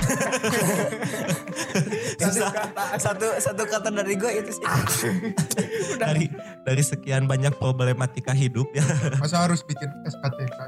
satu 2.22 2.46
kata 2.46 2.84
satu 2.98 3.26
satu 3.42 3.62
kata 3.66 3.88
dari 3.90 4.14
gue 4.14 4.30
itu 4.38 4.50
sih. 4.54 4.66
Dari 6.02 6.28
dari 6.62 6.82
sekian 6.84 7.24
banyak 7.24 7.56
problematika 7.56 8.36
hidup 8.36 8.68
ya 8.76 8.84
masa 9.22 9.48
harus 9.48 9.64
bikin 9.64 9.88
SKTK 10.04 10.58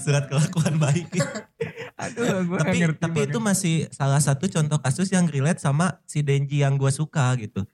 surat 0.00 0.24
kelakuan 0.26 0.80
baik. 0.80 1.06
Aduh, 1.98 2.46
gue 2.46 2.58
tapi 2.58 2.78
tapi 2.96 3.18
itu 3.28 3.38
masih 3.38 3.76
salah 3.92 4.22
satu 4.22 4.48
contoh 4.48 4.78
kasus 4.80 5.12
yang 5.12 5.28
relate 5.28 5.60
sama 5.60 6.00
si 6.08 6.24
Denji 6.24 6.64
yang 6.64 6.80
gua 6.80 6.90
suka 6.90 7.36
gitu. 7.36 7.68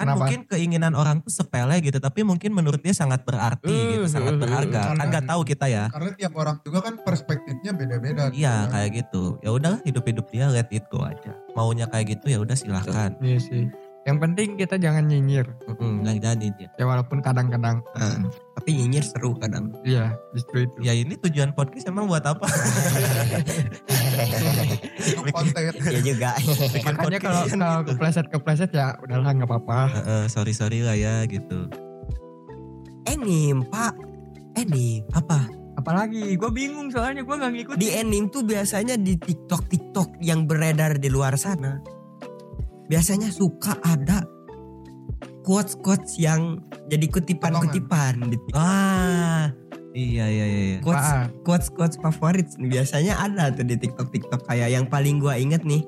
Kan 0.00 0.08
Kenapa? 0.08 0.24
mungkin 0.24 0.40
keinginan 0.48 0.96
orang 0.96 1.20
tuh 1.20 1.28
sepele 1.28 1.76
gitu, 1.84 2.00
tapi 2.00 2.24
mungkin 2.24 2.56
menurut 2.56 2.80
dia 2.80 2.96
sangat 2.96 3.20
berarti 3.20 3.68
gitu, 3.68 4.00
Uh, 4.00 4.08
sangat 4.08 4.32
uh, 4.32 4.36
uh, 4.36 4.40
berharga. 4.40 4.80
uh, 4.80 4.96
Kan 4.96 5.06
nggak 5.12 5.26
tahu 5.28 5.40
kita 5.44 5.66
ya. 5.68 5.84
karena 5.92 6.10
tiap 6.16 6.32
orang 6.40 6.56
juga 6.64 6.78
kan 6.80 6.94
perspektifnya 6.96 7.76
beda-beda 7.76 8.32
gitu 8.32 8.40
Iya 8.40 8.64
kan. 8.64 8.72
kayak 8.72 8.90
gitu. 8.96 9.24
Ya 9.44 9.50
udah 9.52 9.74
hidup-hidup 9.84 10.24
dia 10.32 10.48
let 10.48 10.72
it 10.72 10.88
go 10.88 11.04
aja. 11.04 11.36
Maunya 11.52 11.84
kayak 11.84 12.16
gitu 12.16 12.32
ya 12.32 12.40
udah 12.40 12.56
silahkan. 12.56 13.12
Iya 13.20 13.36
sih. 13.36 13.68
Yang 14.08 14.18
penting 14.24 14.48
kita 14.56 14.80
jangan 14.80 15.04
nyinyir. 15.04 15.44
Yang 16.00 16.18
jadi 16.24 16.46
dia. 16.56 16.68
Ya 16.80 16.88
walaupun 16.88 17.20
kadang-kadang. 17.20 17.84
Ah, 17.92 18.16
tapi 18.56 18.72
nyinyir 18.72 19.04
seru 19.04 19.36
kadang. 19.36 19.76
Iya, 19.84 20.16
justru 20.32 20.64
itu. 20.64 20.76
Ya 20.80 20.96
ini 20.96 21.20
tujuan 21.20 21.52
podcast 21.52 21.84
emang 21.84 22.08
buat 22.08 22.24
apa? 22.24 22.48
Konten 25.30 25.62
Iya 25.80 26.00
juga. 26.02 26.30
Makanya 26.36 27.18
kalau 27.20 27.42
kan 27.46 27.58
kalau 27.58 27.78
gitu. 27.82 27.88
kepleset-kepleset 27.94 28.70
ya 28.74 28.96
udahlah 29.02 29.30
nggak 29.36 29.48
apa-apa. 29.48 29.80
Heeh, 29.94 30.22
sorry 30.28 30.52
sorry 30.52 30.84
lah 30.84 30.96
ya 30.98 31.24
gitu. 31.26 31.70
Anime 33.08 33.66
pak. 33.68 33.94
Anime. 34.58 35.06
Apa? 35.14 35.46
Apalagi 35.78 36.36
gue 36.36 36.50
bingung 36.52 36.92
soalnya 36.92 37.24
gue 37.24 37.36
nggak 37.36 37.52
ngikut. 37.56 37.74
Di 37.80 37.88
anime 37.96 38.28
tuh 38.28 38.44
biasanya 38.44 39.00
di 39.00 39.16
TikTok 39.16 39.70
TikTok 39.70 40.20
yang 40.20 40.44
beredar 40.44 41.00
di 41.00 41.08
luar 41.08 41.38
sana. 41.40 41.80
Biasanya 42.90 43.30
suka 43.30 43.78
ada 43.86 44.26
quotes 45.46 45.78
quotes 45.80 46.18
yang 46.20 46.60
jadi 46.90 47.06
kutipan 47.06 47.56
kutipan. 47.56 48.34
Ah, 48.52 49.54
Iya 49.90 50.24
iya 50.24 50.44
iya. 50.44 50.60
iya. 50.68 50.78
Quotes 50.80 51.02
Apaan? 51.04 51.26
quotes 51.42 51.68
quotes 51.68 51.96
favorit 51.98 52.46
biasanya 52.56 53.18
ada 53.18 53.50
tuh 53.50 53.62
di 53.62 53.74
TikTok 53.74 54.08
TikTok 54.08 54.42
kayak 54.44 54.70
yang 54.70 54.84
paling 54.84 55.18
gua 55.18 55.34
inget 55.34 55.62
nih 55.62 55.82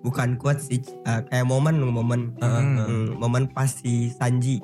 bukan 0.00 0.34
quotes 0.34 0.66
sih 0.66 0.78
eh, 1.00 1.20
kayak 1.24 1.44
momen 1.44 1.78
momen 1.78 2.34
Heeh, 2.36 2.50
Hmm. 2.52 2.76
heeh. 2.76 2.86
hmm, 2.88 3.08
momen 3.16 3.46
pas 3.48 3.68
si 3.68 4.10
Sanji 4.10 4.58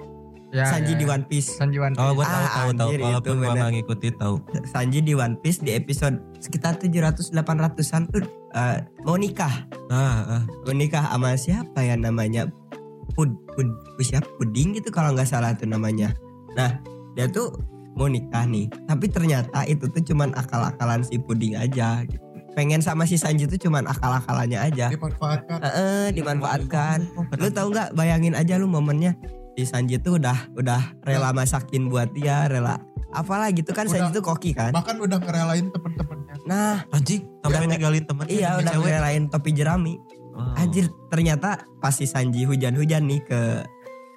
Ya, 0.50 0.66
Sanji 0.66 0.92
ya, 0.92 0.98
di 0.98 1.06
ya. 1.06 1.14
One 1.14 1.24
Piece 1.24 1.54
Sanji 1.54 1.78
One 1.78 1.94
Oh 1.94 2.10
gue 2.10 2.20
Piece. 2.20 2.26
tahu 2.26 2.42
Ah, 2.42 2.50
tahu 2.50 2.70
tahu 2.74 2.90
walaupun 2.98 3.30
gue 3.32 3.46
bener. 3.46 3.54
nggak 3.56 3.70
ngikuti 3.72 4.08
tahu. 4.12 4.34
Sanji 4.66 4.98
di 4.98 5.14
One 5.14 5.38
Piece 5.38 5.62
di 5.62 5.70
episode 5.70 6.18
sekitar 6.36 6.74
700 6.74 7.30
800-an 7.30 8.02
tuh 8.04 8.26
eh, 8.50 8.76
mau 9.00 9.14
nikah 9.14 9.70
Nah, 9.86 10.10
ah. 10.28 10.42
mau 10.60 10.74
nikah 10.74 11.06
sama 11.06 11.38
siapa 11.38 11.78
ya 11.80 11.94
namanya 11.94 12.50
Pud, 13.12 13.30
Pud, 13.48 13.62
Pud- 13.94 14.02
siapa 14.02 14.26
Puding 14.36 14.74
gitu 14.74 14.90
kalau 14.90 15.14
nggak 15.14 15.24
salah 15.24 15.54
tuh 15.54 15.64
namanya 15.64 16.18
nah 16.50 16.82
dia 17.14 17.30
tuh 17.30 17.54
mau 18.00 18.08
nikah 18.08 18.42
nih 18.42 18.64
tapi 18.86 19.06
ternyata 19.06 19.60
itu 19.64 19.84
tuh 19.86 20.00
cuman 20.02 20.32
akal-akalan 20.32 21.04
si 21.04 21.20
Puding 21.20 21.52
aja 21.54 22.00
gitu. 22.02 22.24
pengen 22.50 22.80
sama 22.80 23.04
si 23.04 23.14
Sanji 23.14 23.44
tuh 23.44 23.60
cuman 23.60 23.84
akal-akalannya 23.84 24.56
aja 24.58 24.88
dimanfaatkan 24.88 25.60
Heeh, 25.60 26.04
dimanfaatkan 26.10 26.98
Oh, 27.12 27.28
lu 27.36 27.48
tahu 27.50 27.68
nggak 27.70 27.92
bayangin 27.92 28.32
aja 28.32 28.56
lu 28.56 28.64
momennya 28.64 29.20
si 29.52 29.62
Sanji 29.62 29.96
tuh 29.96 30.16
udah 30.16 30.48
udah 30.54 30.96
rela 31.02 31.30
masakin 31.30 31.86
buat 31.86 32.08
dia 32.10 32.48
rela 32.48 32.80
apalah 33.10 33.52
gitu 33.52 33.68
kan 33.70 33.84
Udah. 33.84 34.00
Sanji 34.00 34.10
tuh 34.10 34.24
koki 34.24 34.50
kan 34.50 34.72
bahkan 34.72 34.96
udah 34.96 35.20
ngerelain 35.20 35.68
temen-temennya 35.68 36.34
nah 36.42 36.80
anjing 36.88 37.20
sampai 37.38 37.52
Udah- 37.58 37.68
ninggalin 37.68 38.02
temennya 38.02 38.32
iya 38.32 38.50
udah 38.56 38.72
cewek. 38.72 38.84
ngerelain 38.86 39.22
topi 39.28 39.52
jerami 39.52 39.94
Wow. 40.30 40.56
Anjir 40.56 40.88
ternyata 41.10 41.50
pas 41.76 41.92
si 41.92 42.06
Sanji 42.06 42.46
hujan-hujan 42.46 43.04
nih 43.04 43.20
ke 43.20 43.60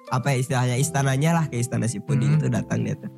apa 0.08 0.30
ya 0.30 0.36
istilahnya 0.38 0.76
istananya 0.78 1.30
lah 1.32 1.44
ke 1.46 1.58
istana 1.58 1.84
si 1.84 1.98
Puding 1.98 2.30
Hmm. 2.30 2.38
itu 2.38 2.46
datang 2.48 2.80
dia 2.80 2.94
tuh. 2.94 3.10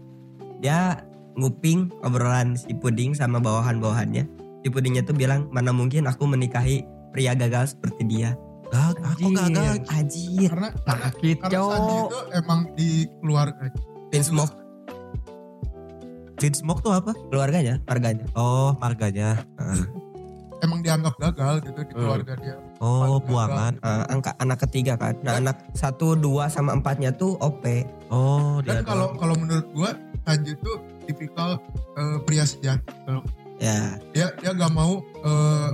Dia 0.61 1.05
nguping 1.37 1.93
obrolan 2.01 2.57
si 2.57 2.73
Puding 2.73 3.13
sama 3.13 3.39
bawahan-bawahannya. 3.39 4.25
Si 4.65 4.69
Pudingnya 4.73 5.05
tuh 5.05 5.15
bilang 5.15 5.47
mana 5.53 5.71
mungkin 5.71 6.09
aku 6.09 6.25
menikahi 6.25 6.83
pria 7.13 7.37
gagal 7.37 7.77
seperti 7.77 8.03
dia. 8.09 8.35
Gag- 8.73 8.99
aku 8.99 9.31
gagal. 9.31 9.79
Anjir. 9.87 10.51
karena 10.51 10.69
karena, 10.83 11.07
Sakit, 11.07 11.37
karena 11.39 11.55
cowok. 11.55 11.79
itu 12.11 12.19
emang 12.35 12.61
di 12.75 12.91
keluarga 13.23 13.71
Pin 14.11 14.23
smoke 14.27 14.55
Clean 16.37 16.53
smoke 16.53 16.85
tuh 16.85 16.93
apa? 16.93 17.17
keluarganya, 17.33 17.81
marganya. 17.89 18.29
Oh 18.37 18.77
marganya. 18.77 19.41
emang 20.61 20.81
dianggap 20.85 21.17
gagal 21.21 21.65
gitu 21.65 21.81
di 21.85 21.93
keluarga 21.97 22.33
dia 22.37 22.57
Oh 22.77 23.17
buangan. 23.25 23.81
Eh, 23.81 24.05
angka 24.13 24.37
anak 24.37 24.69
ketiga 24.69 25.01
kan. 25.01 25.17
Nah 25.25 25.41
anak 25.41 25.57
satu, 25.73 26.13
dua 26.13 26.53
sama 26.53 26.77
empatnya 26.77 27.13
tuh 27.17 27.41
OP. 27.41 27.65
Oh 28.13 28.61
dia 28.61 28.81
dan 28.81 28.85
kalau 28.85 29.17
kalau 29.17 29.33
menurut 29.37 29.65
gua 29.73 29.97
Sanji 30.27 30.53
itu 30.53 30.73
tipikal 31.07 31.63
eh, 31.95 32.19
pria 32.21 32.43
sejati 32.43 32.83
Ya. 33.57 33.97
dia 34.13 34.35
dia 34.37 34.51
gak 34.53 34.69
mau 34.69 35.01
eh, 35.01 35.71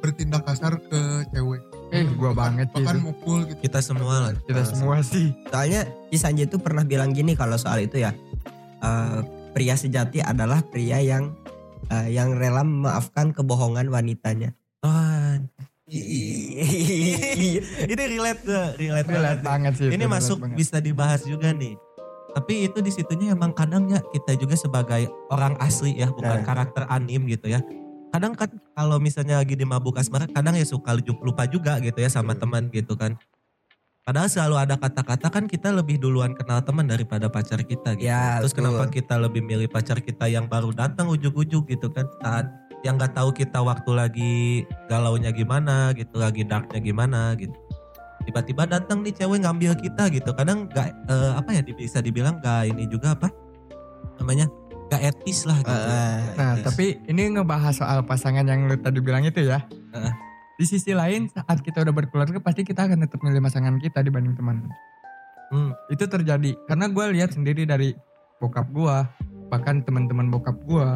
bertindak 0.00 0.42
kasar 0.42 0.80
ke 0.80 1.00
cewek 1.30 1.60
Eh, 1.92 2.02
gua 2.18 2.34
banget 2.34 2.66
sih 2.72 2.82
bahkan 2.82 2.98
mukul 2.98 3.46
gitu 3.46 3.60
kita 3.60 3.78
semua 3.78 4.14
lah. 4.18 4.32
Kita 4.34 4.66
semua 4.66 4.98
sih. 4.98 5.30
Soalnya 5.46 5.86
si 6.10 6.18
Sanji 6.18 6.42
tuh 6.44 6.58
pernah 6.58 6.82
bilang 6.82 7.14
gini 7.14 7.38
kalau 7.38 7.54
soal 7.54 7.78
itu 7.78 8.02
ya. 8.02 8.10
eh, 8.80 9.20
pria 9.54 9.78
sejati 9.78 10.18
adalah 10.18 10.58
pria 10.64 10.98
yang 10.98 11.30
eh, 11.86 12.10
yang 12.10 12.34
rela 12.34 12.66
memaafkan 12.66 13.30
kebohongan 13.30 13.86
wanitanya. 13.86 14.50
Ah, 14.82 15.38
ini 15.86 17.60
relate 17.94 18.42
tuh, 18.42 18.66
relate, 18.74 19.06
Relate 19.06 19.42
banget. 19.42 19.72
sih. 19.78 19.88
Ini 19.88 20.04
masuk 20.04 20.42
banget. 20.42 20.56
bisa 20.58 20.76
dibahas 20.80 21.22
juga 21.22 21.52
nih. 21.52 21.78
Tapi 22.34 22.66
itu 22.66 22.82
di 22.82 22.90
situnya 22.90 23.32
emang 23.38 23.54
kadang 23.54 23.86
ya 23.86 24.02
kita 24.10 24.34
juga 24.34 24.58
sebagai 24.58 25.06
orang 25.30 25.54
asli 25.62 25.94
ya, 25.94 26.10
bukan 26.10 26.42
Nah. 26.42 26.46
karakter 26.46 26.82
anim 26.90 27.22
gitu 27.30 27.46
ya. 27.46 27.62
Kadang 28.10 28.34
kan 28.34 28.50
kalau 28.74 28.98
misalnya 28.98 29.38
lagi 29.38 29.54
di 29.54 29.62
mabuk 29.62 29.94
asmara, 29.98 30.26
kadang 30.26 30.58
ya 30.58 30.66
suka 30.66 30.94
lupa 30.98 31.46
juga 31.46 31.78
gitu 31.78 31.98
ya 31.98 32.10
sama 32.10 32.34
teman 32.34 32.70
gitu 32.74 32.98
kan. 32.98 33.14
Padahal 34.04 34.28
selalu 34.28 34.60
ada 34.60 34.76
kata-kata 34.76 35.32
kan 35.32 35.48
kita 35.48 35.72
lebih 35.72 35.96
duluan 35.96 36.36
kenal 36.36 36.60
teman 36.60 36.84
daripada 36.84 37.32
pacar 37.32 37.64
kita 37.64 37.96
gitu. 37.96 38.04
Ya, 38.04 38.36
Terus 38.44 38.52
betul. 38.52 38.68
kenapa 38.68 38.84
kita 38.92 39.14
lebih 39.16 39.40
milih 39.40 39.64
pacar 39.72 39.96
kita 39.96 40.28
yang 40.28 40.44
baru 40.44 40.76
datang 40.76 41.08
ujuk-ujuk 41.08 41.64
gitu 41.72 41.88
kan 41.88 42.04
saat 42.20 42.44
yang 42.84 43.00
nggak 43.00 43.16
tahu 43.16 43.32
kita 43.32 43.64
waktu 43.64 43.90
lagi 43.96 44.32
galaunya 44.92 45.32
gimana 45.32 45.96
gitu, 45.96 46.20
lagi 46.20 46.44
darknya 46.44 46.84
gimana 46.84 47.32
gitu. 47.40 47.56
Tiba-tiba 48.24 48.64
datang 48.64 49.04
nih 49.04 49.12
cewek 49.12 49.44
ngambil 49.44 49.72
kita 49.76 50.08
gitu. 50.08 50.30
Kadang 50.32 50.66
nggak 50.68 50.88
eh, 51.08 51.32
apa 51.36 51.50
ya 51.52 51.60
bisa 51.64 52.00
dibilang 52.00 52.40
nggak 52.40 52.72
ini 52.72 52.88
juga 52.88 53.12
apa 53.12 53.28
namanya 54.20 54.48
nggak 54.88 55.02
etis 55.12 55.44
lah 55.48 55.58
gitu. 55.60 55.72
Eh, 55.72 56.20
Nah, 56.34 56.52
Etis. 56.56 56.64
tapi 56.64 56.86
ini 57.08 57.22
ngebahas 57.36 57.74
soal 57.76 58.00
pasangan 58.04 58.44
yang 58.44 58.68
lu 58.68 58.76
tadi 58.80 59.00
bilang 59.00 59.24
itu 59.24 59.44
ya. 59.44 59.64
Heeh. 59.94 60.12
Di 60.54 60.64
sisi 60.70 60.94
lain 60.94 61.26
saat 61.26 61.60
kita 61.66 61.82
udah 61.82 61.90
berkeluarga 61.90 62.38
pasti 62.38 62.62
kita 62.62 62.86
akan 62.86 63.02
tetap 63.02 63.18
milih 63.26 63.42
pasangan 63.42 63.74
kita 63.82 64.06
dibanding 64.06 64.38
teman. 64.38 64.62
Hmm. 65.50 65.74
Itu 65.90 66.06
terjadi 66.06 66.54
karena 66.70 66.86
gue 66.88 67.04
lihat 67.18 67.34
sendiri 67.34 67.66
dari 67.66 67.90
bokap 68.38 68.70
gue, 68.70 68.96
bahkan 69.50 69.82
teman-teman 69.82 70.30
bokap 70.30 70.54
gue, 70.62 70.88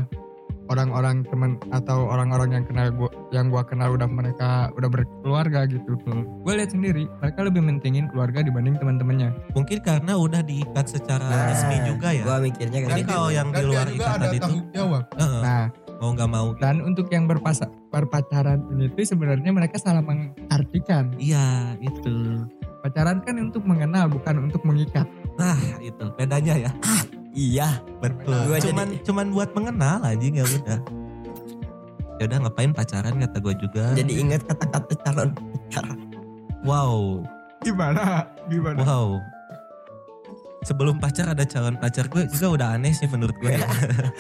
orang-orang 0.69 1.25
teman 1.27 1.57
atau 1.73 2.09
orang-orang 2.09 2.61
yang 2.61 2.65
kenal 2.69 2.89
gua, 2.93 3.11
yang 3.33 3.49
gua 3.49 3.65
kenal 3.65 3.97
udah 3.97 4.09
mereka 4.09 4.69
udah 4.77 4.89
berkeluarga 4.89 5.65
gitu. 5.65 5.97
Gue 6.45 6.53
lihat 6.55 6.73
sendiri 6.73 7.09
mereka 7.21 7.41
lebih 7.45 7.63
mentingin 7.65 8.07
keluarga 8.13 8.45
dibanding 8.45 8.77
teman-temannya. 8.77 9.33
Mungkin 9.57 9.79
karena 9.81 10.17
udah 10.17 10.41
diikat 10.45 10.87
secara 10.89 11.25
Nah, 11.25 11.45
resmi 11.53 11.77
juga 11.89 12.09
ya. 12.13 12.25
Gua 12.25 12.39
mikirnya 12.41 12.79
gitu. 12.85 13.09
kalau 13.09 13.31
yang 13.33 13.49
di 13.53 13.63
luar 13.65 13.87
ikatan 13.89 14.29
itu 14.37 14.53
jawab 14.73 15.05
heeh, 15.17 15.41
Nah, 15.43 15.65
mau 15.99 16.11
nggak 16.15 16.31
mau. 16.31 16.49
dan 16.61 16.77
untuk 16.85 17.07
yang 17.11 17.25
berpasa, 17.27 17.67
berpacaran 17.91 18.61
ini 18.77 18.93
tuh 18.93 19.05
sebenarnya 19.09 19.51
mereka 19.51 19.77
salah 19.81 20.05
mengartikan. 20.05 21.11
Iya 21.19 21.75
itu. 21.81 22.45
Pacaran 22.79 23.19
kan 23.27 23.35
untuk 23.43 23.67
mengenal 23.67 24.07
bukan 24.07 24.49
untuk 24.49 24.63
mengikat. 24.63 25.09
Nah 25.35 25.59
itu 25.83 26.07
bedanya 26.15 26.55
ya. 26.69 26.71
Iya. 27.39 27.69
Betul. 28.03 28.35
Gua 28.51 28.59
cuman 28.59 28.89
cuman 29.07 29.27
buat 29.31 29.51
mengenal 29.55 30.03
anjing 30.03 30.43
ya 30.43 30.45
udah. 30.45 30.79
Ya 32.19 32.23
udah 32.27 32.39
ngapain 32.43 32.75
pacaran 32.75 33.15
kata 33.23 33.39
gue 33.39 33.55
juga. 33.63 33.85
Jadi 33.95 34.13
ingat 34.19 34.43
kata-kata 34.43 34.95
calon 35.07 35.31
pacar. 35.39 35.87
wow, 36.67 37.23
Gimana? 37.63 38.27
Gimana? 38.51 38.79
wow. 38.83 39.23
Sebelum 40.67 40.99
pacar 40.99 41.31
ada 41.31 41.47
calon 41.47 41.79
pacar 41.79 42.11
gue 42.11 42.27
juga 42.27 42.47
udah 42.59 42.69
aneh 42.75 42.91
sih 42.91 43.07
menurut 43.07 43.39
gue. 43.39 43.55
ya. 43.55 43.63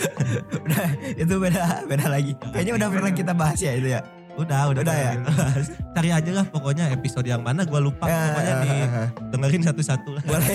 udah 0.64 0.86
itu 1.18 1.34
beda 1.42 1.62
beda 1.90 2.06
lagi. 2.06 2.38
Kayaknya 2.54 2.72
udah 2.78 2.88
pernah 2.94 3.10
kita 3.10 3.32
bahas 3.34 3.58
ya 3.58 3.74
itu 3.74 3.90
ya. 3.90 4.00
Udah, 4.38 4.60
udah, 4.70 4.82
Udah 4.82 4.96
ya? 4.96 5.12
Cari 5.94 6.10
aja 6.10 6.30
lah 6.32 6.46
pokoknya 6.46 6.88
episode 6.90 7.26
yang 7.26 7.42
mana 7.42 7.62
gue 7.62 7.76
lupa. 7.76 8.06
Pokoknya 8.06 8.54
di 8.62 8.70
dengerin 9.28 9.62
satu-satu 9.64 10.08
lah. 10.14 10.22
Boleh. 10.28 10.46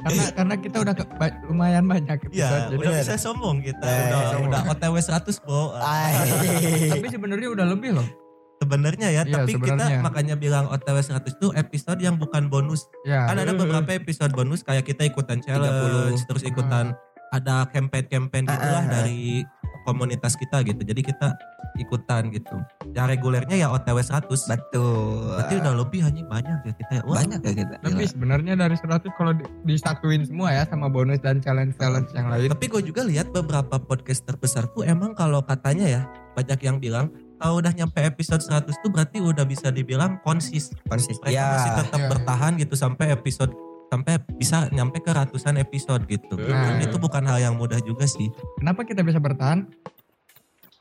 karena 0.00 0.24
karena 0.30 0.54
kita 0.56 0.76
udah 0.80 0.94
ke- 0.94 1.08
ba- 1.12 1.36
lumayan 1.44 1.84
banyak 1.84 2.18
episode. 2.22 2.36
Iya, 2.36 2.70
jadi- 2.70 2.78
udah 2.78 2.92
bisa 2.96 3.14
sombong 3.16 3.56
kita. 3.60 3.82
Udah, 3.82 4.22
sombong. 4.30 4.48
udah 4.48 4.60
OTW 4.70 4.94
100, 4.96 5.42
Bo. 5.42 5.74
Ay. 5.76 6.12
tapi 6.94 7.06
sebenarnya 7.08 7.48
udah 7.50 7.66
lebih 7.66 7.90
loh. 7.94 8.08
Sebenarnya 8.54 9.08
ya, 9.10 9.22
Iya, 9.22 9.34
tapi 9.36 9.52
sebenarnya. 9.52 9.98
kita 9.98 10.04
makanya 10.06 10.34
bilang 10.34 10.64
OTW 10.66 10.96
100 10.96 11.26
itu 11.28 11.48
episode 11.52 11.98
yang 11.98 12.16
bukan 12.16 12.46
bonus. 12.46 12.86
Ya. 13.02 13.26
Kan 13.26 13.36
ada 13.36 13.52
beberapa 13.52 13.90
episode 13.92 14.30
bonus 14.30 14.62
kayak 14.62 14.86
kita 14.86 15.04
ikutan 15.04 15.42
challenge, 15.42 16.22
terus 16.24 16.40
ikutan 16.42 16.94
ada 17.30 17.66
campaign-campaign 17.66 18.46
Ah, 18.46 18.52
gitulah 18.54 18.78
ah, 18.78 18.86
ah. 18.86 18.92
dari 18.94 19.42
komunitas 19.84 20.34
kita 20.34 20.60
gitu. 20.60 20.80
Jadi 20.80 21.00
kita 21.00 21.36
ikutan 21.76 22.28
gitu. 22.28 22.56
Yang 22.90 23.06
regulernya 23.12 23.56
ya 23.56 23.68
OTW 23.68 24.00
100. 24.00 24.24
Betul. 24.26 25.30
Berarti 25.30 25.54
udah 25.58 25.74
lebih 25.76 26.00
hanya 26.02 26.22
banyak 26.24 26.58
ya 26.62 26.72
kita. 26.74 26.92
ya. 26.92 27.02
Wah, 27.04 27.16
banyak 27.20 27.40
ya 27.40 27.52
kita. 27.54 27.74
Lebih 27.82 28.06
sebenarnya 28.08 28.54
dari 28.54 28.74
100 28.74 29.12
kalau 29.12 29.32
di- 29.32 29.46
disatuin 29.66 30.22
semua 30.22 30.50
ya 30.50 30.62
sama 30.64 30.88
bonus 30.88 31.18
dan 31.18 31.38
challenge-challenge 31.38 32.10
yang 32.12 32.26
lain. 32.26 32.48
Tapi 32.48 32.66
gue 32.66 32.82
juga 32.84 33.02
lihat 33.02 33.30
beberapa 33.30 33.76
podcast 33.76 34.24
terbesar 34.24 34.66
tuh 34.68 34.82
emang 34.82 35.12
kalau 35.12 35.40
katanya 35.40 35.86
ya 35.86 36.02
banyak 36.32 36.60
yang 36.60 36.76
bilang 36.78 37.06
kalau 37.36 37.58
udah 37.58 37.70
nyampe 37.70 38.00
episode 38.00 38.40
100 38.40 38.70
tuh 38.74 38.88
berarti 38.88 39.18
udah 39.18 39.44
bisa 39.44 39.68
dibilang 39.68 40.16
konsis. 40.20 40.70
Konsisten. 40.86 41.20
Mereka 41.22 41.36
Ya. 41.36 41.46
masih 41.52 41.70
tetap 41.78 41.92
Iya, 41.92 42.00
iya. 42.00 42.10
bertahan 42.10 42.52
gitu 42.56 42.74
sampai 42.74 43.06
episode 43.10 43.52
sampai 43.88 44.18
bisa 44.34 44.66
nyampe 44.70 44.98
ke 44.98 45.10
ratusan 45.10 45.56
episode 45.56 46.04
gitu. 46.06 46.34
Nah. 46.36 46.76
Dan 46.76 46.84
itu 46.84 46.96
bukan 46.96 47.22
hal 47.24 47.38
yang 47.40 47.54
mudah 47.54 47.78
juga 47.80 48.04
sih. 48.04 48.28
Kenapa 48.58 48.82
kita 48.82 49.02
bisa 49.02 49.18
bertahan? 49.18 49.68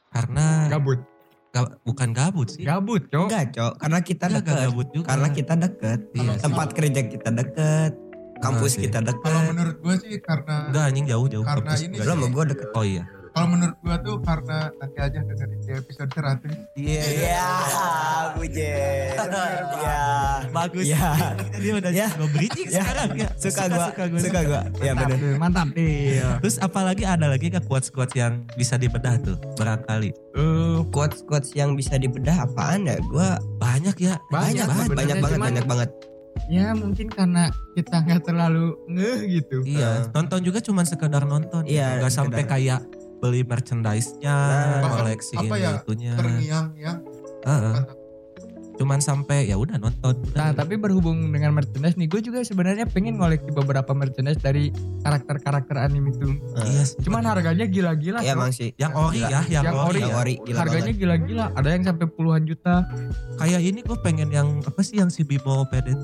Karena 0.10 0.70
Gabut. 0.70 1.01
ga- 1.49 1.78
bukan 1.82 2.10
gabut 2.14 2.47
sih. 2.49 2.64
Gabut, 2.66 3.10
Cok. 3.10 3.28
Enggak, 3.30 3.45
Cok. 3.54 3.74
Karena 3.82 3.99
kita 4.01 4.26
Enggak, 4.30 4.41
dekat. 4.45 4.58
gabut 4.70 4.88
juga. 4.93 5.06
Karena 5.10 5.28
kita 5.30 5.54
dekat. 5.58 5.99
Iya. 6.14 6.34
Tempat 6.38 6.68
kerja 6.74 7.01
kita 7.10 7.30
dekat. 7.34 7.91
Kampus 8.43 8.72
sih. 8.76 8.84
kita 8.91 8.99
kalau 8.99 9.14
dekat. 9.16 9.49
menurut 9.56 9.78
gue 9.80 9.95
sih 10.04 10.14
karena 10.20 10.68
Enggak 10.68 10.84
anjing 10.91 11.06
jauh-jauh. 11.08 11.45
Karena 11.47 11.64
kampus 11.64 11.82
ini 11.82 11.95
sama 11.97 12.26
gue 12.28 12.43
deket. 12.51 12.68
Oh 12.76 12.86
iya. 12.86 13.04
Kalau 13.34 13.47
menurut 13.49 13.75
gua 13.79 13.97
tuh 13.97 14.15
karena 14.19 14.57
nanti 14.77 14.97
aja 14.97 15.19
dengerin 15.19 15.59
di 15.59 15.71
episode 15.73 16.11
100 16.11 16.53
Iya. 16.75 17.01
Iya, 17.03 17.47
Bujet. 18.36 19.17
Iya. 19.73 20.01
Bagus. 20.49 20.86
Iya. 20.86 21.09
Dia 21.55 21.73
udah 21.75 21.91
Ya. 21.91 22.07
gue 22.09 22.29
bridging 22.29 22.67
Ya. 22.67 22.81
sekarang 22.81 23.09
ya. 23.15 23.29
Suka 23.36 23.63
gua, 23.67 23.88
gua. 23.89 24.19
suka 24.19 24.39
gua. 24.43 24.61
Iya 24.77 24.91
benar. 24.93 25.17
mantap 25.36 25.67
nih. 25.73 26.21
Terus 26.39 26.55
apalagi 26.57 27.03
ada 27.03 27.25
lagi 27.25 27.49
kan 27.49 27.61
quotes-quotes 27.63 28.13
yang 28.13 28.45
bisa 28.53 28.77
dibedah 28.77 29.17
tuh 29.19 29.36
barangkali. 29.55 30.13
Hmm, 30.34 30.89
quotes 30.89 31.21
quotes 31.23 31.53
yang 31.53 31.73
bisa 31.73 31.97
dibedah 31.97 32.43
apaan 32.43 32.86
ya? 32.86 32.97
Gua 33.03 33.38
Banyak 33.57 33.95
ya. 33.97 34.21
banyak, 34.27 34.65
banyak, 34.65 34.65
sebenarnya, 34.67 34.93
banyak 34.93 35.17
banget, 35.19 35.39
banyak 35.39 35.65
banget. 35.65 35.89
Ya 36.45 36.73
mungkin 36.73 37.07
karena 37.07 37.47
kita 37.73 38.03
nggak 38.03 38.21
terlalu 38.23 38.73
ngeh 38.88 39.19
gitu. 39.31 39.57
Iya, 39.63 40.09
nonton 40.11 40.41
juga 40.41 40.59
cuma 40.59 40.81
sekedar 40.84 41.23
nonton. 41.23 41.61
Iya, 41.63 41.97
Gak 41.97 42.09
sampai 42.11 42.43
kayak 42.43 42.81
beli 43.24 43.47
merchandise-nya, 43.47 44.36
Nah, 44.84 44.91
koleksi 44.99 45.39
apa 45.39 45.55
ini 45.55 45.63
ya, 45.63 45.71
itunya. 45.80 46.13
terngiang-ngiang 46.19 46.97
Heeh. 47.47 48.03
Cuman 48.84 48.99
sampai 48.99 49.47
ya 49.47 49.55
udah 49.55 49.79
nonton. 49.79 50.11
Nah 50.36 50.51
Udah. 50.51 50.59
tapi 50.59 50.75
berhubung 50.75 51.31
dengan 51.31 51.55
merchandise 51.55 51.95
nih, 51.95 52.03
gue 52.05 52.19
juga 52.21 52.43
sebenarnya 52.43 52.84
pengen 52.84 53.15
ngoleksi 53.15 53.47
beberapa 53.49 53.95
merchandise 53.95 54.36
dari 54.38 54.75
karakter-karakter 54.99 55.79
anime 55.79 56.11
itu. 56.11 56.36
iya 56.67 56.84
sih. 56.84 56.99
Cuman 56.99 57.23
harganya 57.23 57.63
gila-gila. 57.63 58.19
Iya 58.19 58.36
Bro. 58.36 58.43
emang 58.43 58.51
sih. 58.51 58.75
yang 58.75 58.91
ori 58.91 59.17
Gila. 59.17 59.29
ya, 59.29 59.39
yang, 59.47 59.63
Yang 59.63 59.75
ori. 59.77 59.79
ori. 59.79 59.95
ya. 59.95 60.03
Yang 60.03 60.13
ori 60.13 60.34
gila 60.43 60.57
Harganya 60.59 60.84
banget. 60.84 60.99
gila-gila. 60.99 61.45
Ada 61.55 61.69
yang 61.71 61.84
sampai 61.86 62.05
puluhan 62.09 62.43
juta. 62.43 62.75
Kayak 63.34 63.61
ini 63.61 63.79
gue 63.79 63.97
pengen 63.97 64.29
yang 64.29 64.47
apa 64.61 64.81
sih 64.84 64.95
yang 64.97 65.07
si 65.07 65.23
Bimo 65.23 65.63
Pedet. 65.65 65.95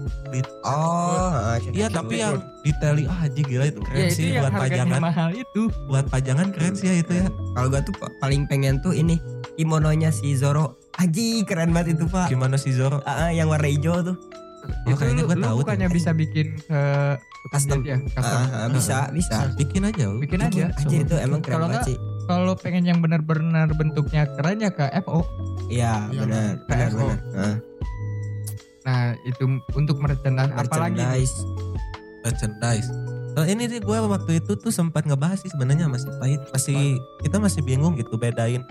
Oh, 0.63 1.19
ah, 1.27 1.59
Iya 1.69 1.91
tapi 1.91 2.15
yang 2.17 2.39
detaili 2.61 3.03
ah 3.05 3.25
anjing 3.25 3.43
gila 3.43 3.65
itu 3.65 3.79
keren 3.81 3.97
Ya 3.97 4.07
itu 4.07 4.15
sih 4.15 4.27
yang 4.31 4.43
buat 4.45 4.53
harganya 4.55 4.83
pajangan. 4.87 5.01
mahal 5.03 5.29
itu. 5.33 5.61
Buat 5.85 6.05
pajangan 6.07 6.47
keren 6.49 6.73
sih 6.73 6.87
ya 6.87 6.95
itu 6.97 7.13
ya. 7.13 7.27
kalau 7.51 7.67
gua 7.67 7.81
tuh 7.81 7.91
pa- 7.93 8.13
paling 8.19 8.43
pengen 8.45 8.79
tuh 8.79 8.93
ini 8.93 9.19
kimononya 9.55 10.09
si 10.09 10.31
Zoro. 10.33 10.79
Aji 10.95 11.45
keren 11.45 11.69
banget 11.69 11.95
itu 11.95 12.05
pak. 12.07 12.27
Gimana 12.27 12.57
si 12.57 12.71
Zoro? 12.71 12.99
Ah, 13.03 13.27
ah, 13.27 13.31
yang 13.31 13.47
warna 13.47 13.67
hijau 13.67 14.01
tuh. 14.03 14.17
Oh, 14.59 14.91
itu 14.91 14.95
kayaknya 14.95 15.23
lu 15.23 15.31
tahu 15.31 15.39
tuh. 15.39 15.57
bukannya 15.63 15.87
bisa 15.87 16.11
bikin 16.11 16.59
ke 16.59 16.81
Custom. 17.49 17.79
ya, 17.81 17.95
custom. 18.11 18.39
Ah, 18.43 18.67
ah, 18.67 18.67
bisa, 18.67 18.97
bisa. 19.09 19.47
Bikin 19.55 19.81
aja 19.81 20.03
lu. 20.05 20.19
Bikin 20.19 20.43
aja. 20.43 20.75
Anjir 20.75 21.07
itu 21.07 21.15
emang 21.15 21.39
keren 21.39 21.55
Kalau 21.55 21.67
banget 21.71 21.87
sih. 21.87 21.97
Kalau 22.27 22.53
pengen 22.53 22.83
yang 22.83 22.99
benar-benar 22.99 23.71
bentuknya 23.71 24.27
keren 24.35 24.59
ya 24.59 24.69
ke 24.69 24.85
FO. 25.01 25.23
Iya, 25.65 26.11
Iya, 26.11 26.19
benar, 26.19 26.51
benar, 26.61 26.89
PSO. 26.89 26.99
benar. 26.99 27.19
Ah, 27.33 27.55
Nah 28.79 28.99
itu 29.21 29.43
untuk 29.71 29.97
merchandise 29.97 30.51
apalagi 30.51 30.97
merchandise. 30.97 31.35
merchandise. 32.21 32.89
Nah, 33.29 33.45
ini 33.45 33.63
nih 33.65 33.79
gue 33.79 33.97
waktu 34.01 34.43
itu 34.43 34.51
tuh 34.57 34.67
sempat 34.67 35.05
ngebahas 35.05 35.39
sih 35.39 35.47
sebenarnya 35.47 35.87
masih 35.87 36.11
pahit, 36.19 36.41
masih 36.49 36.97
kita 37.21 37.37
masih 37.37 37.61
bingung 37.61 37.95
gitu 37.95 38.17
bedain 38.17 38.65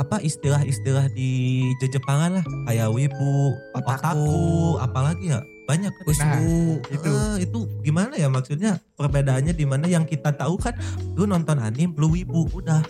apa 0.00 0.16
istilah-istilah 0.18 1.12
di 1.12 1.60
Jepangan 1.84 2.40
lah 2.40 2.44
kayak 2.64 2.88
wibu, 2.88 3.52
Otaku. 3.76 3.92
otaku, 3.92 4.40
apalagi 4.80 5.24
ya 5.28 5.40
banyak 5.68 5.92
kan. 5.92 6.02
Kusbu. 6.02 6.48
itu. 6.88 7.08
Eh, 7.10 7.36
itu 7.44 7.58
gimana 7.80 8.16
ya 8.16 8.26
maksudnya 8.26 8.80
perbedaannya 8.96 9.52
di 9.52 9.62
mana 9.62 9.84
yang 9.84 10.02
kita 10.02 10.32
tahu 10.32 10.56
kan 10.56 10.72
lu 11.14 11.28
nonton 11.28 11.60
anime 11.60 11.92
lu 11.94 12.10
wibu 12.10 12.48
udah 12.50 12.80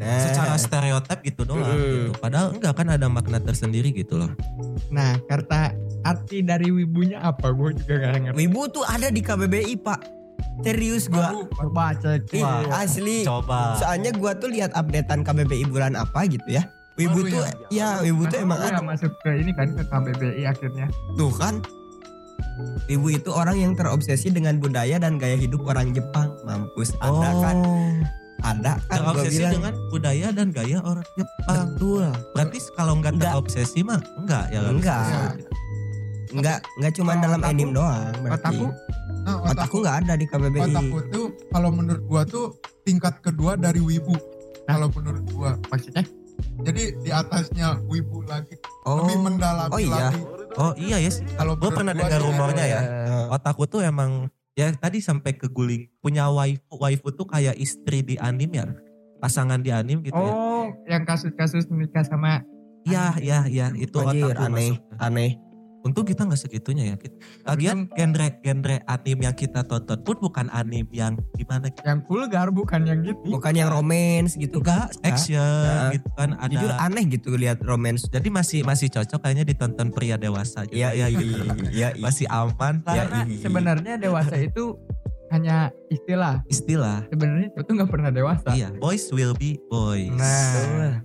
Nah, 0.00 0.16
secara 0.24 0.56
stereotip 0.56 1.20
gitu 1.20 1.44
doang 1.44 1.60
Mm. 1.60 1.76
gitu. 1.76 2.10
Padahal 2.16 2.56
enggak 2.56 2.72
kan 2.72 2.88
ada 2.88 3.04
makna 3.04 3.36
tersendiri 3.36 3.92
gitu 3.92 4.16
loh. 4.16 4.32
Nah 4.88 5.20
kata 5.20 5.76
arti 6.00 6.40
dari 6.40 6.72
wibunya 6.72 7.20
apa? 7.20 7.52
Gue 7.52 7.76
juga 7.76 8.08
gak 8.08 8.32
ngerti. 8.32 8.36
Wibu 8.38 8.60
tuh 8.72 8.80
ada 8.80 9.12
di 9.12 9.20
KBBI, 9.20 9.76
Pak. 9.76 10.00
Serius 10.60 11.04
gua. 11.06 11.46
Baca 11.70 12.20
Ih, 12.30 12.42
Wah. 12.42 12.80
asli. 12.80 13.24
Coba. 13.24 13.76
Soalnya 13.76 14.10
gua 14.12 14.34
tuh 14.34 14.48
lihat 14.48 14.72
updatean 14.72 15.22
KBBI 15.22 15.64
bulan 15.66 15.94
apa 15.94 16.26
gitu 16.26 16.46
ya. 16.46 16.64
Wibu 16.98 17.24
Baru 17.24 17.32
tuh 17.32 17.42
ya, 17.72 18.04
Wibu 18.04 18.28
tuh 18.28 18.38
emang 18.44 18.60
ada. 18.60 18.84
masuk 18.84 19.08
ke 19.24 19.32
ini 19.40 19.56
kan 19.56 19.72
ke 19.72 19.82
KBBI 19.82 20.44
akhirnya. 20.44 20.86
Tuh 21.16 21.32
kan. 21.32 21.64
Wibu 22.88 23.08
itu 23.10 23.30
orang 23.32 23.56
yang 23.56 23.72
terobsesi 23.72 24.28
dengan 24.28 24.60
budaya 24.60 25.00
dan 25.00 25.16
gaya 25.16 25.36
hidup 25.36 25.64
orang 25.64 25.96
Jepang. 25.96 26.28
Mampus 26.44 26.92
ada 27.00 27.30
kan? 27.40 27.56
Ada 28.40 28.80
kan 28.88 28.98
terobsesi 29.00 29.36
bilang. 29.40 29.52
dengan 29.56 29.74
budaya 29.88 30.26
dan 30.32 30.48
gaya 30.48 30.78
orang 30.80 31.06
Jepang. 31.14 31.56
Betul. 31.72 32.08
Berarti 32.32 32.58
kalau 32.72 32.94
nggak 32.96 33.12
Enggak. 33.16 33.32
terobsesi 33.32 33.80
mah 33.80 34.00
enggak 34.16 34.44
ya 34.48 34.58
nggak 34.60 34.72
Enggak. 34.76 35.30
Bisa. 36.30 36.36
Enggak, 36.36 36.58
enggak 36.74 36.92
cuma 36.94 37.10
Kalau 37.10 37.22
dalam 37.22 37.38
otaku- 37.38 37.50
anime 37.52 37.72
doang 37.72 38.12
berarti. 38.16 38.34
Otaku 38.36 38.66
nah 39.20 39.36
Otaku 39.36 39.52
otaku 39.52 39.76
enggak 39.76 39.96
ada 39.98 40.14
di 40.14 40.26
KBBI. 40.26 40.62
otaku 40.64 40.98
tuh 41.08 41.26
kalau 41.50 41.70
menurut 41.70 42.02
gua 42.04 42.22
tuh 42.24 42.46
tingkat 42.82 43.14
kedua 43.20 43.52
dari 43.54 43.78
wibu 43.78 44.16
kalau 44.64 44.88
menurut 44.88 45.24
gua 45.28 45.50
maksudnya 45.66 46.04
jadi 46.58 46.82
di 46.96 47.10
atasnya 47.10 47.66
wibu 47.84 48.24
lagi 48.24 48.56
Oh. 48.82 49.04
lebih 49.04 49.20
mendalami 49.20 49.70
Oh 49.70 49.78
iya. 49.78 50.08
lagi 50.08 50.20
Oh 50.52 50.72
iya 50.74 50.96
ya 50.98 51.10
sih. 51.10 51.22
kalau 51.30 51.52
menurut 51.54 51.74
pernah 51.74 51.92
gua 51.92 52.00
dengar 52.02 52.20
rumornya 52.22 52.64
ya. 52.66 52.80
Eh, 52.80 53.26
Otaku 53.28 53.62
tuh 53.66 53.80
emang 53.82 54.10
ya 54.52 54.72
tadi 54.72 54.98
sampai 54.98 55.32
ke 55.32 55.46
guling 55.46 55.86
punya 55.98 56.26
waifu. 56.26 56.74
Waifu 56.74 57.12
tuh 57.12 57.22
kayak 57.24 57.54
istri 57.54 58.00
di 58.00 58.16
anime 58.16 58.56
ya. 58.56 58.66
Pasangan 59.18 59.58
di 59.58 59.68
anime 59.68 60.00
gitu 60.02 60.16
ya. 60.16 60.32
Oh 60.32 60.50
yang 60.86 61.04
kasus-kasus 61.04 61.68
menikah 61.68 62.02
sama 62.02 62.40
Iya, 62.82 63.12
iya, 63.20 63.38
iya. 63.46 63.66
Itu 63.70 64.00
Anjir, 64.00 64.32
otaku 64.32 64.42
aneh, 64.42 64.68
masuknya. 64.72 64.96
aneh. 64.98 65.30
Untung 65.80 66.04
kita 66.04 66.28
nggak 66.28 66.36
segitunya 66.36 66.92
ya. 66.92 66.96
Kita- 66.96 67.16
Lagian 67.48 67.88
genre 67.90 68.28
genre 68.40 68.76
anime 68.84 69.20
yang 69.24 69.32
kita 69.32 69.64
tonton 69.64 69.98
pun 70.00 70.16
bukan 70.20 70.46
anime 70.50 70.92
yang 70.92 71.16
gimana 71.32 71.72
gitu. 71.72 71.80
yang 71.82 72.00
vulgar 72.04 72.52
bukan 72.52 72.80
yang 72.84 73.00
gitu. 73.00 73.24
Bukan 73.32 73.52
yang 73.56 73.72
romance 73.72 74.36
gitu. 74.36 74.60
Enggak, 74.60 74.92
action 75.00 75.40
Nah, 75.40 75.90
gitu 75.90 76.08
kan 76.14 76.36
ada. 76.36 76.52
Jujur 76.52 76.72
aneh 76.76 77.04
gitu 77.08 77.28
lihat 77.32 77.58
romance. 77.62 78.04
Jadi 78.06 78.28
masih 78.28 78.60
masih 78.60 78.92
cocok 78.92 79.20
kayaknya 79.20 79.48
ditonton 79.48 79.88
pria 79.88 80.14
dewasa 80.14 80.68
gitu. 80.68 80.76
Iya, 80.76 80.92
iya, 80.92 81.06
iya. 81.72 81.88
Masih 81.96 82.28
aman 82.28 82.84
lah. 82.84 82.94
Ya, 82.94 83.02
Karena 83.08 83.20
iya. 83.24 83.40
sebenarnya 83.40 83.94
dewasa 83.96 84.36
itu 84.36 84.76
hanya 85.30 85.70
istilah. 85.88 86.42
Istilah. 86.46 87.06
Sebenarnya 87.08 87.48
itu 87.54 87.70
nggak 87.70 87.90
pernah 87.90 88.10
dewasa. 88.10 88.50
Iya, 88.52 88.74
boys 88.76 89.08
will 89.14 89.32
be 89.32 89.56
boys. 89.70 90.10
Nah, 90.12 91.00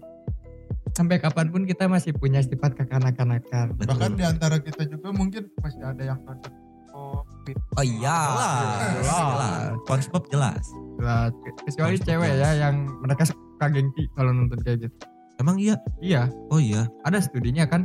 sampai 0.96 1.20
kapan 1.20 1.52
pun 1.52 1.68
kita 1.68 1.92
masih 1.92 2.16
punya 2.16 2.40
sifat 2.40 2.74
kekanak-kanakan. 2.80 3.76
Bahkan 3.76 4.12
di 4.16 4.24
antara 4.24 4.58
kita 4.64 4.88
juga 4.88 5.12
mungkin 5.12 5.52
masih 5.60 5.84
ada 5.84 6.16
yang 6.16 6.20
nonton 6.24 6.52
oh, 6.96 7.20
fit. 7.44 7.60
Oh 7.76 7.84
iya. 7.84 8.18
jelas, 8.32 9.04
jelas. 9.04 9.64
SpongeBob 9.84 10.24
jelas. 10.32 10.64
Nah, 10.96 11.28
kecuali 11.68 12.00
cewek 12.00 12.32
ya 12.40 12.50
yang 12.56 12.88
mereka 13.04 13.28
suka 13.28 13.68
gengsi 13.68 14.08
kalau 14.16 14.32
nonton 14.32 14.60
kayak 14.64 14.88
gitu. 14.88 14.96
Emang 15.36 15.60
iya? 15.60 15.76
Iya, 16.00 16.32
Oh 16.48 16.64
iya. 16.64 16.88
ada 17.04 17.20
studinya 17.20 17.68
kan. 17.68 17.84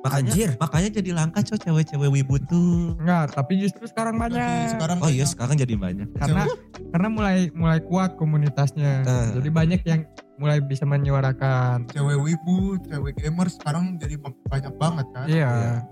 Makanya 0.00 0.32
Anjir. 0.32 0.48
makanya 0.56 0.88
jadi 0.96 1.10
langka 1.12 1.40
cowok 1.44 1.60
cewek-cewek 1.60 2.08
wibu 2.08 2.40
tuh. 2.48 2.96
Enggak, 2.96 3.36
tapi 3.36 3.60
justru 3.60 3.84
sekarang 3.84 4.16
Jadi 4.16 4.32
banyak. 4.32 4.68
sekarang 4.72 4.96
Oh 5.04 5.10
iya 5.12 5.24
sekarang 5.28 5.54
jadi 5.60 5.74
banyak. 5.76 6.08
Karena 6.16 6.44
karena 6.88 7.08
mulai 7.12 7.36
mulai 7.52 7.78
kuat 7.84 8.16
komunitasnya. 8.16 9.04
Eh. 9.04 9.26
Jadi 9.36 9.48
banyak 9.52 9.80
yang 9.84 10.08
mulai 10.40 10.56
bisa 10.64 10.88
menyuarakan. 10.88 11.84
cewek 11.92 12.16
wibu 12.16 12.80
cewek 12.88 13.12
gamer 13.20 13.48
sekarang 13.52 14.00
jadi 14.00 14.16
banyak 14.48 14.72
banget 14.80 15.06
kan 15.12 15.26
Iya. 15.28 15.84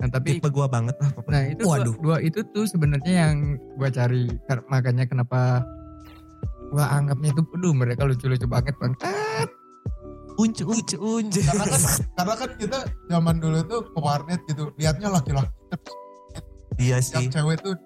Nah, 0.00 0.08
tapi 0.08 0.36
Tipe 0.40 0.48
gua 0.48 0.64
banget 0.68 0.96
lah 0.96 1.12
pokoknya. 1.12 1.32
Nah 1.32 1.42
itu 1.48 1.62
dua, 1.64 1.72
Waduh. 1.76 1.94
dua 2.00 2.16
itu 2.24 2.40
tuh 2.52 2.64
sebenarnya 2.68 3.12
yang 3.28 3.56
gua 3.76 3.88
cari 3.92 4.28
makanya 4.68 5.04
kenapa 5.08 5.64
gua 6.72 6.88
anggapnya 6.92 7.32
itu 7.36 7.42
aduh 7.56 7.72
mereka 7.76 8.04
lucu-lucu 8.04 8.44
banget 8.48 8.72
bang 8.80 8.92
Uncu 10.40 10.64
uncu 10.64 10.96
uncu. 10.96 11.40
karena 11.44 11.64
kan 11.66 11.80
karena 12.16 12.34
kan 12.34 12.50
kita 12.56 12.78
zaman 13.06 13.36
dulu 13.38 13.58
tuh 13.62 13.80
ke 13.84 13.98
warnet 13.98 14.40
gitu 14.48 14.72
lihatnya 14.74 15.08
laki-laki 15.10 15.52
Iya 16.80 16.96
yang 16.96 17.04
sih. 17.04 17.28
cewek 17.28 17.60
tuh 17.60 17.76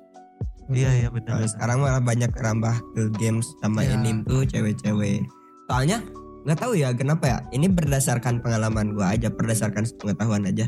Iya 0.64 0.90
iya 0.96 1.08
benar. 1.10 1.36
Nah, 1.36 1.44
sekarang 1.44 1.76
malah 1.76 2.00
banyak 2.00 2.32
kerambah 2.32 2.72
ke 2.94 3.12
games 3.20 3.44
sama 3.60 3.84
Iya. 3.84 4.00
anime 4.00 4.24
tuh 4.24 4.48
cewek-cewek. 4.48 5.20
Soalnya 5.68 6.00
nggak 6.40 6.56
tahu 6.56 6.72
ya 6.72 6.88
kenapa 6.96 7.24
ya. 7.26 7.38
Ini 7.50 7.68
berdasarkan 7.68 8.40
pengalaman 8.40 8.96
gua 8.96 9.12
aja, 9.12 9.28
berdasarkan 9.28 9.84
pengetahuan 10.00 10.48
aja. 10.48 10.64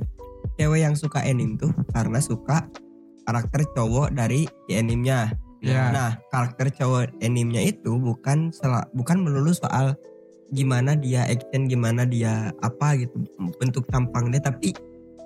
Cewek 0.57 0.85
yang 0.85 0.93
suka 0.93 1.25
anime 1.25 1.57
tuh 1.57 1.73
karena 1.95 2.21
suka 2.21 2.69
karakter 3.25 3.65
cowok 3.73 4.13
dari 4.13 4.45
di 4.69 4.77
animenya. 4.77 5.33
Iya. 5.65 5.89
Nah, 5.89 6.11
karakter 6.29 6.69
cowok 6.69 7.17
animenya 7.25 7.65
itu 7.65 7.97
bukan 7.97 8.53
sel- 8.53 8.91
bukan 8.93 9.25
melulu 9.25 9.57
soal 9.57 9.97
gimana 10.51 10.95
dia 10.95 11.27
action, 11.27 11.67
gimana 11.67 12.05
dia 12.05 12.55
apa 12.61 12.95
gitu 12.97 13.19
bentuk 13.59 13.87
tampang 13.89 14.31
dia, 14.31 14.39
tapi 14.39 14.71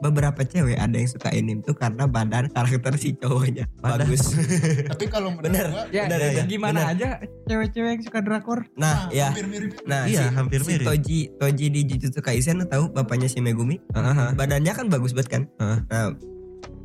beberapa 0.00 0.40
cewek 0.40 0.80
ada 0.80 0.96
yang 0.96 1.12
suka 1.12 1.28
anime 1.28 1.60
tuh 1.60 1.76
karena 1.76 2.08
badan 2.08 2.48
karakter 2.48 2.96
si 2.96 3.12
cowoknya 3.12 3.68
Badan. 3.84 4.08
bagus. 4.08 4.32
tapi 4.96 5.04
kalau 5.12 5.36
Bener. 5.36 5.68
gua 5.68 5.84
ya, 5.92 6.08
Benar, 6.08 6.18
ya, 6.18 6.30
ya, 6.40 6.44
gimana 6.48 6.78
benar. 6.80 6.92
aja 6.96 7.08
cewek-cewek 7.44 7.90
yang 7.92 8.02
suka 8.02 8.20
drakor 8.24 8.64
Nah, 8.80 9.12
ya. 9.12 9.28
hampir 9.28 9.44
mirip 9.44 9.76
Nah, 9.84 10.08
Iya, 10.08 10.32
si, 10.32 10.36
hampir 10.40 10.60
si 10.64 10.68
mirip. 10.72 10.86
Toji 10.88 11.18
Toji 11.36 11.66
di 11.68 11.80
Jujutsu 11.84 12.24
Kaisen 12.24 12.64
tahu 12.64 12.88
bapaknya 12.88 13.28
si 13.28 13.44
Megumi? 13.44 13.76
Heeh. 13.92 14.32
Badannya 14.40 14.72
kan 14.72 14.88
bagus 14.88 15.12
banget 15.12 15.28
kan? 15.36 15.42
Heeh. 15.60 15.78
Nah, 15.92 16.08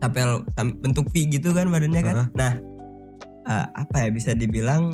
tapel 0.03 0.43
bentuk 0.83 1.07
V 1.07 1.15
gitu 1.31 1.55
kan 1.55 1.71
badannya 1.71 2.01
kan? 2.03 2.15
Heeh. 2.19 2.27
Nah, 2.35 2.51
eh, 3.47 3.65
apa 3.79 3.95
ya 3.95 4.09
bisa 4.11 4.35
dibilang 4.35 4.91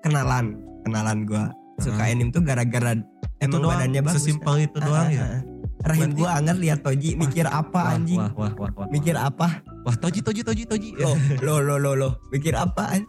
kenalan, 0.00 0.56
kenalan 0.88 1.28
gua 1.28 1.52
suka 1.82 2.02
anime 2.04 2.30
tuh 2.30 2.40
gara-gara 2.40 2.92
itu 2.94 3.04
emang 3.40 3.58
doang 3.58 3.72
badannya 3.74 4.00
bagus. 4.02 4.14
sesimpel 4.18 4.54
itu 4.60 4.78
doang 4.78 5.06
Ah, 5.06 5.10
ya 5.10 5.20
ah, 5.20 5.30
ah. 5.30 5.40
Rahim 5.80 6.12
gua 6.12 6.36
anget 6.36 6.56
lihat 6.58 6.78
Toji 6.80 7.16
mikir 7.16 7.44
apa 7.44 7.72
Wah, 7.72 7.96
anjing? 7.96 8.20
wah 8.20 8.28
wah 8.30 8.52
wah 8.54 8.70
wah 8.74 8.86
Mikir 8.86 9.14
apa? 9.14 9.64
wah 9.80 9.94
toji 9.94 10.20
toji 10.20 10.42
toji 10.42 10.64
toji 10.64 10.92
Loh, 10.94 11.16
lo 11.40 11.56
lo 11.58 11.76
lo 11.76 11.92
lo 11.94 12.08
mikir 12.28 12.52
apa 12.52 12.92
anjing? 12.92 13.08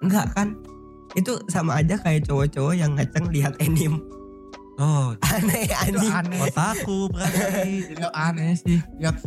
Enggak 0.00 0.26
kan? 0.32 0.58
Itu 1.12 1.38
sama 1.46 1.76
aja 1.76 1.94
kayak 1.96 2.24
cowok-cowok 2.24 2.74
yang 2.74 2.94
ngaceng 2.94 3.26
lihat 3.28 3.54
anime. 3.58 4.02
oh 4.76 5.14
Aneh 5.30 5.64
Itu 5.64 5.74
anjing. 5.76 6.12
aneh. 6.12 6.40
otaku 6.44 6.98
berarti 7.08 7.94
Itu 7.94 8.08
aneh 8.10 8.52
sih. 8.56 8.78
lihat 8.96 9.14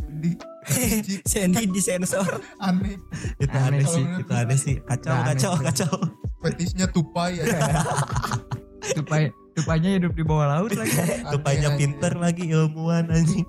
Cindy 0.65 1.19
Sandy 1.23 1.63
disensor. 1.67 2.39
aneh 2.57 2.95
itu 3.37 3.51
aneh, 3.53 3.79
Aneh 3.79 3.83
sih 3.85 4.03
itu 4.17 4.31
aneh 4.33 4.57
sih 4.57 4.75
kacau 4.81 5.11
Aneh 5.13 5.25
kacau 5.29 5.53
sih. 5.53 5.63
kacau 5.65 5.93
fetisnya 6.41 6.87
tupai 6.87 7.35
ya 7.35 7.43
Tupai, 8.91 9.23
tupainya 9.53 9.95
hidup 9.95 10.11
di 10.11 10.21
bawah 10.21 10.47
laut 10.49 10.71
lagi. 10.71 10.91
Tupainya 11.31 11.73
pinter 11.73 12.13
lagi 12.13 12.43
ilmuwan 12.45 13.07
anjing 13.07 13.47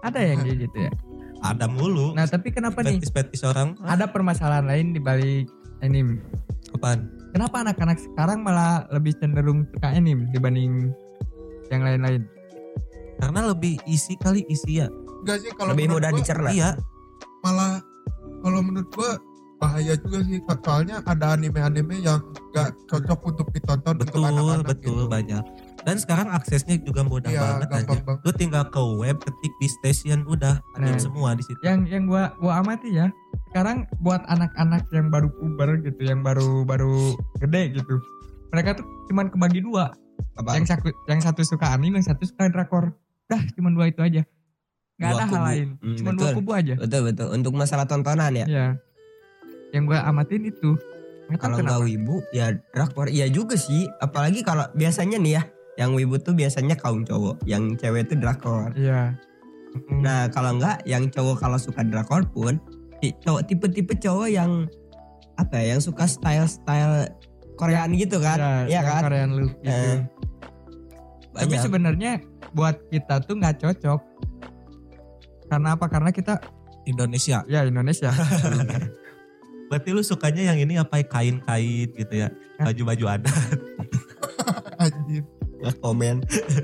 Ada 0.00 0.20
yang 0.24 0.38
kayak 0.40 0.58
gitu 0.62 0.78
ya. 0.80 0.92
ada 1.40 1.66
mulu 1.66 2.12
Nah 2.12 2.24
tapi 2.24 2.50
kenapa 2.50 2.80
nih? 2.80 2.98
petis-petis 2.98 3.42
orang 3.42 3.74
Ada 3.80 4.06
permasalahan 4.06 4.64
lain 4.64 4.90
di 4.90 4.98
balik 4.98 5.46
anime. 5.80 6.22
apaan 6.72 7.10
Kenapa 7.28 7.60
anak-anak 7.60 7.98
sekarang 8.00 8.40
malah 8.40 8.86
lebih 8.88 9.14
cenderung 9.14 9.66
suka 9.68 9.90
anime 9.90 10.26
dibanding 10.28 10.90
yang 11.68 11.82
lain-lain? 11.82 12.22
karena 13.18 13.50
lebih 13.50 13.82
isi 13.84 14.14
kali 14.14 14.46
isi 14.46 14.78
ya 14.78 14.86
enggak 15.20 15.42
sih 15.42 15.50
kalau 15.52 15.74
Lebih 15.74 15.90
mudah 15.90 16.10
dicerna. 16.12 16.48
iya 16.48 16.70
malah 17.40 17.82
kalau 18.38 18.62
menurut 18.62 18.86
gua 18.90 19.18
bahaya 19.58 19.94
juga 19.98 20.18
sih 20.22 20.38
soalnya 20.40 21.02
ada 21.02 21.34
anime-anime 21.34 21.98
yang 21.98 22.22
gak 22.50 22.72
cocok 22.86 23.18
untuk 23.26 23.46
ditonton 23.50 23.94
betul 23.94 24.22
untuk 24.22 24.30
anak-anak 24.32 24.66
betul 24.68 24.96
gitu. 24.96 25.10
banyak 25.10 25.44
dan 25.80 25.96
sekarang 25.96 26.28
aksesnya 26.28 26.76
juga 26.78 27.02
mudah 27.02 27.26
Iya, 27.26 27.40
banget 27.58 27.68
aja 27.72 27.96
banget. 27.98 28.22
lu 28.22 28.30
tinggal 28.32 28.64
ke 28.66 28.80
web 28.96 29.16
ketik 29.18 29.54
di 29.56 29.68
station 29.72 30.22
udah 30.24 30.58
ada 30.74 30.88
Nah. 30.88 30.98
semua 30.98 31.34
di 31.34 31.42
situ 31.42 31.58
Yang 31.60 31.78
yang 31.88 32.04
gua 32.04 32.30
gua 32.36 32.60
amati 32.60 32.90
ya. 32.92 33.10
Sekarang 33.48 33.82
buat 33.98 34.20
anak-anak 34.26 34.84
yang 34.90 35.08
baru 35.08 35.32
puber 35.32 35.80
gitu, 35.80 36.00
yang 36.02 36.20
baru 36.20 36.62
baru 36.62 37.16
gede 37.38 37.72
gitu. 37.74 37.96
Mereka 38.50 38.76
tuh 38.76 38.86
cuman 39.08 39.26
kebagi 39.28 39.60
dua. 39.60 39.88
Apa? 40.36 40.54
Yang 40.54 40.66
satu 40.70 40.88
yang 41.06 41.18
satu 41.18 41.40
suka 41.42 41.66
anime, 41.68 41.96
yang 41.96 42.06
satu 42.06 42.22
suka 42.22 42.46
drakor. 42.46 42.92
Dah, 43.24 43.40
cuman 43.56 43.72
dua 43.72 43.88
itu 43.88 43.98
aja. 43.98 44.22
Gak 44.94 45.08
Dua 45.08 45.16
ada 45.16 45.24
hal 45.24 45.42
lain. 45.46 45.68
Hmm, 45.78 45.96
Cuman 45.96 46.12
dua 46.12 46.28
kubu 46.34 46.50
aja. 46.52 46.74
Betul 46.76 47.00
betul. 47.06 47.26
Untuk 47.30 47.52
masalah 47.54 47.86
tontonan 47.86 48.34
ya. 48.34 48.44
Iya. 48.44 48.66
Yang 49.72 49.84
gue 49.94 49.98
amatin 49.98 50.42
itu. 50.48 50.70
Kalau 51.36 51.60
nggak 51.60 51.84
wibu 51.84 52.24
ya 52.32 52.56
drakor. 52.72 53.12
Iya 53.12 53.28
juga 53.28 53.52
sih. 53.60 53.84
Apalagi 54.00 54.40
kalau 54.40 54.64
biasanya 54.72 55.20
nih 55.20 55.32
ya, 55.36 55.42
yang 55.76 55.92
wibu 55.92 56.16
tuh 56.16 56.32
biasanya 56.32 56.72
kaum 56.74 57.04
cowok, 57.04 57.44
yang 57.44 57.76
cewek 57.76 58.08
tuh 58.08 58.16
drakor. 58.16 58.72
Iya. 58.72 59.12
Hmm. 59.76 60.00
Nah 60.00 60.32
kalau 60.32 60.56
nggak, 60.56 60.88
yang 60.88 61.12
cowok 61.12 61.36
kalau 61.36 61.60
suka 61.60 61.84
drakor 61.84 62.24
pun, 62.32 62.56
cowok 63.22 63.44
tipe-tipe 63.44 63.92
cowok 64.00 64.28
yang 64.32 64.64
apa 65.36 65.60
ya, 65.60 65.76
yang 65.76 65.82
suka 65.84 66.08
style-style 66.08 67.12
Koreaan 67.58 67.90
gitu 67.98 68.22
kan? 68.22 68.38
Iya 68.70 68.80
yang 68.80 68.86
kan? 68.86 69.02
Korean 69.04 69.30
look 69.34 69.52
gitu. 69.60 69.74
Eh, 69.74 69.98
Tapi 71.34 71.54
sebenarnya 71.58 72.22
buat 72.54 72.78
kita 72.88 73.20
tuh 73.26 73.36
nggak 73.36 73.60
cocok. 73.60 74.00
Karena 75.50 75.74
apa? 75.74 75.86
Karena 75.90 76.10
kita 76.14 76.38
Indonesia 76.86 77.44
ya 77.50 77.66
Indonesia. 77.68 78.14
berarti 79.68 79.88
lu 79.92 80.02
sukanya 80.02 80.42
yang 80.52 80.58
ini 80.58 80.74
apa? 80.80 81.00
Kain-kain 81.04 81.88
gitu 81.92 82.14
ya? 82.14 82.28
Hah? 82.58 82.72
baju-baju 82.72 83.04
adat. 83.06 83.58
Anjir. 84.82 85.22
Nggak 85.58 85.74
komen, 85.82 86.16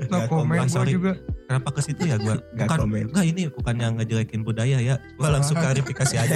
comment 0.07 0.27
komen, 0.31 0.55
gue 0.55 0.71
sorry. 0.71 0.95
juga. 0.95 1.19
kenapa 1.51 1.67
ke 1.75 1.81
situ 1.83 2.01
ya 2.07 2.15
gua? 2.15 2.39
Nggak 2.55 2.67
bukan 2.71 2.79
komen. 2.79 3.03
enggak 3.11 3.25
ini 3.27 3.41
bukan 3.51 3.75
yang 3.75 3.93
ngejelekin 3.99 4.41
budaya 4.47 4.77
ya. 4.79 4.95
Gua 5.19 5.35
langsung 5.35 5.59
klarifikasi 5.59 6.15
aja. 6.15 6.35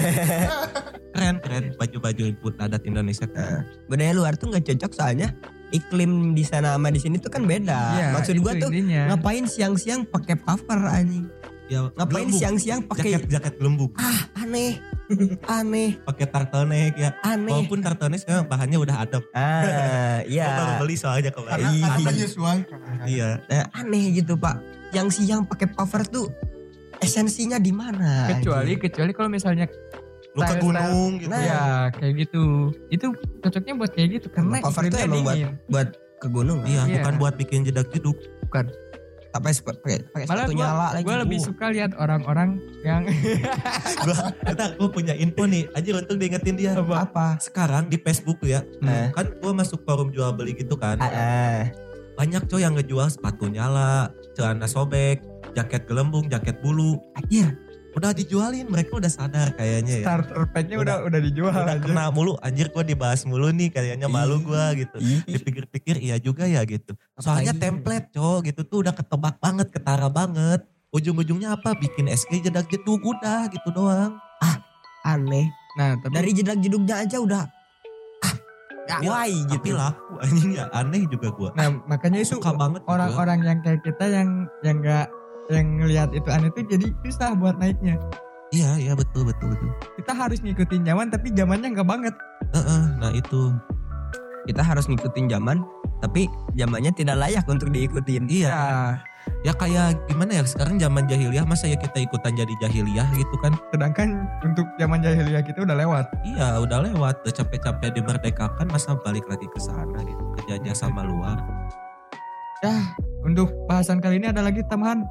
Keren 1.15 1.39
keren. 1.39 1.63
Baju-baju 1.80 2.24
adat 2.59 2.84
Indonesia. 2.84 3.26
Nah, 3.32 3.63
budaya 3.88 4.11
luar 4.11 4.36
tuh 4.36 4.51
nggak 4.51 4.76
cocok 4.76 4.91
soalnya 4.91 5.32
iklim 5.72 6.36
di 6.36 6.43
sana 6.43 6.76
sama 6.76 6.91
di 6.91 6.99
sini 6.99 7.15
tuh 7.15 7.32
kan 7.32 7.47
beda. 7.47 7.80
Iya, 7.95 8.07
Maksud 8.20 8.36
gua 8.43 8.53
tuh 8.59 8.70
intinya. 8.70 9.15
ngapain 9.15 9.45
siang-siang 9.47 10.03
pakai 10.03 10.36
puffer 10.36 10.80
anjing? 10.84 11.26
ya 11.70 11.86
Ngapain 11.95 12.30
siang-siang 12.34 12.80
pakai 12.84 13.13
jaket 13.15 13.30
jaket 13.30 13.53
gelembung 13.61 13.93
ah 13.95 14.26
aneh, 14.36 14.82
aneh, 15.49 15.97
pakai 15.99 16.26
turtleneck 16.26 16.93
ya 16.95 17.10
aneh. 17.22 17.49
walaupun 17.49 17.80
turtleneck 17.80 18.22
sekarang 18.22 18.45
bahannya 18.45 18.78
udah 18.78 18.95
adem 18.99 19.24
Ah, 19.32 20.22
Gua 20.22 20.49
baru 20.51 20.72
iya. 20.72 20.78
beli 20.78 20.95
soalnya 20.95 21.22
karena 21.28 21.38
kemarin 21.57 21.66
karena 21.82 21.99
menyesuaikan 22.05 22.78
iya 23.05 23.30
Nah, 23.43 23.66
aneh 23.74 24.05
gitu 24.14 24.34
pak. 24.36 24.62
Yang 24.89 25.07
siang 25.16 25.41
pakai 25.43 25.68
puffer 25.68 26.01
tuh 26.03 26.28
esensinya 26.97 27.57
di 27.57 27.72
mana? 27.72 28.28
kecuali 28.30 28.74
anjing? 28.74 28.80
kecuali 28.82 29.12
kalau 29.12 29.30
misalnya 29.30 29.66
lu 30.30 30.41
ke 30.41 30.55
gunung 30.57 31.10
gitu 31.18 31.30
Nah. 31.30 31.41
ya 31.41 31.64
kayak 31.91 32.14
gitu. 32.20 32.43
Itu 32.88 33.05
cocoknya 33.39 33.74
buat 33.76 33.91
kayak 33.91 34.10
gitu 34.16 34.28
karena 34.30 34.62
Puffer 34.62 34.84
tuh 34.88 34.99
emang 34.99 35.22
buat 35.24 35.38
buat 35.68 35.89
ke 36.18 36.28
gunung. 36.28 36.60
iya 36.64 36.84
Iya. 36.84 37.01
bukan 37.01 37.14
buat 37.18 37.34
bikin 37.36 37.64
jedak 37.64 37.89
jeduk 37.89 38.18
Tak 38.45 38.66
pakai 39.32 39.51
sepatu 39.51 39.77
pakai 39.80 39.97
pakai 40.05 40.25
sepatu 40.25 40.51
gua- 40.51 40.59
nyala 40.59 40.88
lagi. 40.91 41.03
Gue 41.03 41.15
lebih 41.19 41.38
Uh, 41.38 41.45
suka 41.45 41.65
lihat 41.69 41.91
orang-orang 41.95 42.49
yang 42.82 43.03
gua 44.05 44.17
kita 44.41 44.65
gua 44.75 44.89
punya 44.89 45.13
info 45.13 45.43
nih 45.43 45.69
aja 45.71 45.89
untuk 45.95 46.15
diingetin 46.15 46.55
dia 46.55 46.71
apa? 46.73 47.38
sekarang 47.38 47.86
di 47.86 47.97
Facebook 47.97 48.41
ya 48.41 48.65
Eh. 48.82 49.09
kan 49.11 49.30
gua 49.38 49.53
masuk 49.53 49.82
forum 49.84 50.09
jual 50.09 50.32
beli 50.32 50.53
gitu 50.53 50.73
kan 50.73 50.97
ah. 50.97 51.69
banyak 52.15 52.41
coy 52.45 52.59
yang 52.59 52.73
ngejual 52.73 53.07
sepatu 53.07 53.45
nyala 53.45 54.09
celana 54.34 54.65
sobek 54.65 55.21
jaket 55.51 55.86
gelembung 55.86 56.25
jaket 56.25 56.57
bulu 56.59 56.97
Anjir, 57.15 57.53
udah 57.90 58.12
dijualin 58.14 58.70
mereka 58.70 59.02
udah 59.02 59.10
sadar 59.10 59.54
kayaknya 59.58 60.02
ya. 60.02 60.06
Starter 60.06 60.46
packnya 60.54 60.78
udah 60.78 60.96
udah 61.10 61.20
dijual 61.20 61.50
udah 61.50 61.76
aja. 61.76 61.82
kena 61.82 62.06
mulu. 62.14 62.38
Anjir 62.40 62.70
gua 62.70 62.86
dibahas 62.86 63.26
mulu 63.26 63.50
nih 63.50 63.74
kayaknya 63.74 64.06
malu 64.06 64.38
gua 64.46 64.72
gitu. 64.78 64.98
dipikir-pikir 65.26 65.98
iya 65.98 66.22
juga 66.22 66.46
ya 66.46 66.62
gitu. 66.66 66.94
Soalnya 67.18 67.58
template 67.58 68.14
cowok 68.14 68.54
gitu 68.54 68.62
tuh 68.66 68.78
udah 68.86 68.94
ketebak 68.94 69.42
banget 69.42 69.68
ketara 69.74 70.08
banget. 70.08 70.62
Ujung-ujungnya 70.90 71.54
apa? 71.54 71.78
Bikin 71.78 72.10
SG 72.10 72.46
jedak 72.46 72.70
jeduk 72.70 73.02
udah 73.02 73.50
gitu 73.50 73.70
doang. 73.74 74.18
Aneh. 75.06 75.48
Nah, 75.78 75.96
tapi 75.96 76.12
Dari 76.12 76.32
jedak 76.36 76.58
jeduknya 76.60 77.02
aja 77.02 77.18
udah 77.24 77.44
ah, 78.26 78.36
why 79.06 79.32
tapi 79.46 79.70
gitu. 79.70 79.78
laku 79.78 80.14
anjing 80.18 80.52
ya 80.58 80.66
aneh 80.74 81.06
juga 81.06 81.30
gua. 81.34 81.50
Nah 81.54 81.68
makanya 81.86 82.20
itu 82.26 82.42
orang-orang 82.90 83.40
yang 83.46 83.60
kayak 83.62 83.82
kita 83.86 84.06
yang 84.10 84.50
yang 84.66 84.82
enggak 84.82 85.08
yang 85.50 85.82
ngelihat 85.82 86.10
itu 86.14 86.30
aneh 86.30 86.50
tuh 86.54 86.64
jadi 86.64 86.88
susah 87.04 87.34
buat 87.34 87.58
naiknya. 87.58 87.97
iya 88.50 88.78
iya 88.78 88.93
betul 88.93 89.26
betul 89.26 89.54
betul 89.54 89.70
Kita 89.97 90.14
harus 90.14 90.41
ngikutin 90.41 90.82
zaman 90.86 91.10
tapi 91.10 91.30
zamannya 91.34 91.70
enggak 91.74 91.89
banget. 91.89 92.16
Heeh, 92.54 92.82
nah 92.97 93.12
itu 93.14 93.54
Kita 94.45 94.66
harus 94.66 94.89
ngikutin 94.89 95.30
zaman, 95.30 95.62
tapi 96.02 96.26
zamannya 96.58 96.89
tidak 96.95 97.22
layak 97.22 97.45
untuk 97.45 97.70
diikutin. 97.70 98.26
iya 98.26 98.50
Ya, 98.50 99.52
ya 99.52 99.54
kayak 99.54 100.10
gimana 100.10 100.41
ya 100.41 100.43
sekarang 100.47 100.82
zaman 100.82 101.06
jahiliyah 101.06 101.45
masa 101.45 101.70
ya 101.70 101.78
kita 101.78 102.02
ikutan 102.02 102.34
jadi 102.34 102.50
jahiliyah 102.58 103.06
gitu 103.14 103.36
kan 103.43 103.54
sedangkan 103.70 104.26
untuk 104.41 104.66
zaman 104.80 105.04
jahiliyah 105.06 105.43
kita 105.43 105.62
udah 105.62 105.78
lewat. 105.78 106.06
iya 106.26 106.58
udah 106.58 106.82
lewat 106.82 107.22
udah 107.22 107.34
capek-capek 107.36 107.93
dimerdekakan 107.93 108.66
masa 108.70 108.97
balik 109.06 109.28
lagi 109.30 109.45
ke 109.45 109.60
sana 109.60 110.02
gitu 110.02 110.24
kejajah 110.39 110.74
sama 110.74 111.06
luar 111.06 111.38
Untuk 113.22 113.52
bahasan 113.68 114.00
kali 114.00 114.20
ini 114.20 114.32
ada 114.32 114.39
lagi 114.41 114.64
tambahan. 114.66 115.04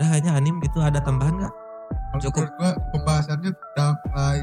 Udah 0.00 0.08
hanya 0.10 0.30
anim 0.32 0.56
gitu 0.58 0.80
ada 0.80 0.96
tambahan 0.98 1.36
nggak 1.36 1.54
Cukup. 2.18 2.48
Gua 2.54 2.72
pembahasannya 2.90 3.50
udah 3.52 3.88
mulai 4.04 4.38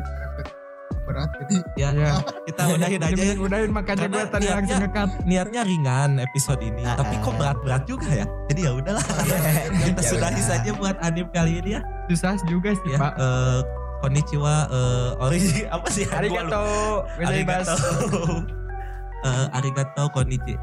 berat 1.03 1.29
jadi 1.37 1.57
ya, 1.73 1.89
Ya. 1.91 2.13
kita 2.43 2.61
udahin 2.69 2.99
aja 3.01 3.23
ya 3.23 3.33
Udahin, 3.37 3.71
makanya 3.71 4.05
gue 4.05 4.23
tadi 4.23 4.43
niatnya- 4.43 4.55
langsung 4.55 4.79
ngekat. 4.81 5.09
niatnya 5.23 5.61
ringan 5.63 6.11
episode 6.21 6.61
ini 6.61 6.83
Ah, 6.83 6.95
tapi 6.95 7.15
kok 7.17 7.27
ah. 7.27 7.35
berat-berat 7.37 7.83
juga 7.83 8.07
ya 8.13 8.25
jadi 8.45 8.61
ya 8.61 8.71
udahlah 8.73 9.03
kita 9.87 9.99
Ya 9.99 10.05
sudahi 10.05 10.35
udah. 10.35 10.45
saja 10.45 10.69
buat 10.73 10.95
anim 11.01 11.27
kali 11.27 11.53
ini 11.57 11.69
ya 11.73 11.81
Susah 12.05 12.35
juga 12.45 12.69
sih, 12.73 12.89
ya 12.89 12.97
Pak. 12.99 13.13
eh, 13.15 13.59
konnichiwa 13.97 14.53
eh, 14.69 15.09
origi 15.17 15.61
apa 15.75 15.87
sih. 15.89 16.05
Arigato. 16.05 16.63
arigato 17.17 17.75
Eh, 19.19 19.45
arigato 19.51 20.03
konnichi 20.09 20.53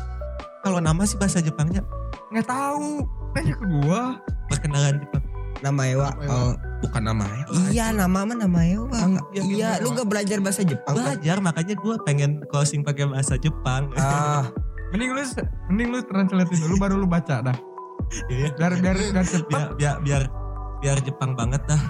kalau 0.61 0.78
nama 0.78 1.03
sih 1.03 1.16
bahasa 1.16 1.40
Jepangnya 1.40 1.82
Nggak 2.30 2.47
tahu. 2.47 3.03
Nanya 3.35 3.55
ke 3.55 3.64
gua. 3.66 4.03
perkenalan 4.47 5.01
Jepang 5.01 5.22
Nama 5.61 5.82
Ewa. 5.89 6.09
Nama 6.12 6.22
Ewa. 6.22 6.35
Oh, 6.35 6.53
bukan 6.85 7.03
nama 7.03 7.24
ya 7.24 7.45
iya 7.70 7.87
nama 7.89 8.18
mah 8.22 8.37
nama 8.37 8.61
Ewa. 8.62 8.93
Iya, 9.32 9.41
Iya, 9.41 9.70
nama 9.72 9.80
lu 9.80 9.89
Ewa. 9.89 9.97
gak 9.97 10.09
belajar 10.09 10.39
bahasa 10.39 10.62
Jepang 10.62 10.93
kan? 10.93 11.05
belajar 11.16 11.37
makanya 11.41 11.74
gue 11.74 11.95
pengen 12.05 12.30
closing 12.47 12.80
pakai 12.80 13.05
bahasa 13.07 13.35
Jepang 13.37 13.89
Ah, 13.95 14.45
Mending 14.93 15.11
lu 15.11 15.22
mending 15.66 15.89
lu 15.91 15.99
translatein 16.03 16.61
dulu 16.61 16.74
baru 16.76 16.95
lu 16.97 17.09
baca 17.09 17.43
dah. 17.43 17.57
Iya. 18.28 18.53
Biar 18.55 18.72
biar 18.78 18.97
biar 19.11 19.26
cepet. 19.26 19.49
biar 19.49 19.66
biar 19.74 19.97
biar 20.01 20.22
biar 20.78 20.99
Jepang 21.01 21.35
banget 21.35 21.64
dah 21.64 21.82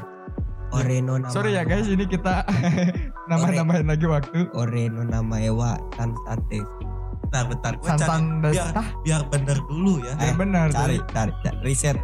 Oreno 0.73 1.15
nama. 1.17 1.31
Sorry 1.31 1.55
ya 1.55 1.63
guys, 1.63 1.87
ini 1.87 2.03
kita 2.03 2.43
nambah-nambahin 3.29 3.87
lagi 3.87 4.07
waktu. 4.07 4.51
Oreno 4.53 5.03
nama 5.03 5.37
Ewa 5.39 5.77
tan 5.95 6.11
sate. 6.25 6.63
Bentar 7.35 7.51
bentar 7.51 7.73
gue 7.75 7.89
cari 7.91 8.19
biar 8.47 8.67
biar 9.03 9.23
bener 9.27 9.59
dulu 9.65 9.99
ya 10.01 10.15
Ya 10.17 10.33
benar. 10.33 10.67
Cari, 10.71 10.97
tuh. 10.97 11.07
cari, 11.11 11.33
cari. 11.41 11.59
riset. 11.61 11.99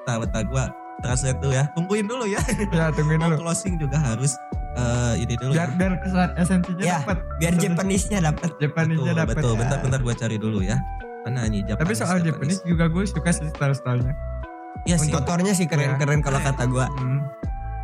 bentar 0.00 0.16
bentar 0.20 0.42
gue 0.42 0.64
translate 1.00 1.38
dulu 1.38 1.52
ya 1.52 1.64
tungguin 1.72 2.06
dulu 2.06 2.24
ya 2.26 2.40
Ya 2.70 2.90
tungguin 2.90 3.20
dulu. 3.24 3.36
closing 3.38 3.74
juga 3.76 3.96
harus 3.96 4.34
eh, 4.74 5.14
ini 5.18 5.34
dulu 5.34 5.52
Biar 5.52 5.70
ya. 5.70 5.76
biar 5.76 5.92
kesan 5.98 6.30
esensinya 6.34 6.82
Ya, 6.82 6.96
dapat. 6.98 7.18
Biar 7.38 7.52
Japanese-nya 7.54 8.18
dapat. 8.20 8.50
Japanese-nya 8.58 9.12
betul, 9.12 9.22
dapat. 9.22 9.34
betul 9.36 9.52
ya. 9.52 9.58
bentar 9.60 9.78
bentar 9.80 10.00
gue 10.02 10.14
cari 10.16 10.36
dulu 10.36 10.58
ya 10.60 10.76
mana 11.22 11.46
nih 11.46 11.62
Japanese 11.64 11.80
Tapi 11.80 11.94
soal 11.96 12.18
Japanese 12.20 12.60
juga 12.62 12.84
gue 12.86 13.04
suka 13.06 13.30
sih 13.30 13.48
style-stylenya. 13.48 14.12
Iya 14.84 14.96
sih 14.98 15.08
Motornya 15.08 15.52
sih 15.52 15.64
keren-keren 15.64 16.20
kalau 16.20 16.36
kata 16.36 16.66
gua. 16.66 16.84
Hmm. 16.90 17.24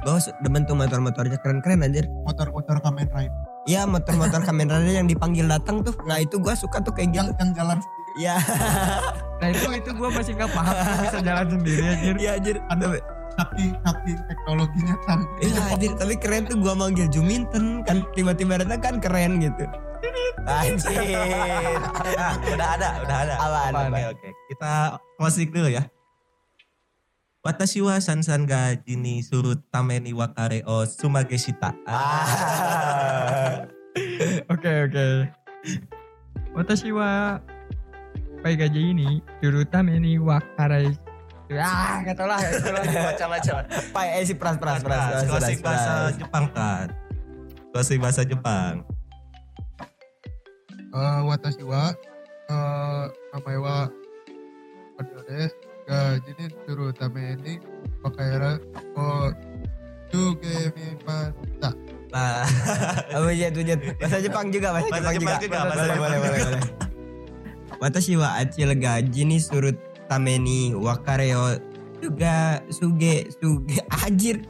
Gue 0.00 0.16
demen 0.40 0.64
tuh 0.64 0.76
motor-motornya 0.76 1.36
keren-keren 1.44 1.84
anjir. 1.84 2.08
motor-motor 2.24 2.80
Kamen 2.80 3.08
Rider 3.12 3.36
Iya 3.68 3.84
motor-motor 3.84 4.40
Kamen 4.40 4.64
Rider 4.72 5.04
yang 5.04 5.08
dipanggil 5.08 5.44
datang 5.44 5.84
tuh. 5.84 5.92
Nah 6.08 6.16
itu 6.16 6.40
gua 6.40 6.56
suka 6.56 6.80
tuh 6.80 6.96
kayak 6.96 7.12
yang 7.12 7.28
gitu. 7.28 7.40
yang 7.44 7.50
jalan 7.52 7.78
Iya. 8.18 8.34
Nah 9.40 9.48
itu 9.54 9.66
itu 9.70 9.90
gue 9.94 10.08
masih 10.10 10.32
nggak 10.34 10.50
paham 10.50 10.74
bisa 11.04 11.18
jalan 11.20 11.46
sendiri 11.52 11.82
anjir. 11.84 12.14
Iya 12.16 12.30
anjir. 12.40 12.56
ada 12.72 12.86
saking 13.38 13.72
saking 13.84 14.18
teknologinya 14.26 14.94
canggih 15.04 15.46
Iya 15.46 15.60
anjir. 15.68 15.90
Tapi 15.94 16.14
keren 16.16 16.42
tuh 16.48 16.56
gua 16.58 16.74
manggil 16.74 17.06
Juminten 17.12 17.84
kan 17.84 18.02
tiba-tiba 18.16 18.56
datang 18.64 18.80
kan 18.80 18.94
keren 18.98 19.38
gitu. 19.44 19.64
Anjir. 20.48 21.12
Ah, 22.16 22.32
udah 22.56 22.68
ada 22.80 22.88
udah 23.04 23.16
ada 23.28 23.34
Apaan? 23.36 23.92
oke 23.92 24.02
oke 24.16 24.28
kita 24.48 24.72
closing 25.20 25.52
dulu 25.52 25.68
ya 25.68 25.84
Watashi 27.40 27.80
wa 27.80 27.96
sansan 27.96 28.44
ga 28.44 28.76
jini 28.76 29.24
surut 29.24 29.64
tameni 29.72 30.12
wakare 30.12 30.60
o 30.68 30.84
sumageshita. 30.84 31.72
Ah. 31.88 33.64
Oke 34.52 34.68
oke. 34.84 35.06
Watashi 36.52 36.92
wa 36.92 37.40
pai 38.44 38.60
gaji 38.60 38.92
ini 38.92 39.24
jurutame 39.40 39.96
ni 39.96 40.20
wakarai. 40.20 40.92
Ah, 41.56 42.04
nggak 42.04 42.14
tau 42.14 42.28
lah. 42.28 42.38
Macam-macam. 42.44 43.54
Pak 43.88 44.04
eh 44.20 44.22
si 44.28 44.36
pras 44.36 44.60
pras 44.60 44.84
pras. 44.84 45.24
pras, 45.24 45.48
bahasa. 45.64 45.92
Jepang 46.20 46.46
kan. 46.52 46.86
Closing 47.72 47.98
bahasa 48.04 48.22
Jepang. 48.22 48.84
Eh, 50.92 51.20
watashi 51.24 51.64
wa 51.64 51.88
eh, 52.52 53.04
namae 53.32 53.56
wa 53.56 53.88
Konyo 55.00 55.69
desu 55.90 56.22
ga 56.22 56.22
jinin 56.22 56.50
suru 56.62 56.86
tame 56.94 57.34
ni 57.42 57.58
wakaera 58.06 58.62
o 58.94 59.34
sugemimashita 60.14 61.70
Nah, 62.10 62.42
Oh 63.14 63.30
iya 63.30 63.54
tuh. 63.54 63.62
Bahasa 64.02 64.18
Jepang 64.18 64.50
juga, 64.50 64.74
bahasa, 64.74 64.90
Bahasa 64.90 65.14
Jepang, 65.14 65.38
Jepang 65.38 65.38
juga. 65.38 65.46
juga, 65.46 65.58
bahasa 65.62 65.78
boleh, 65.78 65.94
Jepang 65.94 66.02
boleh, 66.02 66.18
juga. 66.18 66.26
boleh, 66.26 66.42
boleh. 66.42 66.62
Watashi 67.78 68.14
wa 68.18 68.28
achil 68.34 68.70
gaji 68.74 69.22
ni 69.22 69.38
surut 69.38 69.76
tameni 70.10 70.74
wakare 70.74 71.30
o 71.38 71.54
suga 72.02 72.58
suge 72.66 73.30
suge 73.30 73.78
ajir 74.02 74.42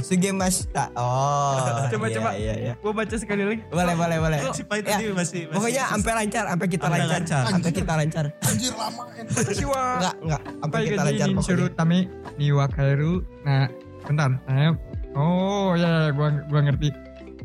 suge 0.00 0.30
mashita. 0.30 0.90
Oh. 0.96 1.58
Coba, 1.92 2.06
iya, 2.08 2.16
coba. 2.16 2.30
Iya, 2.34 2.54
iya. 2.56 2.72
Gue 2.80 2.90
baca 2.90 3.14
sekali 3.14 3.42
lagi. 3.44 3.62
Boleh, 3.68 3.94
boleh, 3.94 4.18
boleh. 4.18 4.38
si 4.50 4.62
Pai 4.64 4.80
Ya, 4.80 4.96
tadi 4.96 5.12
masih, 5.12 5.14
masih 5.14 5.40
Pokoknya 5.52 5.82
sampai 5.86 6.12
lancar, 6.16 6.44
sampai 6.50 6.66
kita 6.66 6.84
Sampai 6.84 7.00
lancar, 7.06 7.42
sampai 7.46 7.70
kita 7.70 7.92
lancar. 7.94 8.24
anjir 8.42 8.72
lama 8.74 9.02
en. 9.14 9.26
Watashi 9.28 9.64
wa 9.64 9.82
Enggak, 9.96 10.14
enggak, 10.18 10.42
sampai 10.42 10.74
pai 10.74 10.86
kita 10.88 11.02
lancar 11.04 11.26
pokoknya. 11.28 11.48
jurutame 11.48 11.98
ni 12.34 12.46
wakaeru. 12.50 13.14
Nah, 13.42 13.66
bentar. 14.02 14.30
Nah, 14.44 14.72
oh 15.14 15.70
ya, 15.74 15.88
ya 16.08 16.10
gua 16.10 16.28
gua 16.48 16.60
ngerti. 16.62 16.88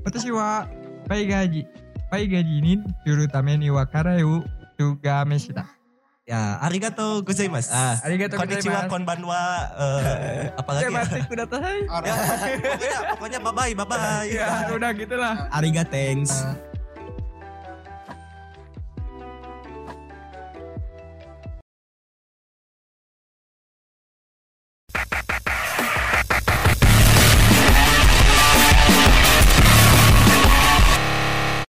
Watashi 0.02 0.30
wa 0.32 0.66
pai 1.06 1.26
gaji 1.26 1.62
pai 2.10 2.26
gaji 2.26 2.54
ini 2.58 2.74
jurutame 3.04 3.54
ni 3.56 3.70
wakarai 3.70 4.26
juga 4.76 5.22
meshita. 5.24 5.68
Ya, 6.30 6.62
arigato 6.62 7.26
gozaimasu. 7.26 7.74
Ah, 7.74 7.98
Arigato 8.06 8.38
Konnichiwa, 8.38 8.86
gozaimasu. 8.86 8.94
konbanwa, 8.94 9.42
eh, 9.82 10.46
apalagi 10.62 10.86
Ya, 10.86 10.90
batik 10.94 11.26
udah 11.26 11.48
tahu. 11.50 11.78
Ya, 12.06 12.14
pokoknya, 12.62 13.00
pokoknya 13.18 13.40
bye 13.42 13.54
bye, 13.58 13.74
bye 13.74 13.88
bye. 13.90 14.30
Ya, 14.30 14.70
udah 14.70 14.90
gitulah. 14.94 15.50
ariga 15.50 15.82
thanks. 15.82 16.46
Eh, 16.46 16.69